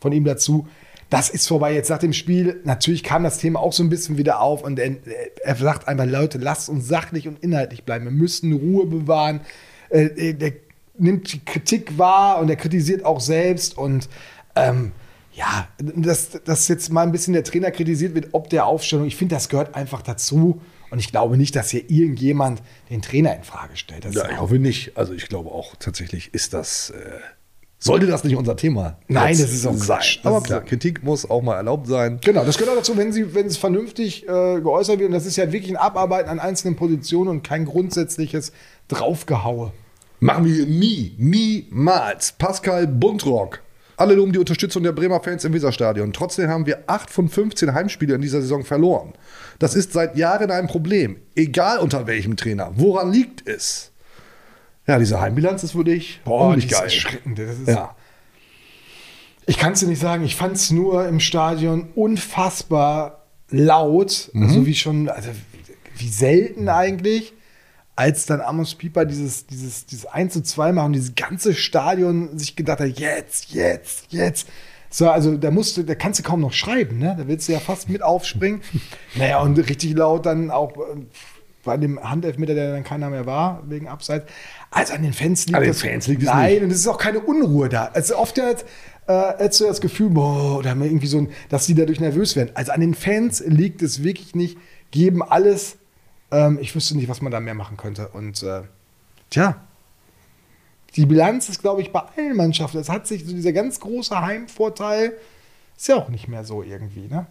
von 0.00 0.12
ihm 0.12 0.24
dazu. 0.24 0.66
Das 1.10 1.30
ist 1.30 1.48
vorbei 1.48 1.72
jetzt 1.72 1.88
nach 1.88 1.98
dem 1.98 2.12
Spiel. 2.12 2.60
Natürlich 2.64 3.02
kam 3.02 3.24
das 3.24 3.38
Thema 3.38 3.60
auch 3.60 3.72
so 3.72 3.82
ein 3.82 3.88
bisschen 3.88 4.18
wieder 4.18 4.40
auf 4.40 4.62
und 4.62 4.78
er, 4.78 4.96
er 5.42 5.56
sagt 5.56 5.88
einfach, 5.88 6.06
Leute, 6.06 6.38
lasst 6.38 6.68
uns 6.68 6.86
sachlich 6.86 7.26
und 7.26 7.42
inhaltlich 7.42 7.84
bleiben. 7.84 8.04
Wir 8.04 8.12
müssen 8.12 8.52
Ruhe 8.52 8.86
bewahren. 8.86 9.40
Äh, 9.88 10.34
der 10.34 10.52
nimmt 10.98 11.32
die 11.32 11.44
Kritik 11.44 11.96
wahr 11.96 12.40
und 12.40 12.50
er 12.50 12.56
kritisiert 12.56 13.04
auch 13.04 13.20
selbst 13.20 13.78
und 13.78 14.08
ähm, 14.56 14.92
ja, 15.32 15.68
dass, 15.78 16.30
dass 16.44 16.66
jetzt 16.68 16.90
mal 16.90 17.02
ein 17.02 17.12
bisschen 17.12 17.32
der 17.32 17.44
Trainer 17.44 17.70
kritisiert 17.70 18.14
wird, 18.14 18.30
ob 18.32 18.50
der 18.50 18.66
Aufstellung, 18.66 19.06
ich 19.06 19.16
finde, 19.16 19.36
das 19.36 19.48
gehört 19.48 19.76
einfach 19.76 20.02
dazu. 20.02 20.60
Und 20.90 20.98
ich 20.98 21.10
glaube 21.10 21.36
nicht, 21.36 21.54
dass 21.54 21.70
hier 21.70 21.88
irgendjemand 21.90 22.62
den 22.90 23.02
Trainer 23.02 23.36
in 23.36 23.44
Frage 23.44 23.76
stellt. 23.76 24.06
Das 24.06 24.14
Ja, 24.14 24.28
ich 24.28 24.40
hoffe 24.40 24.58
nicht. 24.58 24.96
Also 24.96 25.12
ich 25.12 25.28
glaube 25.28 25.50
auch 25.50 25.76
tatsächlich 25.76 26.32
ist 26.34 26.54
das. 26.54 26.90
Äh, 26.90 27.20
sollte 27.78 28.06
das 28.06 28.24
nicht 28.24 28.36
unser 28.36 28.56
Thema 28.56 28.98
Nein, 29.06 29.38
das 29.38 29.52
ist 29.52 29.66
auch 29.66 29.74
sein. 29.74 29.98
Quatsch. 29.98 30.18
Aber 30.24 30.38
ist 30.38 30.44
klar, 30.44 30.60
Kritik 30.62 31.04
muss 31.04 31.28
auch 31.28 31.42
mal 31.42 31.56
erlaubt 31.56 31.86
sein. 31.86 32.18
Genau, 32.24 32.44
das 32.44 32.58
gehört 32.58 32.72
auch 32.72 32.78
dazu, 32.78 32.96
wenn, 32.96 33.12
sie, 33.12 33.34
wenn 33.34 33.46
es 33.46 33.56
vernünftig 33.56 34.24
äh, 34.24 34.60
geäußert 34.60 34.98
wird. 34.98 35.08
Und 35.08 35.14
das 35.14 35.26
ist 35.26 35.36
ja 35.36 35.52
wirklich 35.52 35.70
ein 35.70 35.76
Abarbeiten 35.76 36.28
an 36.28 36.40
einzelnen 36.40 36.76
Positionen 36.76 37.30
und 37.30 37.42
kein 37.44 37.64
grundsätzliches 37.64 38.52
Draufgehaue. 38.88 39.72
Machen 40.20 40.44
wir 40.46 40.66
nie, 40.66 41.14
niemals. 41.18 42.32
Pascal 42.32 42.88
Buntrock. 42.88 43.60
Alle 43.96 44.14
loben 44.14 44.32
die 44.32 44.38
Unterstützung 44.38 44.82
der 44.82 44.92
Bremer 44.92 45.20
Fans 45.20 45.44
im 45.44 45.52
Weserstadion. 45.52 46.12
Trotzdem 46.12 46.48
haben 46.48 46.66
wir 46.66 46.84
8 46.86 47.10
von 47.10 47.28
15 47.28 47.74
Heimspiele 47.74 48.14
in 48.14 48.20
dieser 48.20 48.40
Saison 48.40 48.64
verloren. 48.64 49.12
Das 49.58 49.74
ist 49.74 49.92
seit 49.92 50.16
Jahren 50.16 50.50
ein 50.50 50.68
Problem. 50.68 51.16
Egal 51.34 51.78
unter 51.78 52.06
welchem 52.06 52.36
Trainer. 52.36 52.72
Woran 52.76 53.12
liegt 53.12 53.48
es? 53.48 53.90
Ja, 54.88 54.98
diese 54.98 55.20
Heimbilanz 55.20 55.62
ist 55.62 55.74
wirklich 55.76 56.20
ist 56.56 56.70
geil. 56.70 56.82
erschreckend. 56.84 57.38
Das 57.38 57.58
ist, 57.58 57.68
Ja. 57.68 57.94
Ich 59.46 59.56
kann 59.58 59.72
es 59.72 59.80
dir 59.80 59.86
nicht 59.86 60.00
sagen, 60.00 60.24
ich 60.24 60.36
fand 60.36 60.56
es 60.56 60.70
nur 60.70 61.06
im 61.08 61.20
Stadion 61.20 61.88
unfassbar 61.94 63.24
laut, 63.50 64.30
Mhm. 64.34 64.50
so 64.50 64.66
wie 64.66 64.74
schon, 64.74 65.08
also 65.08 65.30
wie 65.96 66.08
selten 66.08 66.68
eigentlich, 66.68 67.32
als 67.96 68.26
dann 68.26 68.40
Amos 68.40 68.74
Pieper 68.74 69.04
dieses, 69.06 69.46
dieses, 69.46 69.86
dieses 69.86 70.06
1 70.06 70.32
zu 70.34 70.42
2 70.42 70.72
machen, 70.72 70.92
dieses 70.92 71.14
ganze 71.14 71.54
Stadion 71.54 72.38
sich 72.38 72.56
gedacht 72.56 72.80
hat, 72.80 72.98
jetzt, 72.98 73.50
jetzt, 73.52 74.06
jetzt. 74.12 74.48
So, 74.90 75.10
also 75.10 75.36
da 75.36 75.50
musst 75.50 75.76
du, 75.76 75.82
da 75.82 75.94
kannst 75.94 76.18
du 76.18 76.22
kaum 76.22 76.40
noch 76.40 76.52
schreiben, 76.52 76.98
ne? 76.98 77.14
Da 77.18 77.26
willst 77.28 77.46
du 77.48 77.52
ja 77.52 77.58
fast 77.60 77.88
mit 77.90 78.02
aufspringen. 78.02 78.62
naja, 79.16 79.40
und 79.40 79.58
richtig 79.58 79.94
laut 79.94 80.24
dann 80.26 80.50
auch 80.50 80.72
äh, 80.76 81.00
bei 81.68 81.76
dem 81.76 82.02
Handelfmeter, 82.02 82.54
der 82.54 82.72
dann 82.72 82.82
keiner 82.84 83.08
mehr 83.10 83.26
war, 83.26 83.62
wegen 83.68 83.86
Abseits. 83.86 84.26
Also 84.70 84.94
an 84.94 85.02
den 85.02 85.12
Fans 85.12 85.46
liegt 85.46 85.56
An 85.56 85.62
den 85.62 85.70
das. 85.70 85.80
Fans 85.80 86.06
liegt 86.08 86.22
es 86.22 86.28
Nein, 86.28 86.54
nicht. 86.54 86.62
und 86.64 86.70
es 86.70 86.78
ist 86.78 86.88
auch 86.88 86.98
keine 86.98 87.20
Unruhe 87.20 87.68
da. 87.68 87.90
Also 87.94 88.16
oft 88.18 88.40
hat, 88.40 88.64
äh, 89.06 89.38
hättest 89.38 89.60
du 89.60 89.66
das 89.66 89.80
Gefühl, 89.80 90.10
boah, 90.10 90.58
oder 90.58 90.70
haben 90.70 90.80
wir 90.80 90.86
irgendwie 90.86 91.06
so 91.06 91.18
ein, 91.18 91.28
dass 91.48 91.66
die 91.66 91.74
dadurch 91.74 92.00
nervös 92.00 92.34
werden. 92.36 92.50
Also 92.54 92.72
an 92.72 92.80
den 92.80 92.94
Fans 92.94 93.42
liegt 93.46 93.82
es 93.82 94.02
wirklich 94.02 94.34
nicht, 94.34 94.58
geben 94.90 95.22
alles. 95.22 95.76
Ähm, 96.30 96.58
ich 96.60 96.74
wüsste 96.74 96.96
nicht, 96.96 97.08
was 97.08 97.22
man 97.22 97.30
da 97.32 97.40
mehr 97.40 97.54
machen 97.54 97.76
könnte. 97.76 98.08
Und 98.08 98.42
äh, 98.42 98.62
tja, 99.30 99.56
die 100.96 101.06
Bilanz 101.06 101.48
ist, 101.48 101.60
glaube 101.60 101.80
ich, 101.82 101.92
bei 101.92 102.02
allen 102.16 102.36
Mannschaften. 102.36 102.78
Es 102.78 102.88
hat 102.88 103.06
sich 103.06 103.24
so 103.24 103.32
dieser 103.32 103.52
ganz 103.52 103.78
große 103.80 104.20
Heimvorteil, 104.20 105.12
ist 105.76 105.88
ja 105.88 105.96
auch 105.96 106.08
nicht 106.08 106.28
mehr 106.28 106.44
so 106.44 106.62
irgendwie, 106.62 107.08
ne? 107.08 107.26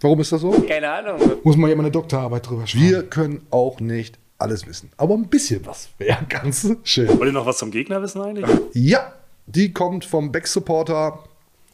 Warum 0.00 0.20
ist 0.20 0.32
das 0.32 0.40
so? 0.40 0.50
Keine 0.68 0.90
Ahnung. 0.90 1.20
Muss 1.44 1.56
man 1.56 1.70
ja 1.70 1.76
mal 1.76 1.82
eine 1.82 1.90
Doktorarbeit 1.90 2.48
drüber 2.48 2.66
schreiben. 2.66 2.84
Wir 2.84 3.02
können 3.04 3.46
auch 3.50 3.80
nicht 3.80 4.18
alles 4.38 4.66
wissen. 4.66 4.90
Aber 4.96 5.14
ein 5.14 5.28
bisschen 5.28 5.64
was 5.64 5.88
wäre 5.98 6.24
ganz 6.28 6.68
schön. 6.82 7.08
Wollt 7.08 7.30
ihr 7.30 7.32
noch 7.32 7.46
was 7.46 7.58
zum 7.58 7.70
Gegner 7.70 8.02
wissen 8.02 8.20
eigentlich? 8.20 8.46
Ja, 8.74 9.12
die 9.46 9.72
kommt 9.72 10.04
vom 10.04 10.32
Back-Supporter, 10.32 11.20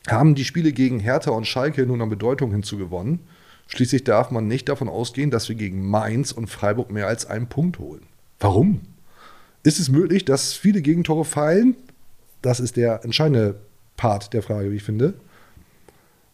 haben 0.08 0.34
die 0.34 0.44
Spiele 0.44 0.72
gegen 0.72 1.00
Hertha 1.00 1.30
und 1.30 1.46
Schalke 1.46 1.86
nun 1.86 2.02
an 2.02 2.08
Bedeutung 2.08 2.52
hinzugewonnen. 2.52 3.20
Schließlich 3.68 4.04
darf 4.04 4.30
man 4.30 4.48
nicht 4.48 4.68
davon 4.68 4.88
ausgehen, 4.88 5.30
dass 5.30 5.48
wir 5.48 5.56
gegen 5.56 5.88
Mainz 5.88 6.32
und 6.32 6.48
Freiburg 6.48 6.90
mehr 6.90 7.06
als 7.06 7.26
einen 7.26 7.48
Punkt 7.48 7.78
holen. 7.78 8.02
Warum? 8.40 8.80
Ist 9.62 9.78
es 9.78 9.88
möglich, 9.88 10.24
dass 10.24 10.54
viele 10.54 10.82
Gegentore 10.82 11.24
fallen? 11.24 11.76
Das 12.42 12.58
ist 12.58 12.76
der 12.76 13.04
entscheidende 13.04 13.60
Part 13.96 14.32
der 14.32 14.42
Frage, 14.42 14.72
wie 14.72 14.76
ich 14.76 14.82
finde. 14.82 15.14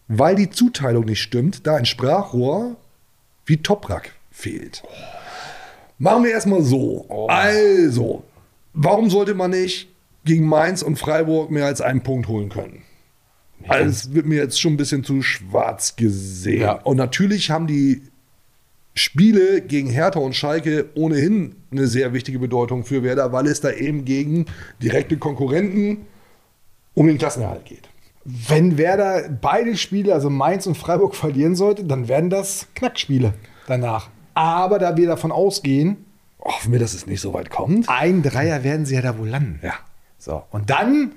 Weil 0.09 0.37
die 0.37 0.51
Zuteilung 0.51 1.05
nicht 1.05 1.21
stimmt, 1.21 1.67
da 1.67 1.77
ein 1.77 1.87
Sprachrohr 1.87 2.77
wie 3.45 3.57
Toprak 3.59 4.13
fehlt. 4.31 4.83
Machen 5.99 6.25
wir 6.25 6.31
erstmal 6.31 6.63
so. 6.63 7.27
Also, 7.29 8.25
warum 8.73 9.11
sollte 9.11 9.35
man 9.35 9.51
nicht 9.51 9.89
gegen 10.25 10.47
Mainz 10.47 10.83
und 10.83 10.99
Freiburg 10.99 11.51
mehr 11.51 11.67
als 11.67 11.81
einen 11.81 12.03
Punkt 12.03 12.29
holen 12.29 12.51
können? 12.51 12.83
Also, 13.67 13.89
es 13.89 14.15
wird 14.15 14.27
mir 14.27 14.37
jetzt 14.37 14.61
schon 14.61 14.75
ein 14.75 14.77
bisschen 14.77 15.03
zu 15.03 15.23
schwarz 15.23 15.97
gesehen. 15.97 16.61
Ja. 16.61 16.73
Und 16.73 16.97
natürlich 16.97 17.51
haben 17.51 17.67
die 17.67 18.03
Spiele 18.95 19.61
gegen 19.61 19.91
Hertha 19.91 20.21
und 20.21 20.35
Schalke 20.35 20.91
ohnehin 20.95 21.55
eine 21.71 21.87
sehr 21.87 22.13
wichtige 22.13 22.39
Bedeutung 22.39 22.85
für 22.85 23.03
Werder, 23.03 23.33
weil 23.33 23.47
es 23.47 23.61
da 23.61 23.71
eben 23.71 24.05
gegen 24.05 24.47
direkte 24.83 25.17
Konkurrenten 25.17 26.07
um 26.95 27.07
den 27.07 27.19
Klassenerhalt 27.19 27.65
geht. 27.65 27.89
Wenn 28.29 28.77
Werder 28.77 29.29
beide 29.29 29.77
Spiele, 29.77 30.13
also 30.13 30.31
Mainz 30.31 30.67
und 30.67 30.77
Freiburg, 30.77 31.15
verlieren 31.15 31.55
sollte, 31.55 31.85
dann 31.85 32.09
werden 32.09 32.29
das 32.29 32.67
Knackspiele 32.75 33.35
danach. 33.69 34.09
Aber 34.35 34.79
da 34.79 34.97
wir 34.97 35.07
davon 35.07 35.31
ausgehen, 35.31 36.05
Hoffen 36.41 36.73
wir, 36.73 36.79
dass 36.79 36.95
es 36.95 37.07
nicht 37.07 37.21
so 37.21 37.35
weit 37.35 37.51
kommt. 37.51 37.89
ein 37.89 38.23
Dreier 38.23 38.63
werden 38.63 38.87
sie 38.87 38.95
ja 38.95 39.03
da 39.03 39.19
wohl 39.19 39.29
landen. 39.29 39.61
Ja. 39.63 39.75
So, 40.19 40.43
und 40.51 40.71
dann 40.71 41.13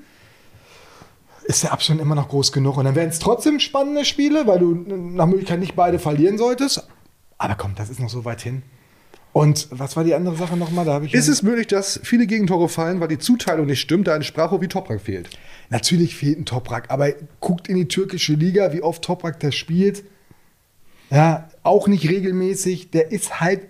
ist 1.44 1.64
der 1.64 1.72
Abstand 1.72 2.00
immer 2.00 2.16
noch 2.16 2.30
groß 2.30 2.52
genug. 2.52 2.78
Und 2.78 2.86
dann 2.86 2.96
werden 2.96 3.10
es 3.10 3.20
trotzdem 3.20 3.60
spannende 3.60 4.06
Spiele, 4.06 4.46
weil 4.48 4.60
du 4.60 4.74
nach 4.76 5.26
Möglichkeit 5.26 5.60
nicht 5.60 5.76
beide 5.76 6.00
verlieren 6.00 6.38
solltest. 6.38 6.88
Aber 7.38 7.56
komm, 7.56 7.74
das 7.76 7.90
ist 7.90 8.00
noch 8.00 8.10
so 8.10 8.26
weit 8.26 8.42
hin. 8.42 8.64
Und 9.32 9.68
was 9.72 9.96
war 9.96 10.04
die 10.04 10.16
andere 10.16 10.36
Sache 10.36 10.58
nochmal? 10.58 10.86
Da 10.86 11.02
ich 11.02 11.14
Ist 11.14 11.28
es 11.28 11.44
möglich, 11.44 11.68
dass 11.68 12.00
viele 12.04 12.26
Gegentore 12.26 12.68
fallen, 12.68 13.00
weil 13.00 13.08
die 13.10 13.20
Zuteilung 13.20 13.68
nicht 13.68 13.80
stimmt, 13.80 14.08
da 14.08 14.16
ein 14.16 14.24
Spracho 14.24 14.60
wie 14.62 14.68
Toprak 14.68 15.02
fehlt? 15.02 15.30
Natürlich 15.70 16.16
fehlt 16.16 16.40
ein 16.40 16.46
Toprak, 16.46 16.86
aber 16.90 17.10
guckt 17.40 17.68
in 17.68 17.76
die 17.76 17.88
türkische 17.88 18.34
Liga, 18.34 18.74
wie 18.74 18.82
oft 18.82 19.04
Toprak 19.04 19.40
das 19.40 19.54
spielt. 19.56 20.04
Ja, 21.12 21.50
auch 21.64 21.88
nicht 21.88 22.10
regelmäßig. 22.10 22.92
Der 22.92 23.12
ist 23.12 23.40
halt 23.40 23.62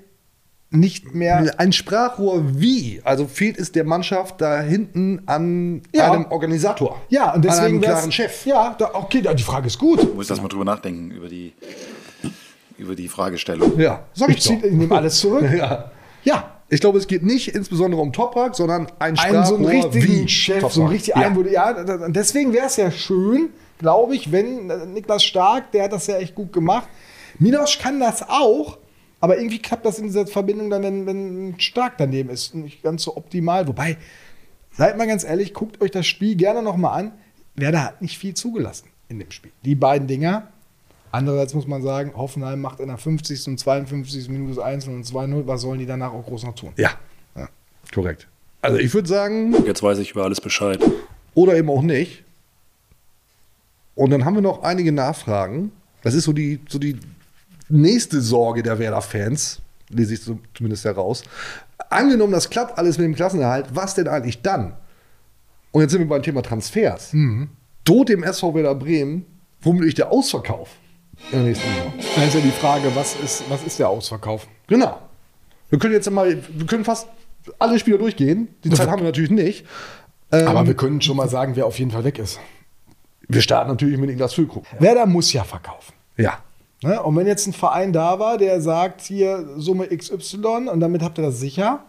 nicht 0.71 1.15
mehr. 1.15 1.59
Ein 1.59 1.71
Sprachrohr 1.73 2.43
wie? 2.59 3.01
Also 3.03 3.27
fehlt 3.27 3.57
es 3.57 3.71
der 3.71 3.83
Mannschaft 3.85 4.39
da 4.39 4.61
hinten 4.61 5.23
an 5.25 5.81
Ja. 5.93 6.11
einem 6.11 6.25
Organisator. 6.25 7.01
Ja, 7.09 7.29
und 7.29 7.35
an 7.37 7.41
deswegen 7.41 7.65
einem 7.65 7.81
wär's- 7.81 7.91
klaren 7.93 8.11
Chef. 8.11 8.45
Ja, 8.45 8.75
da, 8.77 8.91
okay, 8.93 9.21
da- 9.21 9.33
die 9.33 9.43
Frage 9.43 9.67
ist 9.67 9.79
gut. 9.79 10.03
Du 10.03 10.13
musst 10.13 10.29
das 10.29 10.41
mal 10.41 10.47
drüber 10.47 10.65
nachdenken, 10.65 11.11
über 11.11 11.27
die, 11.27 11.53
über 12.79 12.95
die 12.95 13.07
Fragestellung. 13.07 13.79
Ja, 13.79 14.05
sag 14.13 14.29
ich, 14.29 14.37
Ich, 14.37 14.43
zieh, 14.43 14.57
doch. 14.57 14.63
ich 14.63 14.73
nehme 14.73 14.95
alles 14.95 15.19
zurück. 15.19 15.43
Ja. 15.57 15.91
Ja, 16.23 16.59
Ich 16.69 16.81
glaube, 16.81 16.97
es 16.97 17.07
geht 17.07 17.23
nicht 17.23 17.55
insbesondere 17.55 18.01
um 18.01 18.11
Toprak, 18.13 18.55
sondern 18.55 18.87
ein 18.99 19.17
einen 19.17 19.45
so 19.45 19.55
einen 19.55 19.65
richtigen 19.65 20.23
wie 20.23 20.27
Chef, 20.27 20.61
so 20.71 20.81
einen 20.81 20.89
richtig 20.89 21.15
ja. 21.15 21.29
du, 21.29 21.49
ja, 21.49 21.73
deswegen 22.09 22.53
wäre 22.53 22.67
es 22.67 22.75
ja 22.75 22.91
schön, 22.91 23.49
glaube 23.79 24.15
ich, 24.15 24.31
wenn 24.31 24.69
äh, 24.69 24.85
Niklas 24.85 25.23
Stark, 25.23 25.71
der 25.71 25.85
hat 25.85 25.93
das 25.93 26.07
ja 26.07 26.17
echt 26.17 26.35
gut 26.35 26.53
gemacht. 26.53 26.87
Minos 27.39 27.79
kann 27.79 27.99
das 27.99 28.27
auch, 28.27 28.77
aber 29.21 29.37
irgendwie 29.37 29.59
klappt 29.59 29.85
das 29.85 29.97
in 29.99 30.05
dieser 30.05 30.27
Verbindung 30.27 30.69
dann, 30.69 30.83
wenn, 30.83 31.05
wenn 31.05 31.59
Stark 31.59 31.97
daneben 31.97 32.29
ist, 32.29 32.53
nicht 32.53 32.83
ganz 32.83 33.03
so 33.03 33.15
optimal. 33.17 33.67
Wobei, 33.67 33.97
seid 34.71 34.97
mal 34.97 35.07
ganz 35.07 35.23
ehrlich, 35.23 35.53
guckt 35.53 35.81
euch 35.81 35.91
das 35.91 36.05
Spiel 36.05 36.35
gerne 36.35 36.61
nochmal 36.61 36.99
an. 36.99 37.13
Werder 37.55 37.83
hat 37.83 38.01
nicht 38.01 38.17
viel 38.17 38.33
zugelassen 38.33 38.89
in 39.07 39.19
dem 39.19 39.31
Spiel. 39.31 39.51
Die 39.63 39.75
beiden 39.75 40.07
Dinger. 40.07 40.49
Andererseits 41.11 41.53
muss 41.53 41.65
man 41.67 41.81
sagen, 41.81 42.11
Hoffenheim 42.15 42.61
macht 42.61 42.79
in 42.79 42.87
der 42.87 42.97
50. 42.97 43.47
und 43.47 43.57
52. 43.59 44.29
Minute 44.29 44.55
das 44.55 44.63
1 44.63 44.87
und 44.87 45.05
2-0. 45.05 45.47
Was 45.47 45.61
sollen 45.61 45.79
die 45.79 45.85
danach 45.85 46.13
auch 46.13 46.25
groß 46.25 46.43
noch 46.43 46.55
tun? 46.55 46.71
Ja, 46.77 46.91
korrekt. 47.93 48.27
Also 48.61 48.77
ich 48.77 48.93
würde 48.93 49.07
sagen, 49.07 49.55
Jetzt 49.65 49.81
weiß 49.81 49.97
ich 49.99 50.11
über 50.11 50.23
alles 50.23 50.41
Bescheid. 50.41 50.79
oder 51.33 51.55
eben 51.55 51.69
auch 51.69 51.81
nicht. 51.81 52.23
Und 53.95 54.11
dann 54.11 54.25
haben 54.25 54.35
wir 54.35 54.41
noch 54.41 54.63
einige 54.63 54.91
Nachfragen. 54.91 55.71
Das 56.03 56.13
ist 56.13 56.25
so 56.25 56.33
die, 56.33 56.59
so 56.69 56.77
die 56.79 56.97
nächste 57.69 58.21
Sorge 58.21 58.63
der 58.63 58.79
Werder-Fans, 58.79 59.61
lese 59.89 60.13
ich 60.13 60.21
so 60.21 60.39
zumindest 60.53 60.85
heraus. 60.85 61.23
Angenommen, 61.89 62.31
das 62.33 62.49
klappt 62.49 62.77
alles 62.77 62.97
mit 62.97 63.05
dem 63.05 63.15
Klassenerhalt, 63.15 63.67
was 63.73 63.95
denn 63.95 64.07
eigentlich 64.07 64.41
dann? 64.41 64.73
Und 65.71 65.81
jetzt 65.81 65.91
sind 65.91 66.01
wir 66.01 66.07
beim 66.07 66.23
Thema 66.23 66.41
Transfers. 66.41 67.13
Droht 67.85 68.09
dem 68.09 68.23
SV 68.23 68.53
Werder 68.55 68.75
Bremen 68.75 69.25
womöglich 69.61 69.95
der 69.95 70.11
Ausverkauf 70.11 70.69
in 71.31 71.39
der 71.39 71.41
nächsten 71.41 71.67
Saison? 71.67 71.93
Da 72.15 72.23
ist 72.23 72.33
ja 72.33 72.39
die 72.41 72.51
Frage, 72.51 72.95
was 72.95 73.15
ist, 73.15 73.43
was 73.49 73.63
ist 73.63 73.79
der 73.79 73.89
Ausverkauf? 73.89 74.47
Genau. 74.67 74.99
Wir 75.69 75.79
können 75.79 75.93
jetzt 75.93 76.09
mal, 76.09 76.37
wir 76.49 76.65
können 76.65 76.85
fast 76.85 77.07
alle 77.59 77.79
Spieler 77.79 77.97
durchgehen. 77.97 78.55
Die 78.63 78.69
Zeit 78.69 78.87
haben 78.89 78.99
wir 78.99 79.05
natürlich 79.05 79.31
nicht. 79.31 79.65
Ähm, 80.31 80.47
Aber 80.47 80.67
wir 80.67 80.75
können 80.75 81.01
schon 81.01 81.17
mal 81.17 81.29
sagen, 81.29 81.55
wer 81.55 81.65
auf 81.65 81.79
jeden 81.79 81.91
Fall 81.91 82.03
weg 82.03 82.19
ist. 82.19 82.39
wir 83.27 83.41
starten 83.41 83.69
natürlich 83.69 83.97
mit 83.97 84.09
Niklas 84.09 84.33
Füllkrug. 84.33 84.65
Werder 84.79 85.05
muss 85.05 85.33
ja 85.33 85.43
verkaufen. 85.43 85.93
Ja. 86.17 86.39
Ne? 86.83 87.01
Und 87.01 87.15
wenn 87.15 87.27
jetzt 87.27 87.45
ein 87.47 87.53
Verein 87.53 87.91
da 87.93 88.19
war, 88.19 88.37
der 88.37 88.61
sagt, 88.61 89.01
hier 89.01 89.47
Summe 89.57 89.87
XY 89.87 90.69
und 90.71 90.79
damit 90.79 91.01
habt 91.01 91.17
ihr 91.17 91.23
das 91.23 91.39
sicher, 91.39 91.83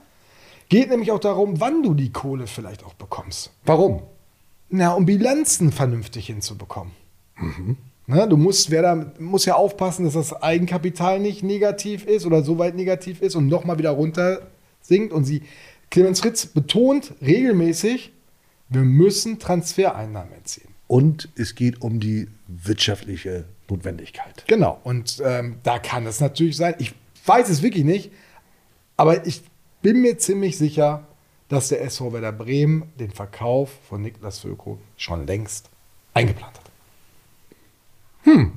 geht 0.69 0.89
nämlich 0.91 1.13
auch 1.13 1.21
darum, 1.21 1.61
wann 1.61 1.83
du 1.83 1.95
die 1.95 2.13
Kohle 2.13 2.47
vielleicht 2.47 2.85
auch 2.85 2.95
bekommst. 2.95 3.53
Warum? 3.65 4.03
Na, 4.69 4.93
um 4.95 5.05
Bilanzen 5.07 5.73
vernünftig 5.73 6.27
hinzubekommen. 6.27 6.93
Ne, 8.11 8.27
du 8.27 8.37
musst, 8.37 8.73
Werder 8.73 9.13
muss 9.21 9.45
ja 9.45 9.55
aufpassen, 9.55 10.05
dass 10.05 10.15
das 10.15 10.33
Eigenkapital 10.43 11.21
nicht 11.21 11.45
negativ 11.45 12.05
ist 12.05 12.27
oder 12.27 12.43
so 12.43 12.59
weit 12.59 12.75
negativ 12.75 13.23
ist 13.23 13.37
und 13.37 13.47
nochmal 13.47 13.79
wieder 13.79 13.91
runter 13.91 14.49
sinkt. 14.81 15.13
Und 15.13 15.23
sie, 15.23 15.43
Clemens 15.91 16.19
Fritz 16.19 16.47
betont 16.47 17.13
regelmäßig, 17.23 18.13
wir 18.69 18.81
müssen 18.81 19.39
Transfereinnahmen 19.39 20.33
erzielen. 20.33 20.75
Und 20.89 21.29
es 21.37 21.55
geht 21.55 21.83
um 21.83 22.01
die 22.01 22.27
wirtschaftliche 22.49 23.45
Notwendigkeit. 23.69 24.45
Genau. 24.49 24.81
Und 24.83 25.23
ähm, 25.25 25.59
da 25.63 25.79
kann 25.79 26.05
es 26.05 26.19
natürlich 26.19 26.57
sein. 26.57 26.75
Ich 26.79 26.93
weiß 27.27 27.49
es 27.49 27.63
wirklich 27.63 27.85
nicht, 27.85 28.11
aber 28.97 29.25
ich 29.25 29.43
bin 29.83 30.01
mir 30.01 30.19
ziemlich 30.19 30.59
sicher, 30.59 31.07
dass 31.49 31.69
der 31.69 31.81
SV 31.83 32.13
Werder 32.13 32.33
Bremen 32.33 32.91
den 32.99 33.13
Verkauf 33.13 33.71
von 33.89 34.03
Niklas 34.03 34.41
Füllkrug 34.41 34.81
schon 34.97 35.29
längst 35.29 35.71
eingeplant 36.13 36.59
hat. 36.59 36.60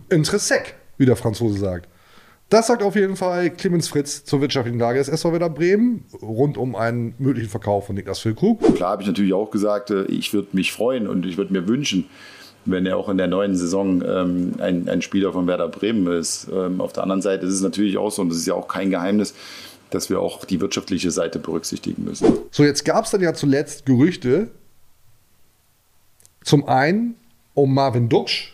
Interessek, 0.09 0.75
wie 0.97 1.05
der 1.05 1.15
Franzose 1.15 1.59
sagt. 1.59 1.87
Das 2.49 2.67
sagt 2.67 2.83
auf 2.83 2.95
jeden 2.95 3.15
Fall 3.15 3.49
Clemens 3.49 3.87
Fritz 3.87 4.25
zur 4.25 4.41
wirtschaftlichen 4.41 4.77
Lage 4.77 4.99
des 4.99 5.09
SV 5.09 5.31
Werder 5.31 5.49
Bremen 5.49 6.05
rund 6.21 6.57
um 6.57 6.75
einen 6.75 7.15
möglichen 7.17 7.49
Verkauf 7.49 7.87
von 7.87 7.95
Niklas 7.95 8.19
Füllkrug. 8.19 8.75
Klar 8.75 8.91
habe 8.91 9.01
ich 9.01 9.07
natürlich 9.07 9.33
auch 9.33 9.49
gesagt, 9.49 9.89
äh, 9.89 10.03
ich 10.03 10.33
würde 10.33 10.49
mich 10.51 10.71
freuen 10.71 11.07
und 11.07 11.25
ich 11.25 11.37
würde 11.37 11.51
mir 11.51 11.67
wünschen, 11.67 12.09
wenn 12.65 12.85
er 12.85 12.97
auch 12.97 13.09
in 13.09 13.17
der 13.17 13.27
neuen 13.27 13.55
Saison 13.55 14.03
ähm, 14.03 14.53
ein, 14.59 14.87
ein 14.87 15.01
Spieler 15.01 15.33
von 15.33 15.47
Werder 15.47 15.67
Bremen 15.67 16.05
ist. 16.07 16.47
Ähm, 16.53 16.79
auf 16.79 16.93
der 16.93 17.03
anderen 17.03 17.21
Seite 17.23 17.45
ist 17.45 17.53
es 17.53 17.61
natürlich 17.61 17.97
auch 17.97 18.11
so, 18.11 18.21
und 18.21 18.29
das 18.29 18.37
ist 18.37 18.45
ja 18.45 18.53
auch 18.53 18.67
kein 18.67 18.91
Geheimnis, 18.91 19.33
dass 19.89 20.09
wir 20.09 20.19
auch 20.19 20.45
die 20.45 20.61
wirtschaftliche 20.61 21.11
Seite 21.11 21.39
berücksichtigen 21.39 22.03
müssen. 22.03 22.37
So, 22.51 22.63
jetzt 22.63 22.85
gab 22.85 23.05
es 23.05 23.11
dann 23.11 23.21
ja 23.21 23.33
zuletzt 23.33 23.85
Gerüchte. 23.85 24.51
Zum 26.43 26.67
einen 26.67 27.15
um 27.53 27.73
Marvin 27.73 28.09
Duksch, 28.09 28.52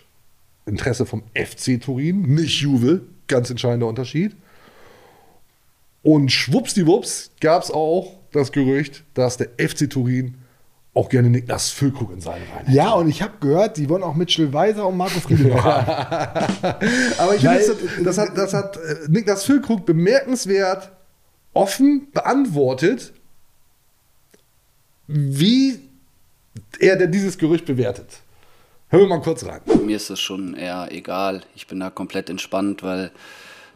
Interesse 0.69 1.05
vom 1.05 1.23
FC 1.33 1.81
Turin, 1.81 2.21
nicht 2.21 2.61
Juve, 2.61 3.01
ganz 3.27 3.49
entscheidender 3.49 3.87
Unterschied. 3.87 4.35
Und 6.01 6.31
schwuppsdiwupps 6.31 7.31
gab 7.41 7.63
es 7.63 7.71
auch 7.71 8.13
das 8.31 8.51
Gerücht, 8.51 9.03
dass 9.13 9.37
der 9.37 9.49
FC 9.57 9.89
Turin 9.89 10.35
auch 10.93 11.09
gerne 11.09 11.29
Niklas 11.29 11.69
Füllkrug 11.69 12.11
in 12.11 12.21
seine 12.21 12.41
Reihen. 12.53 12.73
Ja, 12.73 12.93
und 12.93 13.09
ich 13.09 13.21
habe 13.21 13.33
gehört, 13.39 13.77
die 13.77 13.87
wollen 13.89 14.03
auch 14.03 14.15
Mitchell 14.15 14.51
Weiser 14.53 14.87
und 14.87 14.97
Marco 14.97 15.19
haben. 15.21 15.57
Aber 17.17 17.35
ich 17.35 17.41
finde, 17.41 18.03
das 18.03 18.17
hat, 18.17 18.37
das 18.37 18.53
hat 18.53 18.77
äh, 18.77 18.95
Niklas 19.07 19.43
Füllkrug 19.43 19.85
bemerkenswert 19.85 20.91
offen 21.53 22.07
beantwortet, 22.11 23.13
wie 25.07 25.79
er 26.79 26.95
denn 26.95 27.11
dieses 27.11 27.37
Gerücht 27.37 27.65
bewertet. 27.65 28.21
Hören 28.91 29.03
wir 29.03 29.17
mal 29.17 29.21
kurz 29.21 29.45
rein. 29.45 29.61
Mir 29.85 29.97
ist 29.97 30.09
das 30.09 30.19
schon 30.19 30.55
eher 30.55 30.87
egal. 30.89 31.41
Ich 31.55 31.67
bin 31.67 31.79
da 31.79 31.91
komplett 31.91 32.27
entspannt, 32.27 32.81
weil 32.81 33.11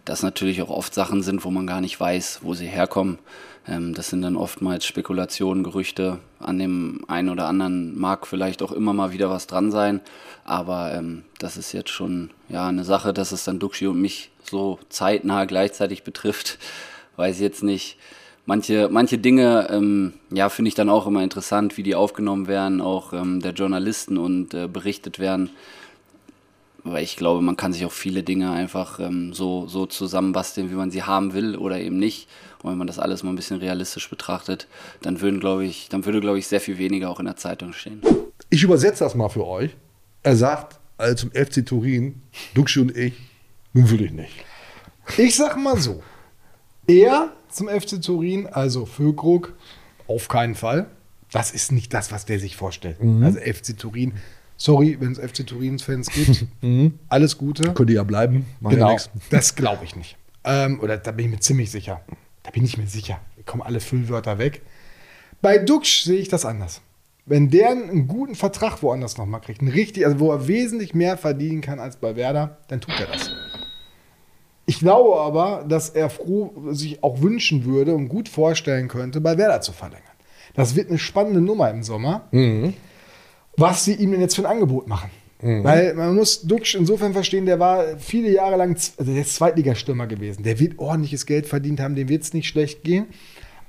das 0.05 0.23
natürlich 0.23 0.63
auch 0.63 0.71
oft 0.71 0.91
Sachen 0.95 1.21
sind, 1.21 1.45
wo 1.45 1.51
man 1.51 1.67
gar 1.67 1.81
nicht 1.81 1.99
weiß, 1.99 2.39
wo 2.41 2.55
sie 2.55 2.65
herkommen. 2.65 3.19
Ähm, 3.67 3.93
das 3.93 4.09
sind 4.09 4.23
dann 4.23 4.35
oftmals 4.35 4.87
Spekulationen, 4.87 5.63
Gerüchte. 5.63 6.17
An 6.39 6.57
dem 6.57 7.05
einen 7.07 7.29
oder 7.29 7.45
anderen 7.45 7.95
mag 7.95 8.25
vielleicht 8.25 8.63
auch 8.63 8.71
immer 8.71 8.93
mal 8.93 9.11
wieder 9.11 9.29
was 9.29 9.45
dran 9.45 9.69
sein. 9.69 10.01
Aber 10.45 10.91
ähm, 10.95 11.25
das 11.37 11.57
ist 11.57 11.73
jetzt 11.73 11.91
schon 11.91 12.31
ja, 12.49 12.67
eine 12.67 12.83
Sache, 12.83 13.13
dass 13.13 13.31
es 13.31 13.43
dann 13.43 13.59
Duxi 13.59 13.85
und 13.85 14.01
mich 14.01 14.31
so 14.41 14.79
zeitnah 14.89 15.45
gleichzeitig 15.45 16.01
betrifft. 16.01 16.57
Weiß 17.17 17.39
jetzt 17.39 17.61
nicht. 17.61 17.99
Manche, 18.45 18.89
manche 18.91 19.17
Dinge, 19.17 19.69
ähm, 19.71 20.13
ja, 20.29 20.49
finde 20.49 20.67
ich 20.67 20.75
dann 20.75 20.89
auch 20.89 21.07
immer 21.07 21.23
interessant, 21.23 21.77
wie 21.77 21.83
die 21.83 21.95
aufgenommen 21.95 22.47
werden, 22.47 22.81
auch 22.81 23.13
ähm, 23.13 23.39
der 23.41 23.53
Journalisten 23.53 24.17
und 24.17 24.53
äh, 24.53 24.67
berichtet 24.67 25.17
werden. 25.17 25.49
Weil 26.83 27.03
ich 27.03 27.15
glaube, 27.15 27.41
man 27.41 27.55
kann 27.55 27.71
sich 27.71 27.85
auch 27.85 27.91
viele 27.93 28.23
Dinge 28.23 28.51
einfach 28.51 28.99
ähm, 28.99 29.31
so, 29.31 29.67
so 29.67 29.85
zusammenbasteln, 29.85 30.69
wie 30.69 30.75
man 30.75 30.91
sie 30.91 31.03
haben 31.03 31.33
will 31.33 31.55
oder 31.55 31.79
eben 31.79 31.97
nicht. 31.97 32.27
Und 32.61 32.71
wenn 32.71 32.77
man 32.77 32.87
das 32.87 32.99
alles 32.99 33.23
mal 33.23 33.29
ein 33.29 33.37
bisschen 33.37 33.59
realistisch 33.59 34.09
betrachtet, 34.09 34.67
dann 35.01 35.21
würden, 35.21 35.39
glaube 35.39 35.63
ich, 35.63 35.87
dann 35.87 36.05
würde, 36.05 36.19
glaube 36.19 36.39
ich, 36.39 36.47
sehr 36.47 36.59
viel 36.59 36.77
weniger 36.77 37.09
auch 37.09 37.21
in 37.21 37.25
der 37.25 37.37
Zeitung 37.37 37.71
stehen. 37.71 38.01
Ich 38.49 38.63
übersetze 38.63 39.05
das 39.05 39.15
mal 39.15 39.29
für 39.29 39.47
euch. 39.47 39.71
Er 40.21 40.35
sagt 40.35 40.79
also 40.97 41.27
zum 41.27 41.31
FC 41.31 41.65
Turin, 41.65 42.21
Duxi 42.53 42.79
und 42.81 42.95
ich, 42.95 43.13
nun 43.71 43.89
würde 43.89 44.05
ich 44.05 44.11
nicht. 44.11 44.33
Ich 45.17 45.35
sag 45.35 45.57
mal 45.57 45.77
so: 45.77 46.03
Er 46.87 47.31
zum 47.53 47.67
FC 47.67 48.01
Turin, 48.01 48.47
also 48.47 48.85
Füllkrug, 48.85 49.53
auf 50.07 50.27
keinen 50.27 50.55
Fall. 50.55 50.87
Das 51.31 51.51
ist 51.51 51.71
nicht 51.71 51.93
das, 51.93 52.11
was 52.11 52.25
der 52.25 52.39
sich 52.39 52.55
vorstellt. 52.55 52.97
Also 53.21 53.39
FC 53.39 53.77
Turin, 53.77 54.13
sorry, 54.57 54.97
wenn 54.99 55.13
es 55.13 55.19
FC 55.19 55.45
Turins-Fans 55.45 56.09
gibt, 56.09 56.45
alles 57.09 57.37
Gute. 57.37 57.73
Könnte 57.73 57.93
ja 57.93 58.03
bleiben. 58.03 58.45
Genau, 58.61 58.97
das 59.29 59.55
glaube 59.55 59.83
ich 59.83 59.95
nicht. 59.95 60.15
Ähm, 60.43 60.79
oder 60.81 60.97
da 60.97 61.11
bin 61.11 61.25
ich 61.25 61.31
mir 61.31 61.39
ziemlich 61.39 61.71
sicher. 61.71 62.01
Da 62.43 62.51
bin 62.51 62.63
ich 62.65 62.77
mir 62.77 62.87
sicher. 62.87 63.19
Da 63.37 63.43
kommen 63.43 63.63
alle 63.63 63.79
Füllwörter 63.79 64.37
weg. 64.37 64.61
Bei 65.41 65.57
Duxch 65.57 66.03
sehe 66.03 66.19
ich 66.19 66.29
das 66.29 66.45
anders. 66.45 66.81
Wenn 67.25 67.49
der 67.49 67.71
einen 67.71 68.07
guten 68.07 68.35
Vertrag 68.35 68.83
woanders 68.83 69.17
nochmal 69.17 69.39
kriegt, 69.39 69.61
einen 69.61 69.71
richtig, 69.71 70.05
also 70.05 70.19
wo 70.19 70.31
er 70.31 70.47
wesentlich 70.47 70.93
mehr 70.93 71.17
verdienen 71.17 71.61
kann 71.61 71.79
als 71.79 71.95
bei 71.95 72.15
Werder, 72.17 72.57
dann 72.67 72.81
tut 72.81 72.99
er 72.99 73.07
das. 73.07 73.32
Ich 74.65 74.79
glaube 74.79 75.19
aber, 75.19 75.65
dass 75.67 75.89
er 75.89 76.09
froh 76.09 76.53
sich 76.71 77.03
auch 77.03 77.21
wünschen 77.21 77.65
würde 77.65 77.93
und 77.93 78.07
gut 78.07 78.29
vorstellen 78.29 78.87
könnte, 78.87 79.19
bei 79.21 79.37
Werder 79.37 79.61
zu 79.61 79.73
verlängern. 79.73 80.03
Das 80.55 80.75
wird 80.75 80.89
eine 80.89 80.99
spannende 80.99 81.41
Nummer 81.41 81.69
im 81.69 81.83
Sommer. 81.83 82.27
was 83.57 83.85
sie 83.85 83.93
ihm 83.95 84.11
denn 84.11 84.21
jetzt 84.21 84.35
für 84.35 84.43
ein 84.43 84.51
Angebot 84.51 84.87
machen. 84.87 85.09
Weil 85.63 85.93
man 85.93 86.15
muss 86.15 86.41
Duxch 86.41 86.75
insofern 86.75 87.11
verstehen, 87.11 87.45
der 87.45 87.59
war 87.59 87.97
viele 87.97 88.31
Jahre 88.31 88.55
lang, 88.55 88.75
also 88.97 89.11
der 89.11 89.21
ist 89.21 89.35
Zweitligastürmer 89.35 90.07
gewesen. 90.07 90.43
Der 90.43 90.57
wird 90.57 90.79
ordentliches 90.79 91.25
Geld 91.25 91.47
verdient 91.47 91.81
haben, 91.81 91.95
dem 91.95 92.07
wird 92.07 92.23
es 92.23 92.33
nicht 92.33 92.47
schlecht 92.47 92.83
gehen. 92.83 93.07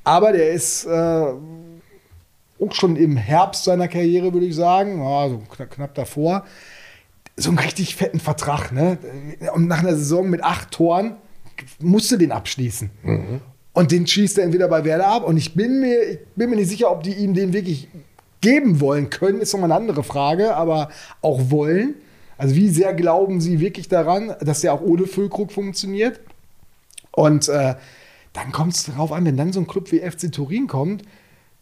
Aber 0.05 0.31
der 0.33 0.51
ist 0.51 0.85
äh, 0.85 0.91
auch 0.91 2.73
schon 2.73 2.95
im 2.95 3.17
Herbst 3.17 3.65
seiner 3.65 3.89
Karriere, 3.89 4.33
würde 4.33 4.47
ich 4.47 4.55
sagen, 4.55 5.03
ja, 5.03 5.29
so 5.29 5.39
knapp, 5.39 5.71
knapp 5.71 5.95
davor, 5.95 6.45
so 7.37 7.51
einen 7.51 7.59
richtig 7.59 7.97
fetten 7.97 8.21
Vertrag. 8.21 8.73
Ne? 8.73 8.99
Und 9.55 9.67
nach 9.67 9.81
einer 9.81 9.97
Saison 9.97 10.29
mit 10.29 10.43
acht 10.43 10.71
Toren 10.71 11.17
musste 11.81 12.19
den 12.19 12.33
abschließen. 12.33 12.91
Und 13.73 13.91
den 13.91 14.07
schießt 14.07 14.39
er 14.39 14.45
entweder 14.45 14.69
bei 14.69 14.85
Werder 14.85 15.09
ab. 15.09 15.25
Und 15.25 15.37
ich 15.37 15.55
bin 15.55 15.81
mir, 15.81 16.03
ich 16.03 16.19
bin 16.37 16.51
mir 16.51 16.57
nicht 16.57 16.69
sicher, 16.69 16.91
ob 16.91 17.03
die 17.03 17.13
ihm 17.13 17.35
den 17.35 17.53
wirklich 17.53 17.89
geben 18.41 18.81
wollen 18.81 19.11
können, 19.11 19.41
ist 19.41 19.53
nochmal 19.55 19.73
eine 19.73 19.81
andere 19.81 20.05
Frage, 20.05 20.55
aber 20.55 20.91
auch 21.23 21.51
wollen. 21.51 21.95
Also 22.37 22.55
wie 22.55 22.69
sehr 22.69 22.93
glauben 22.93 23.41
sie 23.41 23.59
wirklich 23.59 23.89
daran, 23.89 24.35
dass 24.41 24.61
der 24.61 24.75
auch 24.75 24.83
ohne 24.83 25.07
Füllkrug 25.07 25.51
funktioniert? 25.51 26.21
Und 27.11 27.49
äh, 27.49 27.75
dann 28.33 28.53
kommt 28.53 28.75
es 28.75 28.85
darauf 28.85 29.13
an, 29.13 29.25
wenn 29.25 29.37
dann 29.37 29.53
so 29.53 29.61
ein 29.61 29.67
Club 29.67 29.91
wie 29.93 30.01
FC 30.01 30.31
Turin 30.31 30.67
kommt, 30.67 31.05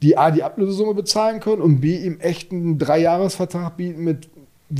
die 0.02 0.16
A, 0.16 0.32
die 0.32 0.42
Ablösesumme 0.42 0.94
bezahlen 0.94 1.38
können 1.38 1.62
und 1.62 1.80
B, 1.80 1.96
ihm 1.96 2.18
echt 2.18 2.50
einen 2.50 2.78
Dreijahresvertrag 2.78 3.76
bieten 3.76 4.02
mit 4.02 4.28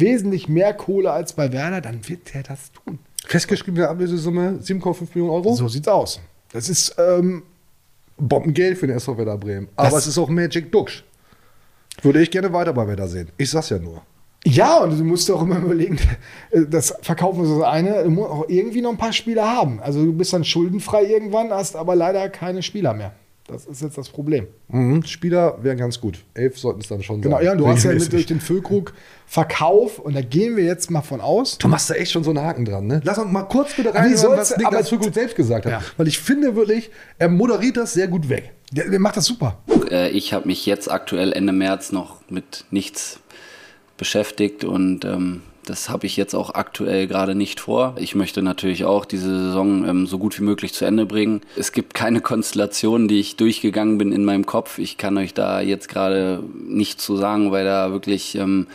wesentlich 0.01 0.49
mehr 0.49 0.75
Kohle 0.75 1.11
als 1.13 1.33
bei 1.35 1.53
Werder, 1.53 1.81
dann 1.81 2.07
wird 2.09 2.35
der 2.35 2.43
das 2.43 2.73
tun. 2.73 2.99
Festgeschriebene 3.27 3.89
Ablösesumme 3.89 4.59
7,5 4.61 5.09
Millionen 5.15 5.31
Euro. 5.31 5.55
So 5.55 5.69
sieht's 5.69 5.89
aus. 5.89 6.21
Das 6.53 6.69
ist, 6.69 6.95
ähm, 6.99 7.43
Bombengeld 8.19 8.79
für 8.79 8.87
den 8.87 8.97
SV 8.97 9.17
Werder 9.17 9.39
Bremen. 9.39 9.69
Aber 9.77 9.91
Das- 9.91 10.01
es 10.01 10.07
ist 10.09 10.19
auch 10.19 10.29
Magic 10.29 10.71
Duxch. 10.71 11.05
Würde 12.03 12.23
ich 12.23 12.31
gerne 12.31 12.53
weiter 12.53 12.73
bei 12.73 12.87
Werder 12.87 13.07
sehen. 13.09 13.29
Ich 13.37 13.51
sag's 13.51 13.69
ja 13.71 13.79
nur. 13.79 14.03
ja, 14.45 14.79
und 14.79 14.99
du 14.99 15.05
musst 15.05 15.31
auch 15.31 15.43
immer 15.43 15.59
überlegen, 15.59 15.99
das 16.71 16.95
Verkaufen 17.03 17.45
ist 17.45 17.51
das 17.59 17.63
eine, 17.63 18.03
du 18.05 18.11
musst 18.11 18.31
auch 18.31 18.49
irgendwie 18.49 18.81
noch 18.81 18.91
ein 18.91 18.99
paar 18.99 19.13
Spieler 19.13 19.47
haben. 19.49 19.81
Also 19.81 20.05
du 20.05 20.13
bist 20.13 20.33
dann 20.33 20.45
schuldenfrei 20.45 21.05
irgendwann, 21.05 21.51
hast 21.53 21.77
aber 21.77 21.95
leider 21.95 22.29
keine 22.29 22.63
Spieler 22.63 22.93
mehr. 22.95 23.13
Das 23.49 23.67
ist 23.67 23.83
jetzt 23.83 23.99
das 23.99 24.09
Problem. 24.09 24.47
Mhm. 24.69 25.03
Spieler 25.05 25.59
wären 25.63 25.77
ganz 25.77 26.01
gut. 26.01 26.25
Elf 26.33 26.59
sollten 26.59 26.81
es 26.81 26.89
dann 26.89 27.03
schon 27.03 27.21
Genau, 27.21 27.37
sein. 27.37 27.45
ja, 27.45 27.55
du 27.57 27.67
hast 27.67 27.83
ja 27.85 27.93
mit 27.93 28.13
durch 28.13 28.27
den 28.27 28.41
Füllkrug 28.41 28.95
Verkauf, 29.27 29.99
und 29.99 30.15
da 30.15 30.21
gehen 30.21 30.57
wir 30.57 30.65
jetzt 30.65 30.91
mal 30.91 31.03
von 31.03 31.21
aus. 31.21 31.59
Du 31.59 31.67
machst 31.67 31.91
da 31.91 31.95
echt 31.95 32.13
schon 32.13 32.23
so 32.23 32.31
einen 32.31 32.41
Haken 32.41 32.65
dran, 32.65 32.87
ne? 32.87 33.01
Lass 33.05 33.19
uns 33.19 33.33
mal 33.33 33.43
kurz 33.43 33.75
bitte 33.75 33.89
Aber 33.91 33.99
rein, 33.99 34.13
wie 34.13 34.17
soll's- 34.17 34.39
was 34.53 34.57
Niklas 34.57 34.75
aber- 34.75 34.85
Füllkrug 34.85 35.15
selbst 35.15 35.37
gesagt 35.37 35.67
hat. 35.67 35.73
Ja. 35.73 35.83
Weil 35.97 36.07
ich 36.09 36.19
finde 36.19 36.55
wirklich, 36.55 36.91
er 37.19 37.29
moderiert 37.29 37.77
das 37.79 37.95
sehr 37.95 38.09
gut 38.09 38.29
weg. 38.29 38.53
Der, 38.73 38.89
der 38.89 39.01
macht 39.01 39.17
das 39.17 39.25
super. 39.25 39.59
Äh, 39.91 40.11
ich 40.11 40.33
habe 40.33 40.47
mich 40.47 40.65
jetzt 40.67 40.91
aktuell 40.91 41.33
Ende 41.33 41.53
März 41.53 41.93
noch 41.93 42.21
mit 42.31 42.65
nichts 42.71 43.21
beschäftigt 43.97 44.65
und 44.65 45.05
ähm, 45.05 45.43
das 45.65 45.89
habe 45.89 46.07
ich 46.07 46.17
jetzt 46.17 46.35
auch 46.35 46.55
aktuell 46.55 47.07
gerade 47.07 47.35
nicht 47.35 47.61
vor. 47.61 47.95
Ich 47.99 48.15
möchte 48.15 48.43
natürlich 48.43 48.85
auch 48.85 49.05
diese 49.05 49.47
Saison 49.47 49.89
ähm, 49.89 50.07
so 50.07 50.19
gut 50.19 50.39
wie 50.39 50.45
möglich 50.45 50.73
zu 50.73 50.85
Ende 50.85 51.07
bringen. 51.07 51.43
Es 51.57 51.73
gibt 51.73 51.95
keine 51.95 52.21
Konstellation, 52.21 53.09
die 53.09 53.21
ich 53.21 53.37
durchgegangen 53.37 53.99
bin 53.99 54.13
in 54.13 54.25
meinem 54.25 54.47
Kopf. 54.47 54.79
Ich 54.79 54.99
kann 54.99 55.17
euch 55.19 55.35
da 55.35 55.61
jetzt 55.61 55.89
gerade 55.89 56.43
nicht 56.67 57.01
zu 57.01 57.17
sagen, 57.17 57.53
weil 57.53 57.65
da 57.65 57.93
wirklich 57.93 58.35
ähm, 58.35 58.67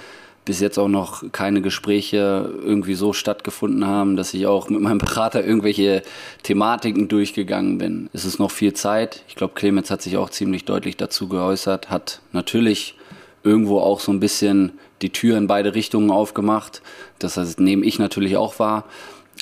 bis 0.47 0.61
jetzt 0.61 0.79
auch 0.79 0.87
noch 0.87 1.29
keine 1.33 1.61
Gespräche 1.61 2.49
irgendwie 2.63 2.93
so 2.93 3.11
stattgefunden 3.11 3.85
haben, 3.85 4.15
dass 4.15 4.33
ich 4.33 4.47
auch 4.47 4.69
mit 4.69 4.79
meinem 4.79 4.97
Berater 4.97 5.43
irgendwelche 5.43 6.03
Thematiken 6.43 7.09
durchgegangen 7.09 7.77
bin. 7.77 8.09
Es 8.13 8.23
ist 8.23 8.39
noch 8.39 8.51
viel 8.51 8.73
Zeit. 8.73 9.23
Ich 9.27 9.35
glaube, 9.35 9.55
Clemens 9.55 9.91
hat 9.91 10.01
sich 10.01 10.15
auch 10.15 10.29
ziemlich 10.29 10.63
deutlich 10.63 10.95
dazu 10.95 11.27
geäußert, 11.27 11.89
hat 11.89 12.21
natürlich 12.31 12.95
irgendwo 13.43 13.79
auch 13.79 13.99
so 13.99 14.11
ein 14.11 14.19
bisschen 14.19 14.73
die 15.01 15.11
Tür 15.11 15.37
in 15.37 15.47
beide 15.47 15.75
Richtungen 15.75 16.11
aufgemacht. 16.11 16.81
Das 17.19 17.37
heißt, 17.37 17.59
nehme 17.59 17.85
ich 17.85 17.99
natürlich 17.99 18.37
auch 18.37 18.59
wahr. 18.59 18.85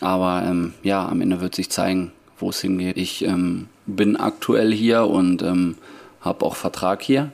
Aber 0.01 0.43
ähm, 0.45 0.73
ja, 0.83 1.07
am 1.07 1.21
Ende 1.21 1.41
wird 1.41 1.55
sich 1.55 1.69
zeigen, 1.69 2.11
wo 2.37 2.49
es 2.49 2.61
hingeht. 2.61 2.97
Ich 2.97 3.23
ähm, 3.23 3.67
bin 3.85 4.17
aktuell 4.17 4.73
hier 4.73 5.07
und 5.07 5.41
ähm, 5.41 5.75
habe 6.21 6.45
auch 6.45 6.55
Vertrag 6.55 7.01
hier. 7.01 7.31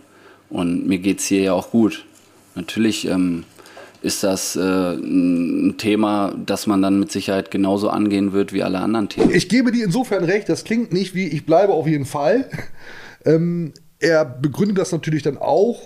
Und 0.49 0.88
mir 0.88 0.99
geht's 0.99 1.26
hier 1.26 1.41
ja 1.41 1.53
auch 1.53 1.72
gut. 1.72 2.05
Natürlich 2.55 3.07
ähm, 3.07 3.45
ist 4.01 4.24
das 4.24 4.55
äh, 4.55 4.93
ein 4.93 5.76
Thema, 5.78 6.34
das 6.45 6.68
man 6.68 6.82
dann 6.82 6.99
mit 6.99 7.12
Sicherheit 7.12 7.51
genauso 7.51 7.89
angehen 7.89 8.34
wird 8.34 8.51
wie 8.51 8.64
alle 8.64 8.80
anderen 8.80 9.09
Themen. 9.09 9.34
Ich 9.34 9.47
gebe 9.47 9.72
dir 9.72 9.86
insofern 9.86 10.24
recht, 10.24 10.49
das 10.49 10.64
klingt 10.64 10.91
nicht 10.91 11.16
wie 11.16 11.28
ich 11.28 11.45
bleibe 11.45 11.74
auf 11.74 11.88
jeden 11.88 12.05
Fall. 12.05 12.49
Ähm, 13.24 13.76
er 13.99 14.26
begründet 14.26 14.80
das 14.80 14.91
natürlich 14.91 15.22
dann 15.22 15.38
auch, 15.38 15.80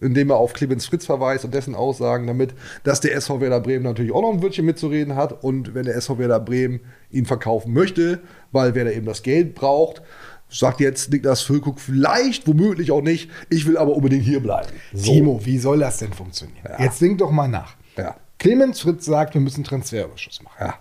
indem 0.00 0.30
er 0.30 0.36
auf 0.36 0.52
Clemens 0.52 0.86
Fritz 0.86 1.06
verweist 1.06 1.44
und 1.44 1.54
dessen 1.54 1.74
Aussagen 1.74 2.26
damit, 2.26 2.54
dass 2.84 3.00
der 3.00 3.14
SV 3.14 3.40
Werder 3.40 3.60
Bremen 3.60 3.84
natürlich 3.84 4.12
auch 4.12 4.22
noch 4.22 4.32
ein 4.32 4.42
Wörtchen 4.42 4.66
mitzureden 4.66 5.16
hat 5.16 5.42
und 5.44 5.74
wenn 5.74 5.86
der 5.86 5.96
SV 5.96 6.18
Werder 6.18 6.40
Bremen 6.40 6.80
ihn 7.10 7.26
verkaufen 7.26 7.72
möchte, 7.72 8.20
weil 8.52 8.74
Werder 8.74 8.92
eben 8.92 9.06
das 9.06 9.22
Geld 9.22 9.54
braucht, 9.54 10.02
sagt 10.48 10.80
jetzt 10.80 11.10
Niklas 11.10 11.42
Füllkrug 11.42 11.80
vielleicht, 11.80 12.46
womöglich 12.46 12.92
auch 12.92 13.00
nicht, 13.00 13.30
ich 13.48 13.66
will 13.66 13.76
aber 13.78 13.94
unbedingt 13.94 14.24
hier 14.24 14.40
bleiben. 14.40 14.68
So. 14.92 15.12
Timo, 15.12 15.40
wie 15.44 15.58
soll 15.58 15.78
das 15.78 15.98
denn 15.98 16.12
funktionieren? 16.12 16.66
Ja. 16.68 16.84
Jetzt 16.84 17.00
denk 17.00 17.18
doch 17.18 17.30
mal 17.30 17.48
nach. 17.48 17.74
Ja. 17.96 18.16
Clemens 18.38 18.80
Fritz 18.80 19.06
sagt, 19.06 19.34
wir 19.34 19.40
müssen 19.40 19.64
Transferüberschuss 19.64 20.42
machen. 20.42 20.56
Ja. 20.60 20.74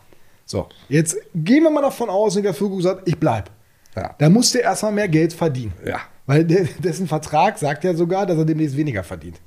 So, 0.45 0.67
jetzt 0.89 1.17
gehen 1.33 1.63
wir 1.63 1.71
mal 1.71 1.81
davon 1.81 2.09
aus, 2.09 2.35
Niklas 2.35 2.57
Füllkrug 2.57 2.81
sagt, 2.81 3.07
ich 3.07 3.17
bleib. 3.17 3.49
Da 4.17 4.29
muss 4.29 4.51
der 4.51 4.63
erstmal 4.63 4.91
mehr 4.91 5.07
Geld 5.07 5.31
verdienen. 5.31 5.73
Ja. 5.85 6.01
Weil 6.25 6.43
dessen 6.83 7.07
Vertrag 7.07 7.57
sagt 7.57 7.83
ja 7.83 7.93
sogar, 7.93 8.25
dass 8.25 8.37
er 8.37 8.45
demnächst 8.45 8.75
weniger 8.77 9.03
verdient. 9.03 9.39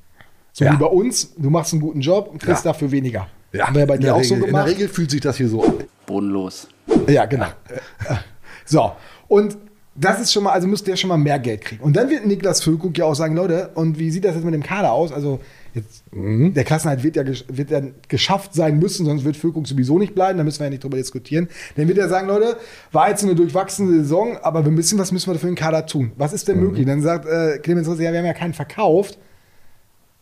So 0.52 0.64
Ja. 0.64 0.72
wie 0.72 0.76
bei 0.76 0.86
uns, 0.86 1.34
du 1.36 1.50
machst 1.50 1.72
einen 1.72 1.80
guten 1.82 2.00
Job 2.00 2.28
und 2.30 2.38
kriegst 2.42 2.64
Ja. 2.64 2.72
dafür 2.72 2.90
weniger. 2.90 3.26
Ja, 3.52 3.66
Haben 3.66 3.74
wir 3.74 3.80
ja 3.80 3.86
bei 3.86 3.94
in 3.94 4.00
dir 4.00 4.06
der 4.08 4.14
auch 4.14 4.18
Regel, 4.18 4.28
so 4.28 4.34
In 4.34 4.40
der 4.40 4.48
gemacht. 4.48 4.68
Regel 4.68 4.88
fühlt 4.88 5.10
sich 5.10 5.20
das 5.20 5.36
hier 5.36 5.48
so 5.48 5.62
an. 5.64 5.74
Bodenlos. 6.06 6.68
Ja, 7.08 7.24
genau. 7.26 7.46
So, 8.64 8.92
und 9.28 9.56
das 9.94 10.20
ist 10.20 10.30
schon 10.32 10.42
mal, 10.44 10.52
also 10.52 10.68
müsste 10.68 10.90
der 10.90 10.96
schon 10.96 11.08
mal 11.08 11.16
mehr 11.16 11.38
Geld 11.38 11.62
kriegen. 11.62 11.82
Und 11.82 11.96
dann 11.96 12.10
wird 12.10 12.26
Niklas 12.26 12.62
Füllkrug 12.62 12.96
ja 12.98 13.06
auch 13.06 13.14
sagen, 13.14 13.34
Leute, 13.34 13.70
und 13.74 13.98
wie 13.98 14.10
sieht 14.10 14.24
das 14.26 14.34
jetzt 14.34 14.44
mit 14.44 14.52
dem 14.52 14.62
Kader 14.62 14.92
aus? 14.92 15.10
Also 15.10 15.40
jetzt, 15.78 16.04
der 16.12 16.64
Klassenhalt 16.64 17.02
wird 17.02 17.16
ja, 17.16 17.24
wird 17.26 17.70
ja 17.70 17.80
geschafft 18.08 18.54
sein 18.54 18.78
müssen, 18.78 19.06
sonst 19.06 19.24
wird 19.24 19.36
Füllkrug 19.36 19.66
sowieso 19.66 19.98
nicht 19.98 20.14
bleiben, 20.14 20.38
da 20.38 20.44
müssen 20.44 20.60
wir 20.60 20.66
ja 20.66 20.70
nicht 20.70 20.84
drüber 20.84 20.96
diskutieren. 20.96 21.48
Dann 21.76 21.88
wird 21.88 21.98
er 21.98 22.08
sagen, 22.08 22.28
Leute, 22.28 22.56
war 22.92 23.08
jetzt 23.08 23.24
eine 23.24 23.34
durchwachsene 23.34 24.02
Saison, 24.02 24.36
aber 24.38 24.64
wir 24.64 24.72
müssen, 24.72 24.98
was 24.98 25.12
müssen 25.12 25.32
wir 25.32 25.38
für 25.38 25.46
den 25.46 25.54
Kader 25.54 25.86
tun? 25.86 26.12
Was 26.16 26.32
ist 26.32 26.48
denn 26.48 26.60
möglich? 26.60 26.86
Dann 26.86 27.02
sagt 27.02 27.26
äh, 27.26 27.58
Clemens 27.58 27.88
Riss, 27.88 27.98
ja, 28.00 28.12
wir 28.12 28.18
haben 28.18 28.26
ja 28.26 28.34
keinen 28.34 28.54
verkauft. 28.54 29.18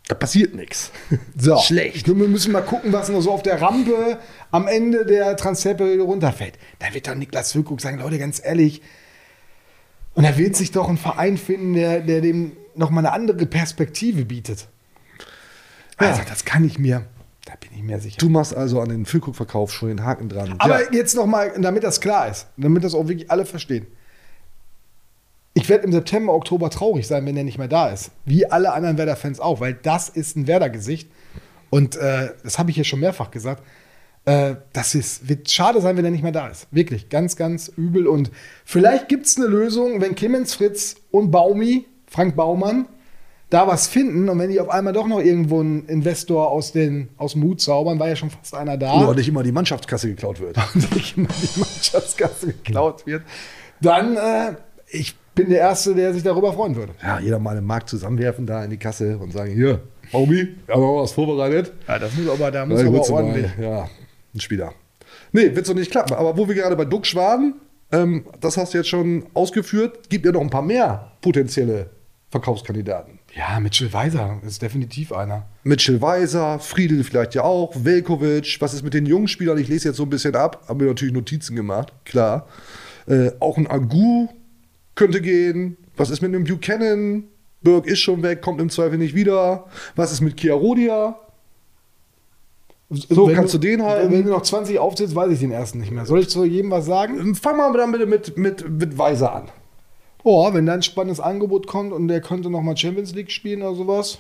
Da 0.09 0.15
passiert 0.15 0.55
nichts. 0.55 0.93
So. 1.39 1.59
Schlecht. 1.59 2.07
Wir 2.07 2.15
müssen 2.15 2.53
mal 2.53 2.63
gucken, 2.63 2.93
was 2.93 3.09
noch 3.09 3.21
so 3.21 3.31
auf 3.31 3.43
der 3.43 3.61
Rampe 3.61 4.19
am 4.51 4.69
Ende 4.69 5.05
der 5.05 5.37
Transferperiode 5.37 6.03
runterfällt. 6.03 6.55
Da 6.79 6.95
wird 6.95 7.07
dann 7.07 7.19
Niklas 7.19 7.53
Füllkrug 7.53 7.81
sagen, 7.81 7.99
Leute, 7.99 8.19
ganz 8.19 8.41
ehrlich, 8.43 8.81
und 10.17 10.25
da 10.25 10.37
wird 10.39 10.57
sich 10.57 10.73
doch 10.73 10.89
ein 10.89 10.97
Verein 10.97 11.37
finden, 11.37 11.75
der, 11.75 12.01
der 12.01 12.23
dem 12.23 12.53
nochmal 12.75 13.05
eine 13.05 13.15
andere 13.15 13.45
Perspektive 13.45 14.25
bietet. 14.25 14.67
Also, 15.99 16.23
das 16.29 16.45
kann 16.45 16.65
ich 16.65 16.79
mir, 16.79 17.05
da 17.45 17.55
bin 17.61 17.71
ich 17.75 17.83
mir 17.83 17.99
sicher. 18.01 18.19
Du 18.19 18.29
machst 18.29 18.55
also 18.55 18.81
an 18.81 18.89
den 18.91 19.07
Füllkrug-Verkauf 19.07 19.73
schon 19.73 19.89
den 19.89 20.05
Haken 20.05 20.29
dran. 20.29 20.55
Aber 20.59 20.83
Ja. 20.83 20.93
jetzt 20.93 21.15
nochmal, 21.17 21.53
damit 21.59 21.85
das 21.85 22.01
klar 22.01 22.29
ist, 22.29 22.47
damit 22.57 22.85
das 22.85 22.95
auch 22.95 23.09
wirklich 23.09 23.31
alle 23.31 23.47
verstehen. 23.47 23.87
Ich 25.55 25.69
werde 25.71 25.85
im 25.85 25.93
September, 25.93 26.35
Oktober 26.35 26.69
traurig 26.69 27.07
sein, 27.07 27.25
wenn 27.25 27.37
er 27.37 27.45
nicht 27.45 27.57
mehr 27.57 27.69
da 27.69 27.89
ist. 27.89 28.11
Wie 28.27 28.45
alle 28.51 28.73
anderen 28.75 28.99
Werder-Fans 28.99 29.41
auch, 29.41 29.61
weil 29.61 29.73
das 29.75 30.11
ist 30.11 30.37
ein 30.37 30.47
Werder-Gesicht. 30.47 31.11
Und 31.71 31.97
äh, 31.97 32.31
das 32.43 32.59
habe 32.59 32.69
ich 32.71 32.77
hier 32.77 32.85
schon 32.85 33.01
mehrfach 33.01 33.31
gesagt. 33.31 33.63
Äh, 34.27 34.57
das 34.75 34.95
ist, 34.95 35.29
wird 35.31 35.51
schade 35.51 35.81
sein, 35.81 35.97
wenn 35.97 36.05
er 36.05 36.11
nicht 36.11 36.23
mehr 36.23 36.33
da 36.33 36.49
ist. 36.49 36.67
Wirklich, 36.73 37.09
ganz, 37.09 37.37
ganz 37.37 37.69
übel. 37.69 38.07
Und 38.07 38.31
vielleicht 38.67 39.09
gibt 39.09 39.25
es 39.27 39.39
eine 39.39 39.47
Lösung, 39.47 40.03
wenn 40.03 40.15
Clemens 40.15 40.53
Fritz 40.55 40.97
und 41.11 41.31
Baumi, 41.31 41.87
Frank 42.07 42.37
Baumann, 42.37 42.87
da 43.51 43.67
was 43.67 43.87
finden 43.87 44.29
und 44.29 44.39
wenn 44.39 44.51
die 44.51 44.61
auf 44.61 44.69
einmal 44.69 44.93
doch 44.93 45.07
noch 45.07 45.21
irgendwo 45.21 45.61
einen 45.61 45.87
Investor 45.87 46.51
aus, 46.51 46.73
den, 46.73 47.09
aus 47.17 47.33
dem 47.33 47.45
Hut 47.45 47.61
zaubern, 47.61 47.99
war 47.99 48.09
ja 48.09 48.17
schon 48.17 48.31
fast 48.31 48.55
einer 48.55 48.77
da 48.77 49.01
Oder 49.01 49.15
nicht 49.15 49.29
immer 49.29 49.43
die 49.43 49.53
Mannschaftskasse 49.53 50.09
geklaut 50.09 50.41
wird. 50.41 50.57
und 50.75 50.95
nicht 50.95 51.17
immer 51.17 51.29
die 51.29 51.61
Mannschaftskasse 51.61 52.49
geklaut 52.49 53.07
wird, 53.07 53.23
dann 53.81 54.17
äh, 54.17 54.57
ich 54.89 55.17
bin 55.35 55.51
der 55.51 55.61
Erste, 55.61 55.95
der 55.95 56.13
sich 56.13 56.23
darüber 56.23 56.53
freuen 56.53 56.75
würde. 56.75 56.95
Ja, 57.03 57.21
jeder 57.21 57.39
mal 57.39 57.57
einen 57.57 57.67
Markt 57.67 57.89
zusammenwerfen 57.89 58.47
da 58.47 58.65
in 58.65 58.71
die 58.71 58.79
Kasse 58.79 59.19
und 59.19 59.33
sagen, 59.33 59.53
hier, 59.53 59.81
Baumi, 60.11 60.49
wir 60.67 60.75
haben 60.75 60.83
noch 60.83 61.03
was 61.03 61.13
vorbereitet. 61.13 61.73
Ja, 61.87 61.99
das 61.99 62.15
muss 62.17 62.29
aber, 62.29 62.51
da 62.51 62.65
muss 62.65 62.81
Ja, 62.81 62.89
aber 62.89 62.99
du 63.01 63.13
mal, 63.13 63.23
ordentlich. 63.23 63.51
Ja, 63.61 63.89
ein 64.35 64.41
Spieler. 64.41 64.73
Nee, 65.33 65.55
wird 65.55 65.67
so 65.67 65.75
nicht 65.75 65.91
klappen. 65.91 66.15
Aber 66.15 66.37
wo 66.37 66.49
wir 66.49 66.55
gerade 66.55 66.77
bei 66.77 66.85
Duxch 66.85 67.15
waren, 67.15 67.55
ähm, 67.93 68.25
das 68.41 68.57
hast 68.57 68.73
du 68.73 68.79
jetzt 68.79 68.89
schon 68.89 69.27
ausgeführt, 69.35 70.09
gibt 70.09 70.25
ja 70.25 70.33
noch 70.33 70.41
ein 70.41 70.51
paar 70.51 70.63
mehr 70.63 71.13
potenzielle 71.21 71.91
Verkaufskandidaten. 72.31 73.16
Ja, 73.37 73.61
Mitchell 73.61 73.93
Weiser 73.93 74.41
ist 74.47 74.63
definitiv 74.63 75.13
einer. 75.13 75.45
Mitchell 75.63 76.01
Weiser, 76.01 76.59
Friedel 76.59 77.05
vielleicht 77.05 77.35
ja 77.35 77.43
auch, 77.43 77.75
Velkovic. 77.77 78.57
Was 78.61 78.73
ist 78.73 78.83
mit 78.83 78.95
den 78.95 79.05
jungen 79.05 79.29
Spielern? 79.29 79.59
Ich 79.59 79.69
lese 79.69 79.89
jetzt 79.89 79.97
so 79.97 80.05
ein 80.05 80.11
bisschen 80.11 80.35
ab, 80.35 80.65
haben 80.69 80.79
mir 80.79 80.87
natürlich 80.87 81.13
Notizen 81.13 81.55
gemacht, 81.55 81.93
klar. 82.07 82.47
Äh, 83.07 83.33
auch 83.41 83.59
ein 83.59 83.67
Agu 83.67 84.29
könnte 84.95 85.21
gehen. 85.21 85.77
Was 85.99 86.09
ist 86.09 86.23
mit 86.23 86.35
einem 86.35 86.45
Buchanan? 86.45 87.25
Birk 87.61 87.87
ist 87.87 88.01
schon 88.01 88.23
weg, 88.23 88.41
kommt 88.41 88.61
im 88.61 88.71
Zweifel 88.71 88.97
nicht 88.97 89.15
wieder. 89.15 89.67
Was 89.97 90.13
ist 90.13 90.23
mit 90.23 90.39
Chiarodia? 90.41 91.19
So, 92.89 93.29
Wenn 93.29 93.35
kannst 93.35 93.53
du 93.53 93.59
den 93.59 93.83
halten? 93.83 94.13
Wenn 94.13 94.25
du 94.25 94.31
noch 94.31 94.43
20 94.43 94.79
aufzählst, 94.79 95.15
weiß 95.15 95.31
ich 95.33 95.41
den 95.41 95.51
ersten 95.51 95.81
nicht 95.81 95.91
mehr. 95.91 96.07
Soll 96.07 96.21
ich 96.21 96.31
zu 96.31 96.45
jedem 96.45 96.71
was 96.71 96.87
sagen? 96.87 97.35
Fang 97.35 97.59
mal 97.59 97.73
dann 97.77 97.93
bitte 97.93 98.07
mit, 98.07 98.39
mit, 98.39 98.71
mit 98.71 98.97
Weiser 98.97 99.35
an. 99.35 99.49
Oh, 100.29 100.53
wenn 100.53 100.67
da 100.67 100.75
ein 100.75 100.83
spannendes 100.83 101.21
Angebot 101.21 101.69
kommt 101.69 101.93
und 101.93 102.09
der 102.09 102.21
könnte 102.21 102.51
noch 102.51 102.61
mal 102.61 102.77
Champions 102.77 103.15
League 103.15 103.31
spielen 103.31 103.63
oder 103.63 103.77
sowas. 103.77 104.19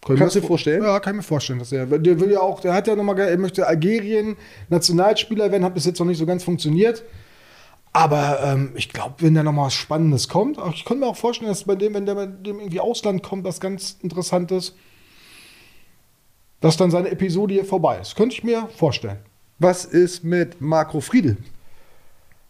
Kann 0.00 0.14
ich 0.14 0.20
Kannst 0.20 0.36
du 0.36 0.40
dir 0.40 0.46
vorstellen? 0.46 0.82
Ja, 0.82 1.00
kann 1.00 1.12
ich 1.12 1.16
mir 1.18 1.22
vorstellen, 1.22 1.58
dass 1.58 1.70
er. 1.70 1.84
Der 1.84 2.18
will 2.18 2.32
ja 2.32 2.40
auch, 2.40 2.60
der 2.60 2.72
hat 2.72 2.86
ja 2.86 2.96
nochmal, 2.96 3.18
er 3.18 3.36
möchte 3.36 3.66
Algerien 3.66 4.38
Nationalspieler 4.70 5.52
werden, 5.52 5.64
hat 5.64 5.74
bis 5.74 5.84
jetzt 5.84 5.98
noch 5.98 6.06
nicht 6.06 6.16
so 6.16 6.24
ganz 6.24 6.44
funktioniert. 6.44 7.04
Aber 7.92 8.40
ähm, 8.42 8.72
ich 8.74 8.88
glaube, 8.88 9.16
wenn 9.18 9.34
da 9.34 9.42
nochmal 9.42 9.66
was 9.66 9.74
Spannendes 9.74 10.30
kommt, 10.30 10.56
ich 10.72 10.86
könnte 10.86 11.04
mir 11.04 11.08
auch 11.08 11.16
vorstellen, 11.16 11.50
dass 11.50 11.64
bei 11.64 11.74
dem, 11.74 11.92
wenn 11.92 12.06
der 12.06 12.14
bei 12.14 12.24
dem 12.24 12.58
irgendwie 12.58 12.80
Ausland 12.80 13.22
kommt, 13.22 13.44
was 13.44 13.60
ganz 13.60 13.98
Interessantes, 14.00 14.74
dass 16.62 16.78
dann 16.78 16.90
seine 16.90 17.10
Episode 17.10 17.52
hier 17.52 17.66
vorbei 17.66 17.98
ist. 18.00 18.16
Könnte 18.16 18.34
ich 18.34 18.42
mir 18.42 18.66
vorstellen. 18.74 19.18
Was 19.58 19.84
ist 19.84 20.24
mit 20.24 20.62
Marco 20.62 21.02
Friedel? 21.02 21.36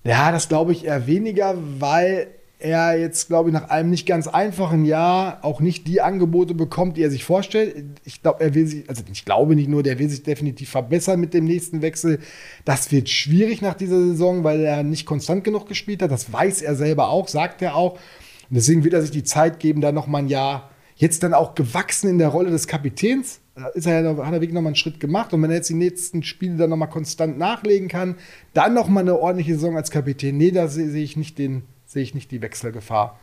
Ja, 0.04 0.30
das 0.32 0.48
glaube 0.48 0.72
ich 0.72 0.84
eher 0.84 1.06
weniger, 1.06 1.56
weil 1.78 2.28
er 2.58 2.98
jetzt, 2.98 3.28
glaube 3.28 3.50
ich, 3.50 3.52
nach 3.54 3.68
einem 3.68 3.90
nicht 3.90 4.06
ganz 4.06 4.26
einfachen 4.26 4.84
Jahr 4.84 5.38
auch 5.42 5.60
nicht 5.60 5.86
die 5.86 6.00
Angebote 6.00 6.54
bekommt, 6.54 6.96
die 6.96 7.02
er 7.02 7.10
sich 7.10 7.24
vorstellt. 7.24 7.84
Ich 8.04 8.22
glaube, 8.22 8.42
er 8.42 8.54
will 8.54 8.66
sich, 8.66 8.88
also 8.88 9.02
ich 9.10 9.24
glaube 9.24 9.54
nicht 9.54 9.68
nur, 9.68 9.82
der 9.82 9.98
will 9.98 10.08
sich 10.08 10.22
definitiv 10.22 10.70
verbessern 10.70 11.20
mit 11.20 11.34
dem 11.34 11.44
nächsten 11.44 11.82
Wechsel. 11.82 12.20
Das 12.64 12.90
wird 12.92 13.08
schwierig 13.08 13.60
nach 13.60 13.74
dieser 13.74 13.98
Saison, 13.98 14.44
weil 14.44 14.60
er 14.60 14.82
nicht 14.82 15.04
konstant 15.04 15.44
genug 15.44 15.66
gespielt 15.68 16.02
hat. 16.02 16.10
Das 16.10 16.32
weiß 16.32 16.62
er 16.62 16.74
selber 16.74 17.08
auch, 17.08 17.28
sagt 17.28 17.60
er 17.60 17.74
auch. 17.74 17.94
Und 17.94 18.56
deswegen 18.56 18.84
wird 18.84 18.94
er 18.94 19.02
sich 19.02 19.10
die 19.10 19.24
Zeit 19.24 19.58
geben, 19.58 19.80
da 19.80 19.92
noch 19.92 20.06
mal 20.06 20.18
ein 20.18 20.28
Jahr, 20.28 20.70
jetzt 20.96 21.22
dann 21.22 21.34
auch 21.34 21.54
gewachsen 21.54 22.08
in 22.08 22.18
der 22.18 22.28
Rolle 22.28 22.50
des 22.50 22.66
Kapitäns. 22.66 23.40
Da 23.56 23.68
ist 23.68 23.86
er 23.86 24.00
ja 24.02 24.10
hat 24.10 24.32
er 24.32 24.40
wirklich 24.40 24.52
noch 24.52 24.62
mal 24.62 24.68
einen 24.70 24.76
Schritt 24.76 24.98
gemacht. 25.00 25.32
Und 25.32 25.42
wenn 25.42 25.50
er 25.50 25.56
jetzt 25.56 25.70
die 25.70 25.74
nächsten 25.74 26.22
Spiele 26.22 26.56
dann 26.56 26.70
noch 26.70 26.76
mal 26.76 26.86
konstant 26.86 27.38
nachlegen 27.38 27.88
kann, 27.88 28.16
dann 28.52 28.74
noch 28.74 28.88
mal 28.88 29.00
eine 29.00 29.18
ordentliche 29.18 29.54
Saison 29.54 29.76
als 29.76 29.90
Kapitän. 29.90 30.36
Nee, 30.36 30.50
da 30.50 30.66
sehe 30.68 30.88
ich 31.02 31.16
nicht 31.16 31.38
den, 31.38 31.62
sehe 31.86 32.02
ich 32.02 32.14
nicht 32.14 32.30
die 32.30 32.42
Wechselgefahr. 32.42 33.18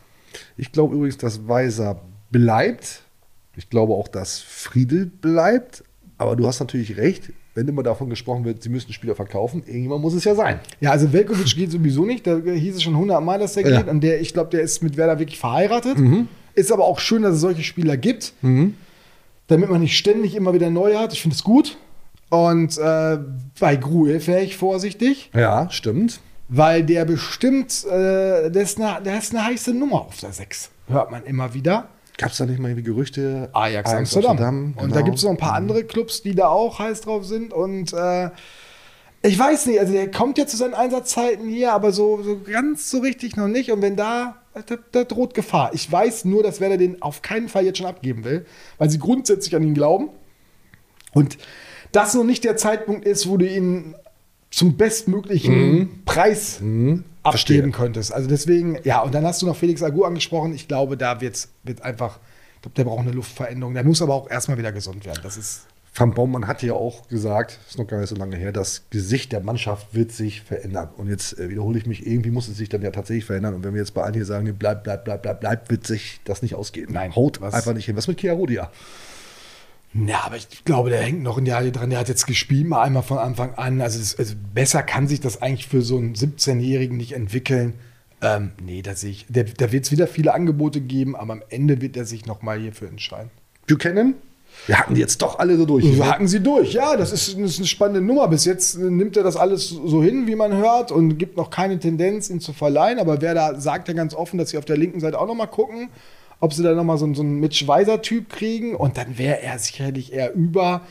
Ich 0.57 0.71
glaube 0.71 0.95
übrigens, 0.95 1.17
dass 1.17 1.47
Weiser 1.47 2.01
bleibt. 2.29 3.03
Ich 3.57 3.69
glaube 3.69 3.93
auch, 3.93 4.07
dass 4.07 4.39
Friedel 4.39 5.05
bleibt. 5.05 5.83
Aber 6.17 6.35
du 6.37 6.47
hast 6.47 6.59
natürlich 6.61 6.95
recht, 6.97 7.33
wenn 7.55 7.67
immer 7.67 7.83
davon 7.83 8.09
gesprochen 8.09 8.45
wird, 8.45 8.63
sie 8.63 8.69
müssen 8.69 8.93
Spieler 8.93 9.15
verkaufen, 9.15 9.63
irgendjemand 9.65 10.01
muss 10.01 10.13
es 10.13 10.23
ja 10.23 10.35
sein. 10.35 10.59
Ja, 10.79 10.91
also 10.91 11.11
Velkovic 11.11 11.53
geht 11.55 11.71
sowieso 11.71 12.05
nicht. 12.05 12.25
Da 12.25 12.37
hieß 12.37 12.75
es 12.75 12.83
schon 12.83 12.95
hundertmal, 12.95 13.39
dass 13.39 13.55
der 13.55 13.67
Ja. 13.67 13.81
geht. 13.81 13.89
Und 13.89 14.01
der, 14.01 14.21
ich 14.21 14.33
glaube, 14.33 14.49
der 14.51 14.61
ist 14.61 14.81
mit 14.83 14.95
Werder 14.95 15.19
wirklich 15.19 15.39
verheiratet. 15.39 15.97
Ist 16.55 16.71
aber 16.71 16.85
auch 16.85 16.99
schön, 16.99 17.21
dass 17.23 17.35
es 17.35 17.41
solche 17.41 17.63
Spieler 17.63 17.97
gibt, 17.97 18.33
damit 19.47 19.69
man 19.69 19.81
nicht 19.81 19.97
ständig 19.97 20.35
immer 20.35 20.53
wieder 20.53 20.69
neue 20.69 20.99
hat. 20.99 21.13
Ich 21.13 21.21
finde 21.21 21.35
es 21.35 21.43
gut. 21.43 21.77
Und 22.29 22.77
äh, 22.77 23.17
bei 23.59 23.75
Gruev 23.75 24.27
wäre 24.27 24.41
ich 24.41 24.55
vorsichtig, 24.55 25.29
Ja, 25.33 25.69
stimmt. 25.69 26.21
weil 26.47 26.83
der 26.83 27.03
bestimmt, 27.03 27.85
äh, 27.85 28.49
der, 28.49 28.61
ist 28.61 28.79
eine, 28.79 29.01
der 29.03 29.17
ist 29.17 29.35
eine 29.35 29.45
heiße 29.45 29.73
Nummer 29.73 30.01
auf 30.01 30.19
der 30.21 30.31
6. 30.31 30.69
Hört 30.87 31.11
man 31.11 31.23
immer 31.25 31.53
wieder. 31.53 31.89
Gab 32.17 32.31
es 32.31 32.37
da 32.37 32.45
nicht 32.45 32.59
mal 32.59 32.69
irgendwie 32.69 32.83
Gerüchte? 32.89 33.49
Ajax, 33.51 33.91
Amsterdam. 33.91 34.73
Und 34.77 34.91
da 34.91 34.95
genau. 34.97 35.05
gibt 35.05 35.17
es 35.17 35.23
noch 35.23 35.31
ein 35.31 35.37
paar 35.37 35.53
andere 35.55 35.83
Clubs, 35.83 36.21
die 36.21 36.35
da 36.35 36.47
auch 36.47 36.79
heiß 36.79 37.01
drauf 37.01 37.25
sind. 37.25 37.51
Und 37.51 37.91
äh, 37.93 38.29
ich 39.23 39.37
weiß 39.37 39.67
nicht, 39.67 39.79
also 39.79 39.93
der 39.93 40.09
kommt 40.09 40.37
ja 40.37 40.47
zu 40.47 40.57
seinen 40.57 40.73
Einsatzzeiten 40.73 41.47
hier, 41.47 41.73
aber 41.73 41.91
so, 41.91 42.23
so 42.23 42.39
ganz 42.39 42.89
so 42.89 42.99
richtig 42.99 43.35
noch 43.35 43.47
nicht. 43.47 43.71
Und 43.71 43.81
wenn 43.81 43.95
da, 43.95 44.37
da, 44.53 44.77
da 44.91 45.03
droht 45.03 45.33
Gefahr. 45.33 45.71
Ich 45.73 45.91
weiß 45.91 46.25
nur, 46.25 46.41
dass 46.43 46.59
Werder 46.59 46.77
den 46.77 47.01
auf 47.01 47.21
keinen 47.21 47.47
Fall 47.47 47.65
jetzt 47.65 47.77
schon 47.77 47.87
abgeben 47.87 48.23
will, 48.23 48.45
weil 48.77 48.89
sie 48.89 48.99
grundsätzlich 48.99 49.55
an 49.55 49.63
ihn 49.63 49.73
glauben. 49.73 50.09
Und 51.13 51.37
das 51.91 52.13
noch 52.13 52.23
nicht 52.23 52.43
der 52.43 52.57
Zeitpunkt 52.57 53.05
ist, 53.05 53.27
wo 53.27 53.37
du 53.37 53.47
ihn 53.47 53.95
zum 54.49 54.75
bestmöglichen 54.75 56.03
Preis 56.05 56.55
abgeben 56.55 57.05
Verstehe. 57.23 57.71
könntest. 57.71 58.13
Also 58.13 58.27
deswegen, 58.27 58.79
ja, 58.83 59.01
und 59.01 59.13
dann 59.13 59.25
hast 59.25 59.41
du 59.41 59.45
noch 59.45 59.55
Felix 59.55 59.83
Agu 59.83 60.03
angesprochen. 60.03 60.53
Ich 60.53 60.67
glaube, 60.67 60.97
da 60.97 61.21
wird's, 61.21 61.49
wird 61.63 61.83
einfach, 61.83 62.19
ich 62.55 62.61
glaube, 62.63 62.75
der 62.75 62.83
braucht 62.85 63.01
eine 63.01 63.11
Luftveränderung. 63.11 63.73
Der 63.75 63.83
muss 63.83 64.01
aber 64.01 64.15
auch 64.15 64.29
erstmal 64.29 64.57
wieder 64.57 64.71
gesund 64.71 65.05
werden. 65.05 65.19
Das 65.23 65.37
ist, 65.37 65.67
Van 65.93 66.13
Baumann 66.13 66.47
hat 66.47 66.63
ja 66.63 66.73
auch 66.73 67.09
gesagt, 67.09 67.59
ist 67.67 67.77
noch 67.77 67.85
gar 67.87 67.99
nicht 67.99 68.07
so 68.07 68.15
lange 68.15 68.37
her, 68.37 68.53
das 68.53 68.83
Gesicht 68.91 69.33
der 69.33 69.41
Mannschaft 69.41 69.93
wird 69.93 70.13
sich 70.13 70.41
verändern. 70.41 70.89
Und 70.95 71.09
jetzt 71.09 71.37
äh, 71.37 71.49
wiederhole 71.49 71.77
ich 71.77 71.85
mich, 71.85 72.07
irgendwie 72.07 72.31
muss 72.31 72.47
es 72.47 72.55
sich 72.57 72.69
dann 72.69 72.81
ja 72.81 72.91
tatsächlich 72.91 73.25
verändern. 73.25 73.55
Und 73.55 73.63
wenn 73.65 73.73
wir 73.73 73.81
jetzt 73.81 73.93
bei 73.93 74.01
allen 74.01 74.13
hier 74.13 74.25
sagen, 74.25 74.55
bleib, 74.57 74.85
bleib, 74.85 75.03
bleib, 75.03 75.21
bleib, 75.21 75.41
bleib, 75.41 75.69
wird 75.69 75.85
sich 75.85 76.21
das 76.23 76.41
nicht 76.41 76.55
ausgehen. 76.55 76.93
Nein, 76.93 77.13
Haut 77.13 77.41
was- 77.41 77.53
einfach 77.53 77.73
nicht 77.73 77.85
hin. 77.85 77.97
Was 77.97 78.07
mit 78.07 78.19
Chiarodia? 78.21 78.71
ja, 79.93 80.21
aber 80.23 80.37
ich 80.37 80.63
glaube, 80.63 80.89
der 80.89 81.01
hängt 81.01 81.23
noch 81.23 81.37
in 81.37 81.43
der 81.43 81.61
dran. 81.71 81.89
Der 81.89 81.99
hat 81.99 82.07
jetzt 82.07 82.25
gespielt, 82.25 82.67
mal 82.67 82.81
einmal 82.83 83.03
von 83.03 83.17
Anfang 83.17 83.55
an. 83.55 83.81
Also, 83.81 83.99
das, 83.99 84.17
also 84.17 84.35
besser 84.53 84.83
kann 84.83 85.09
sich 85.09 85.19
das 85.19 85.41
eigentlich 85.41 85.67
für 85.67 85.81
so 85.81 85.97
einen 85.97 86.15
17-Jährigen 86.15 86.95
nicht 86.95 87.11
entwickeln. 87.11 87.73
Ähm, 88.21 88.51
nee, 88.63 88.81
da 88.81 88.95
sehe 88.95 89.11
ich, 89.11 89.25
da 89.27 89.71
wird 89.73 89.85
es 89.85 89.91
wieder 89.91 90.07
viele 90.07 90.33
Angebote 90.33 90.79
geben, 90.79 91.17
aber 91.17 91.33
am 91.33 91.43
Ende 91.49 91.81
wird 91.81 91.97
er 91.97 92.05
sich 92.05 92.25
nochmal 92.25 92.59
hierfür 92.61 92.87
entscheiden. 92.87 93.29
Buchanan? 93.67 94.15
Wir 94.67 94.77
hatten 94.79 94.93
die 94.95 95.01
jetzt 95.01 95.21
doch 95.21 95.39
alle 95.39 95.57
so 95.57 95.65
durch. 95.65 95.83
So 95.95 96.05
hacken 96.05 96.27
sie 96.27 96.39
durch. 96.39 96.73
Ja, 96.73 96.95
das 96.95 97.11
ist, 97.11 97.33
das 97.39 97.51
ist 97.51 97.57
eine 97.57 97.67
spannende 97.67 98.01
Nummer. 98.01 98.27
Bis 98.27 98.45
jetzt 98.45 98.77
nimmt 98.77 99.17
er 99.17 99.23
das 99.23 99.35
alles 99.35 99.69
so 99.69 100.03
hin, 100.03 100.27
wie 100.27 100.35
man 100.35 100.53
hört, 100.55 100.91
und 100.91 101.17
gibt 101.17 101.35
noch 101.37 101.49
keine 101.49 101.79
Tendenz, 101.79 102.29
ihn 102.29 102.39
zu 102.39 102.53
verleihen. 102.53 102.99
Aber 102.99 103.21
wer 103.21 103.33
da 103.33 103.59
sagt 103.59 103.87
ja 103.87 103.93
ganz 103.95 104.13
offen, 104.13 104.37
dass 104.37 104.49
sie 104.51 104.57
auf 104.57 104.65
der 104.65 104.77
linken 104.77 104.99
Seite 104.99 105.19
auch 105.19 105.27
noch 105.27 105.35
mal 105.35 105.47
gucken, 105.47 105.89
ob 106.39 106.53
sie 106.53 106.63
da 106.63 106.73
noch 106.73 106.83
mal 106.83 106.97
so, 106.97 107.05
einen- 107.05 107.15
so 107.15 107.21
einen 107.23 107.39
Mitch 107.39 107.67
Weiser-Typ 107.67 108.29
kriegen. 108.29 108.75
Und 108.75 108.97
dann 108.97 109.17
wäre 109.17 109.41
er 109.41 109.57
sicherlich 109.59 110.13
eher 110.13 110.33
über. 110.33 110.81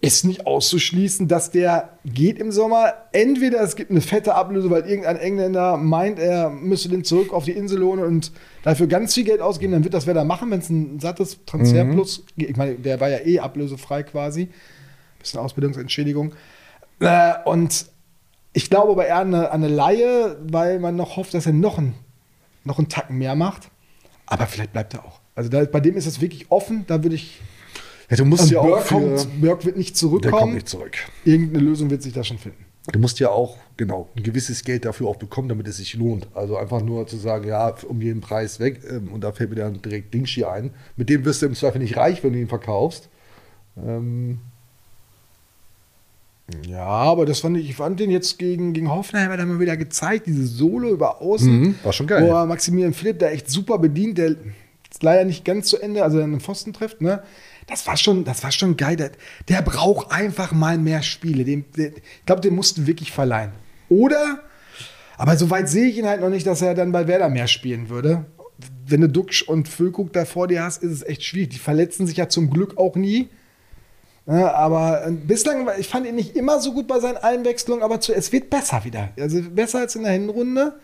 Ist 0.00 0.24
nicht 0.24 0.46
auszuschließen, 0.46 1.26
dass 1.26 1.50
der 1.50 1.98
geht 2.04 2.38
im 2.38 2.52
Sommer. 2.52 2.92
Entweder 3.10 3.60
es 3.62 3.74
gibt 3.74 3.90
eine 3.90 4.00
fette 4.00 4.34
Ablöse, 4.36 4.70
weil 4.70 4.86
irgendein 4.86 5.16
Engländer 5.16 5.76
meint, 5.76 6.20
er 6.20 6.50
müsste 6.50 6.88
den 6.88 7.02
zurück 7.02 7.32
auf 7.32 7.44
die 7.44 7.52
Insel 7.52 7.80
lohnen 7.80 8.04
und 8.04 8.30
dafür 8.62 8.86
ganz 8.86 9.14
viel 9.14 9.24
Geld 9.24 9.40
ausgeben. 9.40 9.72
Dann 9.72 9.82
wird 9.82 9.94
das 9.94 10.06
wer 10.06 10.14
da 10.14 10.22
machen, 10.22 10.52
wenn 10.52 10.60
es 10.60 10.70
ein 10.70 11.00
sattes 11.00 11.44
Transferplus 11.46 12.24
Ich 12.36 12.56
meine, 12.56 12.76
der 12.76 13.00
war 13.00 13.08
ja 13.08 13.18
eh 13.18 13.40
ablösefrei 13.40 14.04
quasi. 14.04 14.50
Bisschen 15.18 15.40
Ausbildungsentschädigung. 15.40 16.32
Äh, 17.00 17.34
und 17.44 17.86
ich 18.52 18.70
glaube 18.70 18.92
aber 18.92 19.06
eher 19.06 19.16
an 19.16 19.34
eine, 19.34 19.50
an 19.50 19.64
eine 19.64 19.74
Laie, 19.74 20.36
weil 20.42 20.78
man 20.78 20.94
noch 20.94 21.16
hofft, 21.16 21.34
dass 21.34 21.46
er 21.46 21.52
noch 21.52 21.78
einen, 21.78 21.94
noch 22.62 22.78
einen 22.78 22.88
Tacken 22.88 23.18
mehr 23.18 23.34
macht. 23.34 23.68
Aber 24.26 24.46
vielleicht 24.46 24.72
bleibt 24.72 24.94
er 24.94 25.04
auch. 25.04 25.20
Also 25.34 25.50
da, 25.50 25.64
bei 25.64 25.80
dem 25.80 25.96
ist 25.96 26.06
es 26.06 26.20
wirklich 26.20 26.50
offen. 26.50 26.84
Da 26.86 27.02
würde 27.02 27.16
ich. 27.16 27.40
Ja, 28.10 28.16
du 28.16 28.24
musst 28.24 28.44
Und 28.44 28.50
ja 28.50 28.60
auch 28.60 28.80
für, 28.80 28.94
kommt, 28.94 29.40
Burke 29.40 29.64
wird 29.66 29.76
nicht 29.76 29.90
der 29.90 29.94
zurückkommen. 29.96 30.32
kommt 30.38 30.54
nicht 30.54 30.68
zurück. 30.68 30.96
Irgendeine 31.24 31.64
Lösung 31.64 31.90
wird 31.90 32.02
sich 32.02 32.12
da 32.14 32.24
schon 32.24 32.38
finden. 32.38 32.64
Du 32.90 32.98
musst 32.98 33.20
ja 33.20 33.28
auch, 33.28 33.58
genau, 33.76 34.08
ein 34.16 34.22
gewisses 34.22 34.64
Geld 34.64 34.86
dafür 34.86 35.08
auch 35.08 35.16
bekommen, 35.16 35.50
damit 35.50 35.68
es 35.68 35.76
sich 35.76 35.92
lohnt. 35.94 36.26
Also 36.34 36.56
einfach 36.56 36.80
nur 36.80 37.06
zu 37.06 37.18
sagen, 37.18 37.46
ja, 37.46 37.74
um 37.86 38.00
jeden 38.00 38.22
Preis 38.22 38.60
weg. 38.60 38.80
ähm, 38.90 39.08
Und 39.12 39.22
da 39.22 39.32
fällt 39.32 39.50
mir 39.50 39.56
dann 39.56 39.82
direkt 39.82 40.14
Dingschi 40.14 40.44
ein. 40.44 40.70
Mit 40.96 41.10
dem 41.10 41.24
wirst 41.26 41.42
du 41.42 41.46
im 41.46 41.54
Zweifel 41.54 41.80
nicht 41.80 41.98
reich, 41.98 42.24
wenn 42.24 42.32
du 42.32 42.38
ihn 42.38 42.48
verkaufst. 42.48 43.10
Ähm, 43.76 44.38
Ja, 46.66 46.86
aber 46.86 47.26
das 47.26 47.40
fand 47.40 47.58
ich, 47.58 47.68
ich 47.68 47.76
fand 47.76 48.00
den 48.00 48.10
jetzt 48.10 48.38
gegen, 48.38 48.72
gegen 48.72 48.90
Hoffenheim 48.90 49.30
hat 49.30 49.38
er 49.38 49.44
mal 49.44 49.60
wieder 49.60 49.76
gezeigt, 49.76 50.26
diese 50.26 50.46
Solo 50.46 50.88
über 50.88 51.20
Außen. 51.20 51.60
Mhm, 51.60 51.74
war 51.82 51.92
schon 51.92 52.06
geil. 52.06 52.26
Wo 52.26 52.46
Maximilian 52.46 52.94
Philipp 52.94 53.18
da 53.18 53.28
echt 53.28 53.50
super 53.50 53.78
bedient, 53.78 54.16
der 54.16 54.28
ist 54.90 55.02
leider 55.02 55.26
nicht 55.26 55.44
ganz 55.44 55.68
zu 55.68 55.76
Ende, 55.76 56.02
also 56.02 56.18
einen 56.20 56.40
Pfosten 56.40 56.72
trifft, 56.72 57.02
ne? 57.02 57.22
Das 57.68 57.86
war 57.86 57.96
schon, 57.96 58.24
das 58.24 58.42
war 58.42 58.50
schon 58.50 58.76
geil. 58.76 58.96
Der, 58.96 59.12
der 59.48 59.62
braucht 59.62 60.10
einfach 60.10 60.52
mal 60.52 60.78
mehr 60.78 61.02
Spiele. 61.02 61.44
Dem, 61.44 61.66
der, 61.76 61.88
ich 61.88 62.26
glaube, 62.26 62.40
den 62.40 62.54
mussten 62.54 62.86
wirklich 62.86 63.12
verleihen. 63.12 63.52
Oder, 63.88 64.40
aber 65.16 65.36
so 65.36 65.50
weit 65.50 65.68
sehe 65.68 65.88
ich 65.88 65.98
ihn 65.98 66.06
halt 66.06 66.20
noch 66.20 66.30
nicht, 66.30 66.46
dass 66.46 66.62
er 66.62 66.74
dann 66.74 66.92
bei 66.92 67.06
Werder 67.06 67.28
mehr 67.28 67.46
spielen 67.46 67.88
würde. 67.90 68.24
Wenn 68.86 69.02
du 69.02 69.08
Duxch 69.08 69.42
und 69.42 69.68
Füllkrug 69.68 70.12
da 70.12 70.24
vor 70.24 70.48
dir 70.48 70.62
hast, 70.62 70.82
ist 70.82 70.92
es 70.92 71.02
echt 71.02 71.22
schwierig. 71.22 71.50
Die 71.50 71.58
verletzen 71.58 72.06
sich 72.06 72.16
ja 72.16 72.28
zum 72.28 72.50
Glück 72.50 72.78
auch 72.78 72.96
nie. 72.96 73.28
Ja, 74.26 74.52
aber 74.54 75.06
äh, 75.06 75.10
bislang, 75.10 75.68
ich 75.78 75.88
fand 75.88 76.06
ihn 76.06 76.14
nicht 76.14 76.36
immer 76.36 76.60
so 76.60 76.72
gut 76.72 76.86
bei 76.86 77.00
seinen 77.00 77.16
Einwechslungen, 77.16 77.82
aber 77.82 78.00
zu, 78.00 78.14
es 78.14 78.30
wird 78.30 78.50
besser 78.50 78.84
wieder. 78.84 79.10
Also 79.18 79.40
besser 79.42 79.80
als 79.80 79.94
in 79.94 80.02
der 80.02 80.12
Hinrunde. 80.12 80.78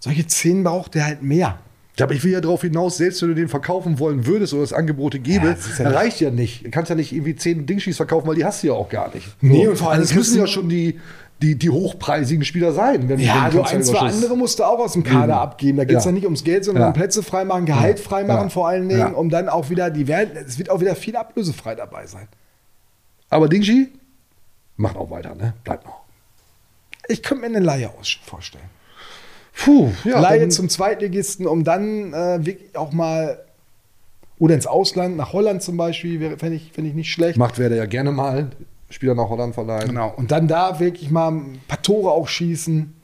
Solche 0.00 0.28
Szenen 0.28 0.64
braucht 0.64 0.96
er 0.96 1.04
halt 1.06 1.22
mehr. 1.22 1.60
Aber 2.00 2.14
ich 2.14 2.24
will 2.24 2.32
ja 2.32 2.40
darauf 2.40 2.62
hinaus, 2.62 2.96
selbst 2.96 3.20
wenn 3.20 3.30
du 3.30 3.34
den 3.34 3.48
verkaufen 3.48 3.98
wollen 3.98 4.24
würdest 4.26 4.54
oder 4.54 4.62
es 4.62 4.72
Angebote 4.72 5.18
gäbe, 5.18 5.48
Ja, 5.48 5.52
das 5.54 5.78
ja 5.78 5.84
dann 5.84 5.94
reicht 5.94 6.20
ja 6.20 6.30
nicht. 6.30 6.64
Du 6.64 6.70
kannst 6.70 6.88
ja 6.88 6.94
nicht 6.96 7.12
irgendwie 7.12 7.36
zehn 7.36 7.66
Dingschis 7.66 7.96
verkaufen, 7.98 8.26
weil 8.26 8.36
die 8.36 8.44
hast 8.44 8.62
du 8.62 8.68
ja 8.68 8.72
auch 8.72 8.88
gar 8.88 9.12
nicht. 9.14 9.26
Nee, 9.42 9.64
So. 9.64 9.70
und 9.72 9.76
vor 9.76 9.90
allem 9.90 10.00
also 10.00 10.10
es 10.10 10.16
müssen 10.16 10.38
ja 10.38 10.46
schon 10.46 10.68
die, 10.70 10.98
die, 11.42 11.56
die 11.56 11.68
hochpreisigen 11.68 12.44
Spieler 12.44 12.72
sein. 12.72 13.08
Wenn, 13.08 13.18
Ja, 13.18 13.50
du 13.50 13.60
ein, 13.62 13.82
zwei 13.82 13.98
andere 13.98 14.34
musst 14.36 14.58
du 14.60 14.64
auch 14.64 14.78
aus 14.78 14.94
dem 14.94 15.04
Kader 15.04 15.24
Eben. 15.34 15.42
abgeben. 15.42 15.78
Da 15.78 15.84
geht 15.84 15.98
es 15.98 16.04
Ja. 16.04 16.10
ja. 16.10 16.14
nicht 16.14 16.24
ums 16.24 16.42
Geld, 16.44 16.64
sondern 16.64 16.82
Ja. 16.82 16.86
um 16.88 16.94
Plätze 16.94 17.22
freimachen, 17.22 17.66
Gehalt 17.66 17.98
Ja. 17.98 18.04
freimachen 18.04 18.48
vor 18.50 18.68
allen 18.68 18.88
Dingen, 18.88 19.12
um 19.14 19.28
dann 19.28 19.48
auch 19.50 19.68
wieder, 19.68 19.90
die 19.90 20.06
werden, 20.08 20.36
es 20.46 20.58
wird 20.58 20.70
auch 20.70 20.80
wieder 20.80 20.94
viel 20.96 21.16
ablösefrei 21.16 21.74
dabei 21.74 22.06
sein. 22.06 22.28
Aber 23.28 23.48
Dingshi 23.48 23.88
macht 24.76 24.96
auch 24.96 25.10
weiter, 25.10 25.34
ne? 25.34 25.52
Bleibt 25.64 25.84
noch. 25.84 26.00
Ich 27.08 27.22
könnte 27.22 27.42
mir 27.48 27.54
eine 27.56 27.64
aus 27.98 28.16
vorstellen. 28.24 28.64
Puh, 29.64 29.90
ja. 30.04 30.20
Leihe 30.20 30.48
zum 30.48 30.68
Zweitligisten, 30.68 31.46
um 31.46 31.64
dann 31.64 32.12
äh, 32.12 32.44
wirklich 32.44 32.76
auch 32.76 32.92
mal 32.92 33.44
oder 34.38 34.54
ins 34.54 34.66
Ausland, 34.66 35.16
nach 35.16 35.34
Holland 35.34 35.62
zum 35.62 35.76
Beispiel, 35.76 36.38
fände 36.38 36.56
ich, 36.56 36.72
fänd 36.72 36.88
ich 36.88 36.94
nicht 36.94 37.12
schlecht. 37.12 37.38
Macht 37.38 37.58
Werder 37.58 37.76
ja 37.76 37.84
gerne 37.84 38.10
mal. 38.10 38.50
Spieler 38.88 39.14
nach 39.14 39.28
Holland 39.28 39.54
verleihen. 39.54 39.88
Genau. 39.88 40.14
Und 40.16 40.30
dann 40.30 40.48
da 40.48 40.80
wirklich 40.80 41.10
mal 41.10 41.30
ein 41.30 41.60
paar 41.68 41.82
Tore 41.82 42.10
auch 42.10 42.26
schießen. 42.26 42.94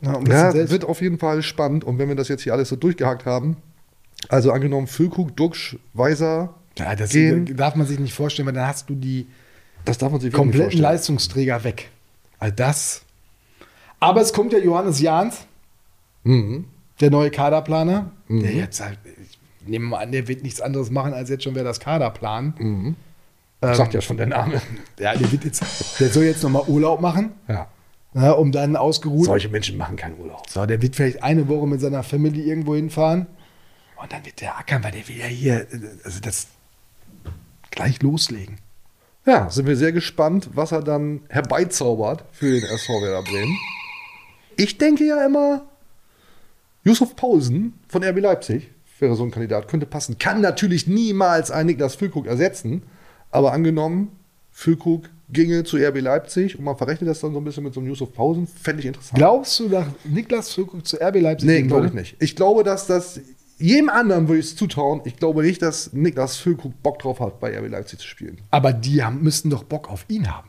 Bisschen 0.00 0.26
Ja, 0.26 0.54
wird 0.54 0.84
auf 0.84 1.02
jeden 1.02 1.18
Fall 1.18 1.42
spannend. 1.42 1.84
Und 1.84 1.98
wenn 1.98 2.08
wir 2.08 2.14
das 2.14 2.28
jetzt 2.28 2.42
hier 2.42 2.54
alles 2.54 2.68
so 2.68 2.76
durchgehakt 2.76 3.26
haben, 3.26 3.56
also 4.28 4.52
angenommen 4.52 4.86
Füllkrug, 4.86 5.36
Duxch, 5.36 5.76
Weiser, 5.92 6.54
ja, 6.78 6.94
das 6.94 7.10
gehen. 7.10 7.56
darf 7.56 7.74
man 7.74 7.86
sich 7.86 7.98
nicht 7.98 8.14
vorstellen, 8.14 8.46
weil 8.46 8.54
dann 8.54 8.66
hast 8.66 8.88
du 8.88 8.94
die 8.94 9.26
das 9.84 9.98
darf 9.98 10.12
man 10.12 10.20
sich 10.20 10.32
kompletten. 10.32 10.80
Leistungsträger 10.80 11.64
weg. 11.64 11.90
Also 12.38 12.54
das. 12.54 13.02
Aber 13.98 14.20
es 14.20 14.32
kommt 14.32 14.52
ja 14.52 14.58
Johannes 14.58 15.00
Jahns, 15.00 15.46
Mhm. 16.22 16.66
der 17.00 17.10
neue 17.10 17.30
Kaderplaner. 17.30 18.10
Der 18.28 18.52
jetzt 18.52 18.80
halt, 18.80 18.98
ich 19.04 19.38
nehme 19.68 19.86
mal 19.86 19.98
an, 19.98 20.12
der 20.12 20.28
wird 20.28 20.42
nichts 20.42 20.60
anderes 20.60 20.90
machen, 20.90 21.12
als 21.14 21.30
jetzt 21.30 21.44
schon 21.44 21.54
wer 21.54 21.64
das 21.64 21.80
Kader 21.80 22.10
planen. 22.10 22.54
Mhm. 22.58 22.96
Ähm, 23.62 23.74
Sagt 23.74 23.92
ja 23.94 24.00
schon 24.00 24.16
der 24.16 24.26
Name. 24.26 24.60
Ja, 24.98 25.14
der, 25.16 25.30
wird 25.32 25.44
jetzt, 25.44 25.62
der 26.00 26.08
soll 26.10 26.24
jetzt 26.24 26.42
nochmal 26.42 26.64
Urlaub 26.66 27.00
machen, 27.00 27.32
Ja. 27.48 27.68
ja, 28.14 28.32
um 28.32 28.52
dann 28.52 28.76
ausgeruht. 28.76 29.24
Solche 29.26 29.48
Menschen 29.48 29.76
machen 29.76 29.96
keinen 29.96 30.18
Urlaub. 30.18 30.48
So, 30.48 30.64
der 30.66 30.80
wird 30.82 30.96
vielleicht 30.96 31.22
eine 31.22 31.48
Woche 31.48 31.66
mit 31.66 31.80
seiner 31.80 32.02
Family 32.02 32.42
irgendwo 32.42 32.74
hinfahren. 32.74 33.26
Und 34.02 34.12
dann 34.12 34.24
wird 34.24 34.40
der 34.40 34.56
ackern, 34.58 34.82
weil 34.84 34.92
der 34.92 35.06
will 35.08 35.16
ja 35.18 35.26
hier, 35.26 35.66
also 36.04 36.20
das 36.20 36.48
gleich 37.70 38.00
loslegen. 38.02 38.58
Ja, 39.26 39.50
sind 39.50 39.66
wir 39.66 39.76
sehr 39.76 39.92
gespannt, 39.92 40.48
was 40.54 40.72
er 40.72 40.82
dann 40.82 41.20
herbeizaubert 41.28 42.24
für 42.32 42.50
den 42.50 42.64
SV 42.64 43.02
Werder 43.02 43.22
Bremen. 43.22 43.54
Ich 44.56 44.78
denke 44.78 45.04
ja 45.04 45.24
immer, 45.26 45.66
Yusuf 46.84 47.16
Paulsen 47.16 47.74
von 47.88 48.02
RB 48.02 48.20
Leipzig 48.20 48.70
wäre 48.98 49.14
so 49.14 49.24
ein 49.24 49.30
Kandidat, 49.30 49.68
könnte 49.68 49.86
passen. 49.86 50.18
Kann 50.18 50.40
natürlich 50.40 50.86
niemals 50.86 51.50
einen 51.50 51.68
Niklas 51.68 51.94
Füllkrug 51.94 52.26
ersetzen, 52.26 52.82
aber 53.30 53.52
angenommen, 53.52 54.12
Füllkrug 54.50 55.08
ginge 55.32 55.64
zu 55.64 55.76
RB 55.76 56.00
Leipzig 56.00 56.58
und 56.58 56.64
man 56.64 56.76
verrechnet 56.76 57.08
das 57.08 57.20
dann 57.20 57.32
so 57.32 57.38
ein 57.38 57.44
bisschen 57.44 57.64
mit 57.64 57.72
so 57.72 57.80
einem 57.80 57.88
Yusuf 57.88 58.12
Pausen, 58.12 58.46
fände 58.46 58.80
ich 58.80 58.86
interessant. 58.86 59.16
Glaubst 59.16 59.58
du, 59.60 59.68
dass 59.68 59.86
Niklas 60.04 60.52
Füllkrug 60.52 60.86
zu 60.86 60.96
RB 61.00 61.20
Leipzig 61.20 61.48
Nee, 61.48 61.62
glaube 61.62 61.86
ich 61.86 61.92
nicht. 61.92 62.16
Ich 62.18 62.36
glaube, 62.36 62.64
dass 62.64 62.86
das 62.86 63.20
jedem 63.58 63.90
anderen 63.90 64.26
würde 64.26 64.40
ich 64.40 64.46
es 64.46 64.56
zutrauen. 64.56 65.02
Ich 65.04 65.16
glaube 65.16 65.42
nicht, 65.42 65.62
dass 65.62 65.92
Niklas 65.92 66.36
Füllkrug 66.36 66.82
Bock 66.82 66.98
drauf 66.98 67.20
hat, 67.20 67.40
bei 67.40 67.56
RB 67.56 67.70
Leipzig 67.70 68.00
zu 68.00 68.06
spielen. 68.06 68.38
Aber 68.50 68.72
die 68.72 69.02
haben, 69.02 69.22
müssten 69.22 69.50
doch 69.50 69.64
Bock 69.64 69.90
auf 69.90 70.04
ihn 70.08 70.34
haben. 70.34 70.48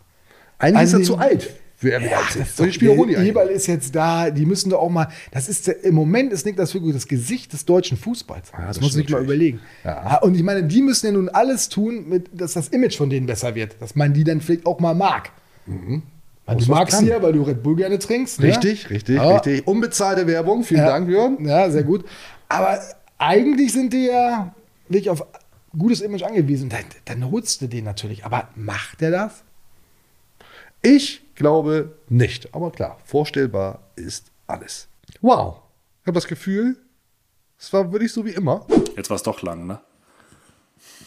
Eigentlich 0.57 0.77
Also 0.77 0.97
ist 0.97 1.09
er 1.09 1.15
zu 1.15 1.17
alt 1.17 1.49
für 1.81 1.95
RB 1.97 2.03
Ja, 2.03 2.19
Leipzig. 2.35 2.75
Spieler 2.75 2.95
holen 2.95 3.07
die 3.07 3.13
der 3.15 3.21
eigentlich. 3.21 3.29
Eberl 3.31 3.47
ist 3.49 3.65
jetzt 3.65 3.95
da, 3.95 4.29
die 4.29 4.45
müssen 4.45 4.69
doch 4.69 4.79
auch 4.79 4.89
mal, 4.89 5.07
das 5.31 5.49
ist 5.49 5.67
im 5.67 5.95
Moment 5.95 6.31
ist 6.31 6.45
Niklas 6.45 6.71
Füllkrug 6.71 6.93
das 6.93 7.07
Gesicht 7.07 7.51
des 7.53 7.65
deutschen 7.65 7.97
Fußballs. 7.97 8.51
Ja, 8.53 8.67
das, 8.67 8.77
das 8.77 8.81
muss 8.81 8.95
ich 8.95 9.09
mal 9.09 9.23
überlegen. 9.23 9.59
Ja. 9.83 9.91
Ja, 10.11 10.17
Und 10.21 10.35
ich 10.35 10.43
meine, 10.43 10.63
die 10.63 10.83
müssen 10.83 11.07
ja 11.07 11.11
nun 11.13 11.27
alles 11.29 11.69
tun, 11.69 12.07
mit, 12.07 12.29
dass 12.39 12.53
das 12.53 12.67
Image 12.67 12.95
von 12.97 13.09
denen 13.09 13.25
besser 13.25 13.55
wird, 13.55 13.75
dass 13.81 13.95
man 13.95 14.13
die 14.13 14.23
dann 14.23 14.41
vielleicht 14.41 14.67
auch 14.67 14.79
mal 14.79 14.93
mag. 14.93 15.31
Weil 15.65 15.75
Mhm. 15.75 16.03
Muss 16.45 16.65
du 16.65 16.71
magst 16.71 16.97
sie 16.99 17.07
ja, 17.07 17.21
weil 17.21 17.33
du 17.33 17.41
Red 17.43 17.63
Bull 17.63 17.75
gerne 17.77 17.97
trinkst. 17.97 18.39
ne? 18.39 18.47
Richtig, 18.47 18.89
richtig, 18.91 19.15
Ja. 19.15 19.31
richtig. 19.37 19.65
Unbezahlte 19.65 20.27
Werbung, 20.27 20.63
vielen 20.63 20.81
Ja. 20.81 20.87
Dank, 20.87 21.09
Jörn. 21.09 21.43
Ja, 21.45 21.69
sehr 21.71 21.83
gut. 21.83 22.05
Aber 22.49 22.79
eigentlich 23.17 23.73
sind 23.73 23.91
die 23.93 24.05
ja 24.07 24.53
wirklich 24.89 25.09
auf 25.09 25.25
gutes 25.77 26.01
Image 26.01 26.23
angewiesen. 26.23 26.69
Dann, 26.69 26.83
dann 27.05 27.31
holst 27.31 27.61
du 27.61 27.67
den 27.67 27.85
natürlich. 27.85 28.23
Aber 28.25 28.49
macht 28.55 29.01
der 29.01 29.11
das? 29.11 29.43
Ich 30.81 31.21
glaube 31.41 31.97
nicht. 32.07 32.53
Aber 32.53 32.71
klar, 32.71 32.97
vorstellbar 33.03 33.79
ist 33.95 34.31
alles. 34.47 34.87
Wow. 35.21 35.57
Ich 36.01 36.07
habe 36.07 36.15
das 36.15 36.27
Gefühl, 36.27 36.77
es 37.57 37.73
war 37.73 37.91
wirklich 37.91 38.13
so 38.13 38.25
wie 38.25 38.31
immer. 38.31 38.65
Jetzt 38.95 39.09
war 39.09 39.15
es 39.15 39.23
doch 39.23 39.41
lang, 39.41 39.67
ne? 39.67 39.79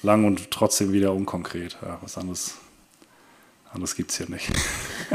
Lang 0.03 0.25
und 0.25 0.51
trotzdem 0.51 0.93
wieder 0.93 1.13
unkonkret. 1.13 1.79
Ja, 1.81 1.99
was 2.03 2.19
anderes, 2.19 2.57
anderes 3.73 3.95
gibt 3.95 4.11
es 4.11 4.19
hier 4.19 4.29
nicht. 4.29 4.53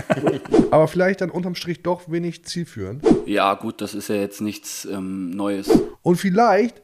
Aber 0.72 0.88
vielleicht 0.88 1.22
dann 1.22 1.30
unterm 1.30 1.56
Strich 1.56 1.84
doch 1.84 2.10
wenig 2.10 2.46
zielführend. 2.46 3.06
Ja, 3.26 3.54
gut, 3.54 3.82
das 3.82 3.94
ist 3.94 4.10
ja 4.10 4.16
jetzt 4.16 4.42
nichts 4.42 4.86
ähm, 4.86 5.32
Neues. 5.32 5.70
Und 6.02 6.16
vielleicht 6.16 6.82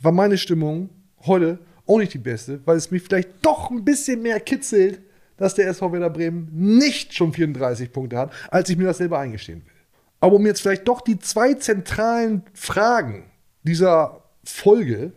war 0.00 0.12
meine 0.12 0.38
Stimmung 0.38 0.90
heute 1.24 1.58
auch 1.86 1.98
nicht 1.98 2.14
die 2.14 2.18
beste, 2.18 2.60
weil 2.64 2.76
es 2.76 2.90
mich 2.90 3.02
vielleicht 3.02 3.30
doch 3.42 3.70
ein 3.70 3.84
bisschen 3.84 4.22
mehr 4.22 4.40
kitzelt, 4.40 5.00
dass 5.42 5.54
der 5.54 5.66
SV 5.66 5.92
Werder 5.92 6.08
Bremen 6.08 6.48
nicht 6.52 7.14
schon 7.14 7.32
34 7.32 7.92
Punkte 7.92 8.16
hat, 8.16 8.32
als 8.50 8.70
ich 8.70 8.76
mir 8.76 8.84
das 8.84 8.98
selber 8.98 9.18
eingestehen 9.18 9.62
will. 9.66 9.72
Aber 10.20 10.36
um 10.36 10.46
jetzt 10.46 10.60
vielleicht 10.62 10.86
doch 10.86 11.00
die 11.00 11.18
zwei 11.18 11.54
zentralen 11.54 12.44
Fragen 12.54 13.24
dieser 13.64 14.22
Folge 14.44 15.12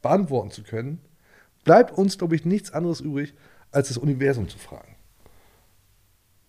beantworten 0.00 0.50
zu 0.50 0.62
können, 0.62 1.00
bleibt 1.64 1.98
uns, 1.98 2.16
glaube 2.16 2.34
ich, 2.34 2.46
nichts 2.46 2.72
anderes 2.72 3.00
übrig, 3.00 3.34
als 3.70 3.88
das 3.88 3.98
Universum 3.98 4.48
zu 4.48 4.58
fragen. 4.58 4.96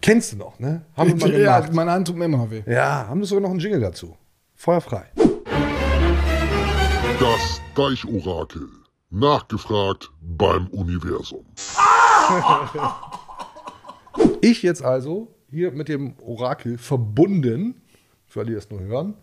Kennst 0.02 0.32
du 0.32 0.38
noch, 0.38 0.58
ne? 0.60 0.86
Haben 0.96 1.20
wir 1.20 1.28
mal 1.28 1.40
ja, 1.42 1.60
gemacht. 1.60 1.74
meine 1.74 1.92
Hand 1.92 2.08
tut 2.08 2.16
mir 2.16 2.26
immer 2.26 2.50
weh. 2.50 2.64
Ja, 2.68 3.06
haben 3.10 3.20
wir 3.20 3.28
sogar 3.28 3.42
noch 3.42 3.50
einen 3.50 3.60
Jingle 3.60 3.82
dazu. 3.82 4.16
Feuer 4.56 4.80
frei. 4.80 5.12
Das 7.20 7.62
Deichorakel. 7.76 8.66
Nachgefragt 9.10 10.10
beim 10.22 10.68
Universum. 10.68 11.46
Ich 14.42 14.64
jetzt 14.64 14.84
also 14.84 15.34
hier 15.50 15.72
mit 15.72 15.90
dem 15.90 16.16
Orakel 16.20 16.78
verbunden, 16.78 17.82
für 18.26 18.42
alle, 18.42 18.50
die 18.50 18.56
das 18.56 18.70
nur 18.70 18.82
hören, 18.82 19.16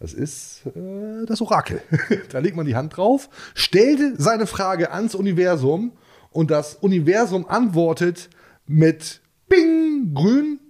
das 0.00 0.12
ist 0.12 0.66
äh, 0.66 1.26
das 1.26 1.40
Orakel. 1.40 1.82
da 2.30 2.38
legt 2.38 2.56
man 2.56 2.66
die 2.66 2.76
Hand 2.76 2.96
drauf, 2.96 3.28
stellt 3.54 4.20
seine 4.20 4.46
Frage 4.46 4.92
ans 4.92 5.14
Universum 5.14 5.92
und 6.30 6.50
das 6.50 6.76
Universum 6.76 7.48
antwortet 7.48 8.30
mit 8.66 9.20
Bing, 9.48 10.14
grün 10.14 10.60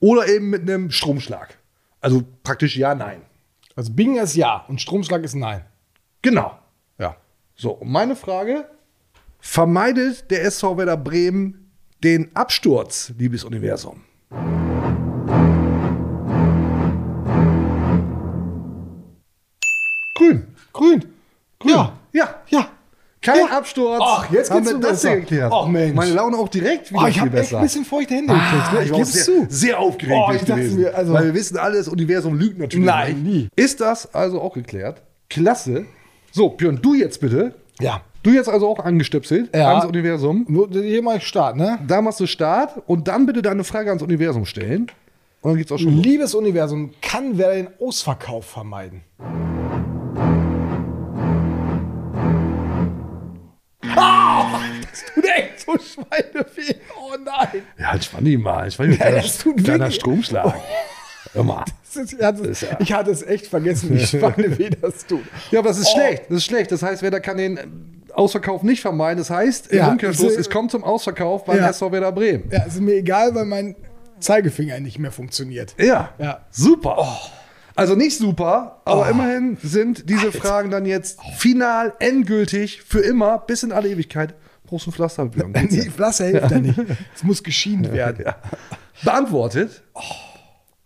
oder 0.00 0.28
eben 0.28 0.50
mit 0.50 0.62
einem 0.62 0.90
Stromschlag. 0.90 1.58
Also 2.00 2.22
praktisch 2.42 2.76
ja, 2.76 2.94
nein. 2.94 3.22
Also 3.74 3.92
Bing 3.92 4.16
ist 4.16 4.36
ja 4.36 4.64
und 4.68 4.80
Stromschlag 4.80 5.24
ist 5.24 5.34
nein. 5.34 5.64
Genau. 6.22 6.58
Ja. 6.98 7.16
So, 7.54 7.72
und 7.72 7.90
meine 7.90 8.16
Frage: 8.16 8.68
Vermeidet 9.40 10.30
der 10.30 10.44
SV 10.44 10.76
Werder 10.76 10.96
Bremen 10.96 11.70
den 12.02 12.34
Absturz, 12.34 13.12
liebes 13.18 13.44
Universum? 13.44 14.02
Grün. 20.14 20.44
Grün. 20.72 21.04
Grün. 21.60 21.70
Ja. 21.72 21.92
Ja. 22.12 22.34
Ja. 22.48 22.68
Kein 23.20 23.38
Ja. 23.38 23.46
Absturz. 23.58 24.00
Ach, 24.04 24.30
jetzt 24.30 24.50
haben 24.50 24.62
geht's 24.64 24.72
wir 24.72 24.78
das 24.80 25.02
hier 25.02 25.10
besser. 25.10 25.20
geklärt. 25.20 25.52
Ach, 25.52 25.66
Mensch. 25.66 25.94
Meine 25.94 26.12
Laune 26.14 26.36
auch 26.36 26.48
direkt 26.48 26.90
wieder 26.92 27.02
Oh, 27.02 27.06
ich 27.08 27.14
viel 27.14 27.22
habe 27.22 27.36
echt 27.36 27.46
besser. 27.48 27.56
ein 27.58 27.62
bisschen 27.64 27.84
feuchte 27.84 28.14
Hände 28.14 28.32
Ah, 28.32 28.36
gekriegt. 28.38 28.72
Ne? 28.72 28.78
ich 28.78 28.84
Ich 28.86 28.90
war 28.92 28.98
gebe 28.98 29.10
sehr, 29.10 29.24
zu. 29.24 29.46
sehr 29.48 29.78
aufgeregt 29.80 30.16
Oh, 30.28 30.32
ich 30.32 30.38
dachte 30.40 30.54
gewesen. 30.54 30.80
mir, 30.80 30.94
also- 30.96 31.12
weil 31.12 31.24
wir 31.24 31.34
wissen 31.34 31.56
alle, 31.56 31.78
das 31.78 31.88
Universum 31.88 32.38
lügt 32.38 32.58
natürlich 32.58 32.86
Nein, 32.86 33.22
nicht. 33.22 33.48
nie. 33.56 33.62
Ist 33.64 33.80
das 33.80 34.14
also 34.14 34.40
auch 34.40 34.54
geklärt? 34.54 35.02
Klasse. 35.28 35.86
So, 36.30 36.50
Björn, 36.50 36.78
du 36.80 36.94
jetzt 36.94 37.20
bitte. 37.20 37.54
Ja. 37.80 38.02
Du 38.22 38.30
jetzt 38.30 38.48
also 38.48 38.68
auch 38.68 38.80
angestöpselt 38.80 39.54
Ja. 39.54 39.70
ans 39.70 39.84
Universum. 39.84 40.46
Hier 40.72 41.02
mal 41.02 41.20
Start, 41.20 41.56
ne? 41.56 41.78
Da 41.86 42.02
machst 42.02 42.20
du 42.20 42.26
Start 42.26 42.82
und 42.86 43.06
dann 43.08 43.26
bitte 43.26 43.42
deine 43.42 43.64
Frage 43.64 43.90
ans 43.90 44.02
Universum 44.02 44.44
stellen. 44.44 44.88
Und 45.40 45.50
dann 45.52 45.56
geht's 45.58 45.70
auch 45.70 45.78
schon 45.78 45.96
los. 45.96 46.04
Liebes 46.04 46.34
Universum, 46.34 46.90
kann 47.00 47.38
wer 47.38 47.54
den 47.54 47.68
Ausverkauf 47.80 48.44
vermeiden? 48.46 49.02
Ah, 53.96 54.58
das 54.90 55.04
tut 55.14 55.24
echt 55.24 55.60
so 55.60 55.72
Schweineweh. 55.78 56.74
Oh 57.00 57.14
nein. 57.24 57.62
Ja, 57.78 57.92
entspann 57.92 58.24
dich 58.24 58.38
mal. 58.38 58.64
Entspann 58.64 58.90
dich. 58.90 58.98
Ja, 58.98 59.06
Kleiner, 59.20 59.62
kleiner 59.62 59.90
Stromschlag. 59.90 60.54
Hör 61.32 61.44
mal. 61.44 61.64
Ist, 61.94 62.12
ich, 62.12 62.22
hatte, 62.22 62.44
es- 62.48 62.66
ich 62.80 62.92
hatte 62.92 63.10
es 63.10 63.22
echt 63.22 63.46
vergessen, 63.46 63.90
wie 63.94 64.00
Schweineweh 64.04 64.70
das 64.70 65.06
tut. 65.06 65.22
Ja, 65.50 65.60
aber 65.60 65.68
das 65.68 65.78
ist 65.78 65.88
Oh. 65.94 65.96
schlecht. 65.98 66.24
Das 66.28 66.36
ist 66.38 66.44
schlecht. 66.44 66.70
Das 66.72 66.82
heißt, 66.82 67.02
Werder 67.02 67.20
kann 67.20 67.38
den 67.38 68.02
Ausverkauf 68.12 68.62
nicht 68.62 68.80
vermeiden. 68.82 69.18
Das 69.18 69.30
heißt, 69.30 69.68
im 69.68 69.78
Ja, 69.78 69.88
Umkehrschluss, 69.88 70.36
es- 70.36 70.50
kommt 70.50 70.70
zum 70.70 70.84
Ausverkauf 70.84 71.44
beim 71.44 71.56
Ja. 71.58 71.68
SV 71.70 71.90
Werder 71.92 72.12
Bremen. 72.12 72.44
Ja, 72.52 72.62
ist 72.64 72.80
mir 72.80 72.94
egal, 72.94 73.34
weil 73.34 73.46
mein 73.46 73.74
Zeigefinger 74.20 74.78
nicht 74.80 74.98
mehr 74.98 75.12
funktioniert. 75.12 75.74
Ja. 75.78 76.10
Ja. 76.18 76.40
Super. 76.50 77.18
Also 77.74 77.94
nicht 77.94 78.18
super, 78.18 78.80
aber 78.84 79.08
immerhin 79.08 79.56
sind 79.62 80.10
diese 80.10 80.32
Fragen 80.32 80.70
dann 80.70 80.84
jetzt 80.84 81.20
final, 81.36 81.92
endgültig, 82.00 82.82
für 82.82 82.98
immer, 83.00 83.38
bis 83.38 83.62
in 83.62 83.70
alle 83.72 83.88
Ewigkeit. 83.88 84.34
Ein 84.70 84.78
Pflaster? 84.92 85.30
Ja? 85.70 85.90
Flasche 85.90 86.24
hilft 86.24 86.50
ja 86.50 86.58
nicht. 86.58 86.78
Es 87.14 87.22
muss 87.22 87.42
geschieden 87.42 87.90
werden. 87.92 88.24
Beantwortet. 89.04 89.82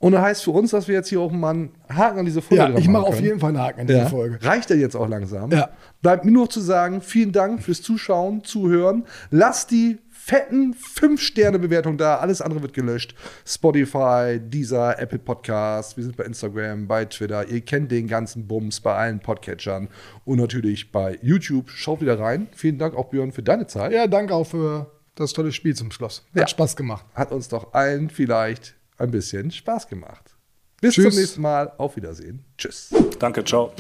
Und 0.02 0.12
das 0.12 0.20
heißt 0.22 0.42
für 0.42 0.50
uns, 0.50 0.72
dass 0.72 0.88
wir 0.88 0.96
jetzt 0.96 1.08
hier 1.10 1.20
auch 1.20 1.30
mal 1.30 1.50
einen 1.50 1.70
Haken 1.88 2.18
an 2.18 2.24
diese 2.24 2.42
Folge 2.42 2.64
Ja, 2.72 2.76
ich 2.76 2.88
mache 2.88 3.04
auf 3.06 3.20
jeden 3.20 3.38
Fall 3.38 3.50
einen 3.50 3.60
Haken 3.60 3.80
an 3.82 3.86
diese 3.86 4.00
Ja. 4.00 4.06
Folge. 4.08 4.38
Reicht 4.42 4.68
ja 4.68 4.74
jetzt 4.74 4.96
auch 4.96 5.08
langsam. 5.08 5.52
Ja. 5.52 5.68
Bleibt 6.02 6.24
mir 6.24 6.32
nur 6.32 6.44
noch 6.46 6.50
zu 6.50 6.58
sagen, 6.60 7.00
vielen 7.00 7.30
Dank 7.30 7.62
fürs 7.62 7.82
Zuschauen, 7.82 8.42
Zuhören. 8.42 9.04
Lasst 9.30 9.70
die 9.70 9.98
fetten 10.10 10.74
5-Sterne-Bewertung 10.74 11.98
da. 11.98 12.16
Alles 12.16 12.40
andere 12.42 12.62
wird 12.62 12.74
gelöscht. 12.74 13.14
Spotify, 13.46 14.40
dieser 14.42 14.98
Apple 14.98 15.20
Podcast. 15.20 15.96
Wir 15.96 16.02
sind 16.02 16.16
bei 16.16 16.24
Instagram, 16.24 16.88
bei 16.88 17.04
Twitter. 17.04 17.48
Ihr 17.48 17.60
kennt 17.60 17.92
den 17.92 18.08
ganzen 18.08 18.48
Bums 18.48 18.80
bei 18.80 18.94
allen 18.94 19.20
Podcatchern 19.20 19.88
und 20.24 20.38
natürlich 20.40 20.90
bei 20.90 21.16
YouTube. 21.22 21.70
Schaut 21.70 22.00
wieder 22.00 22.18
rein. 22.18 22.48
Vielen 22.56 22.78
Dank 22.78 22.96
auch, 22.96 23.10
Björn, 23.10 23.30
für 23.30 23.42
deine 23.44 23.68
Zeit. 23.68 23.92
Ja, 23.92 24.08
danke 24.08 24.34
auch 24.34 24.48
für 24.48 24.90
das 25.14 25.32
tolle 25.32 25.52
Spiel 25.52 25.76
zum 25.76 25.92
Schluss. 25.92 26.24
Hat 26.34 26.40
Ja. 26.40 26.48
Spaß 26.48 26.74
gemacht. 26.74 27.04
Hat 27.14 27.30
uns 27.30 27.46
doch 27.48 27.72
allen 27.72 28.10
vielleicht 28.10 28.74
ein 29.02 29.10
bisschen 29.10 29.50
Spaß 29.50 29.88
gemacht. 29.88 30.36
Bis 30.80 30.94
Tschüss. 30.94 31.12
zum 31.12 31.20
nächsten 31.20 31.42
Mal. 31.42 31.72
Auf 31.78 31.96
Wiedersehen. 31.96 32.44
Tschüss. 32.56 32.94
Danke, 33.18 33.44
ciao. 33.44 33.72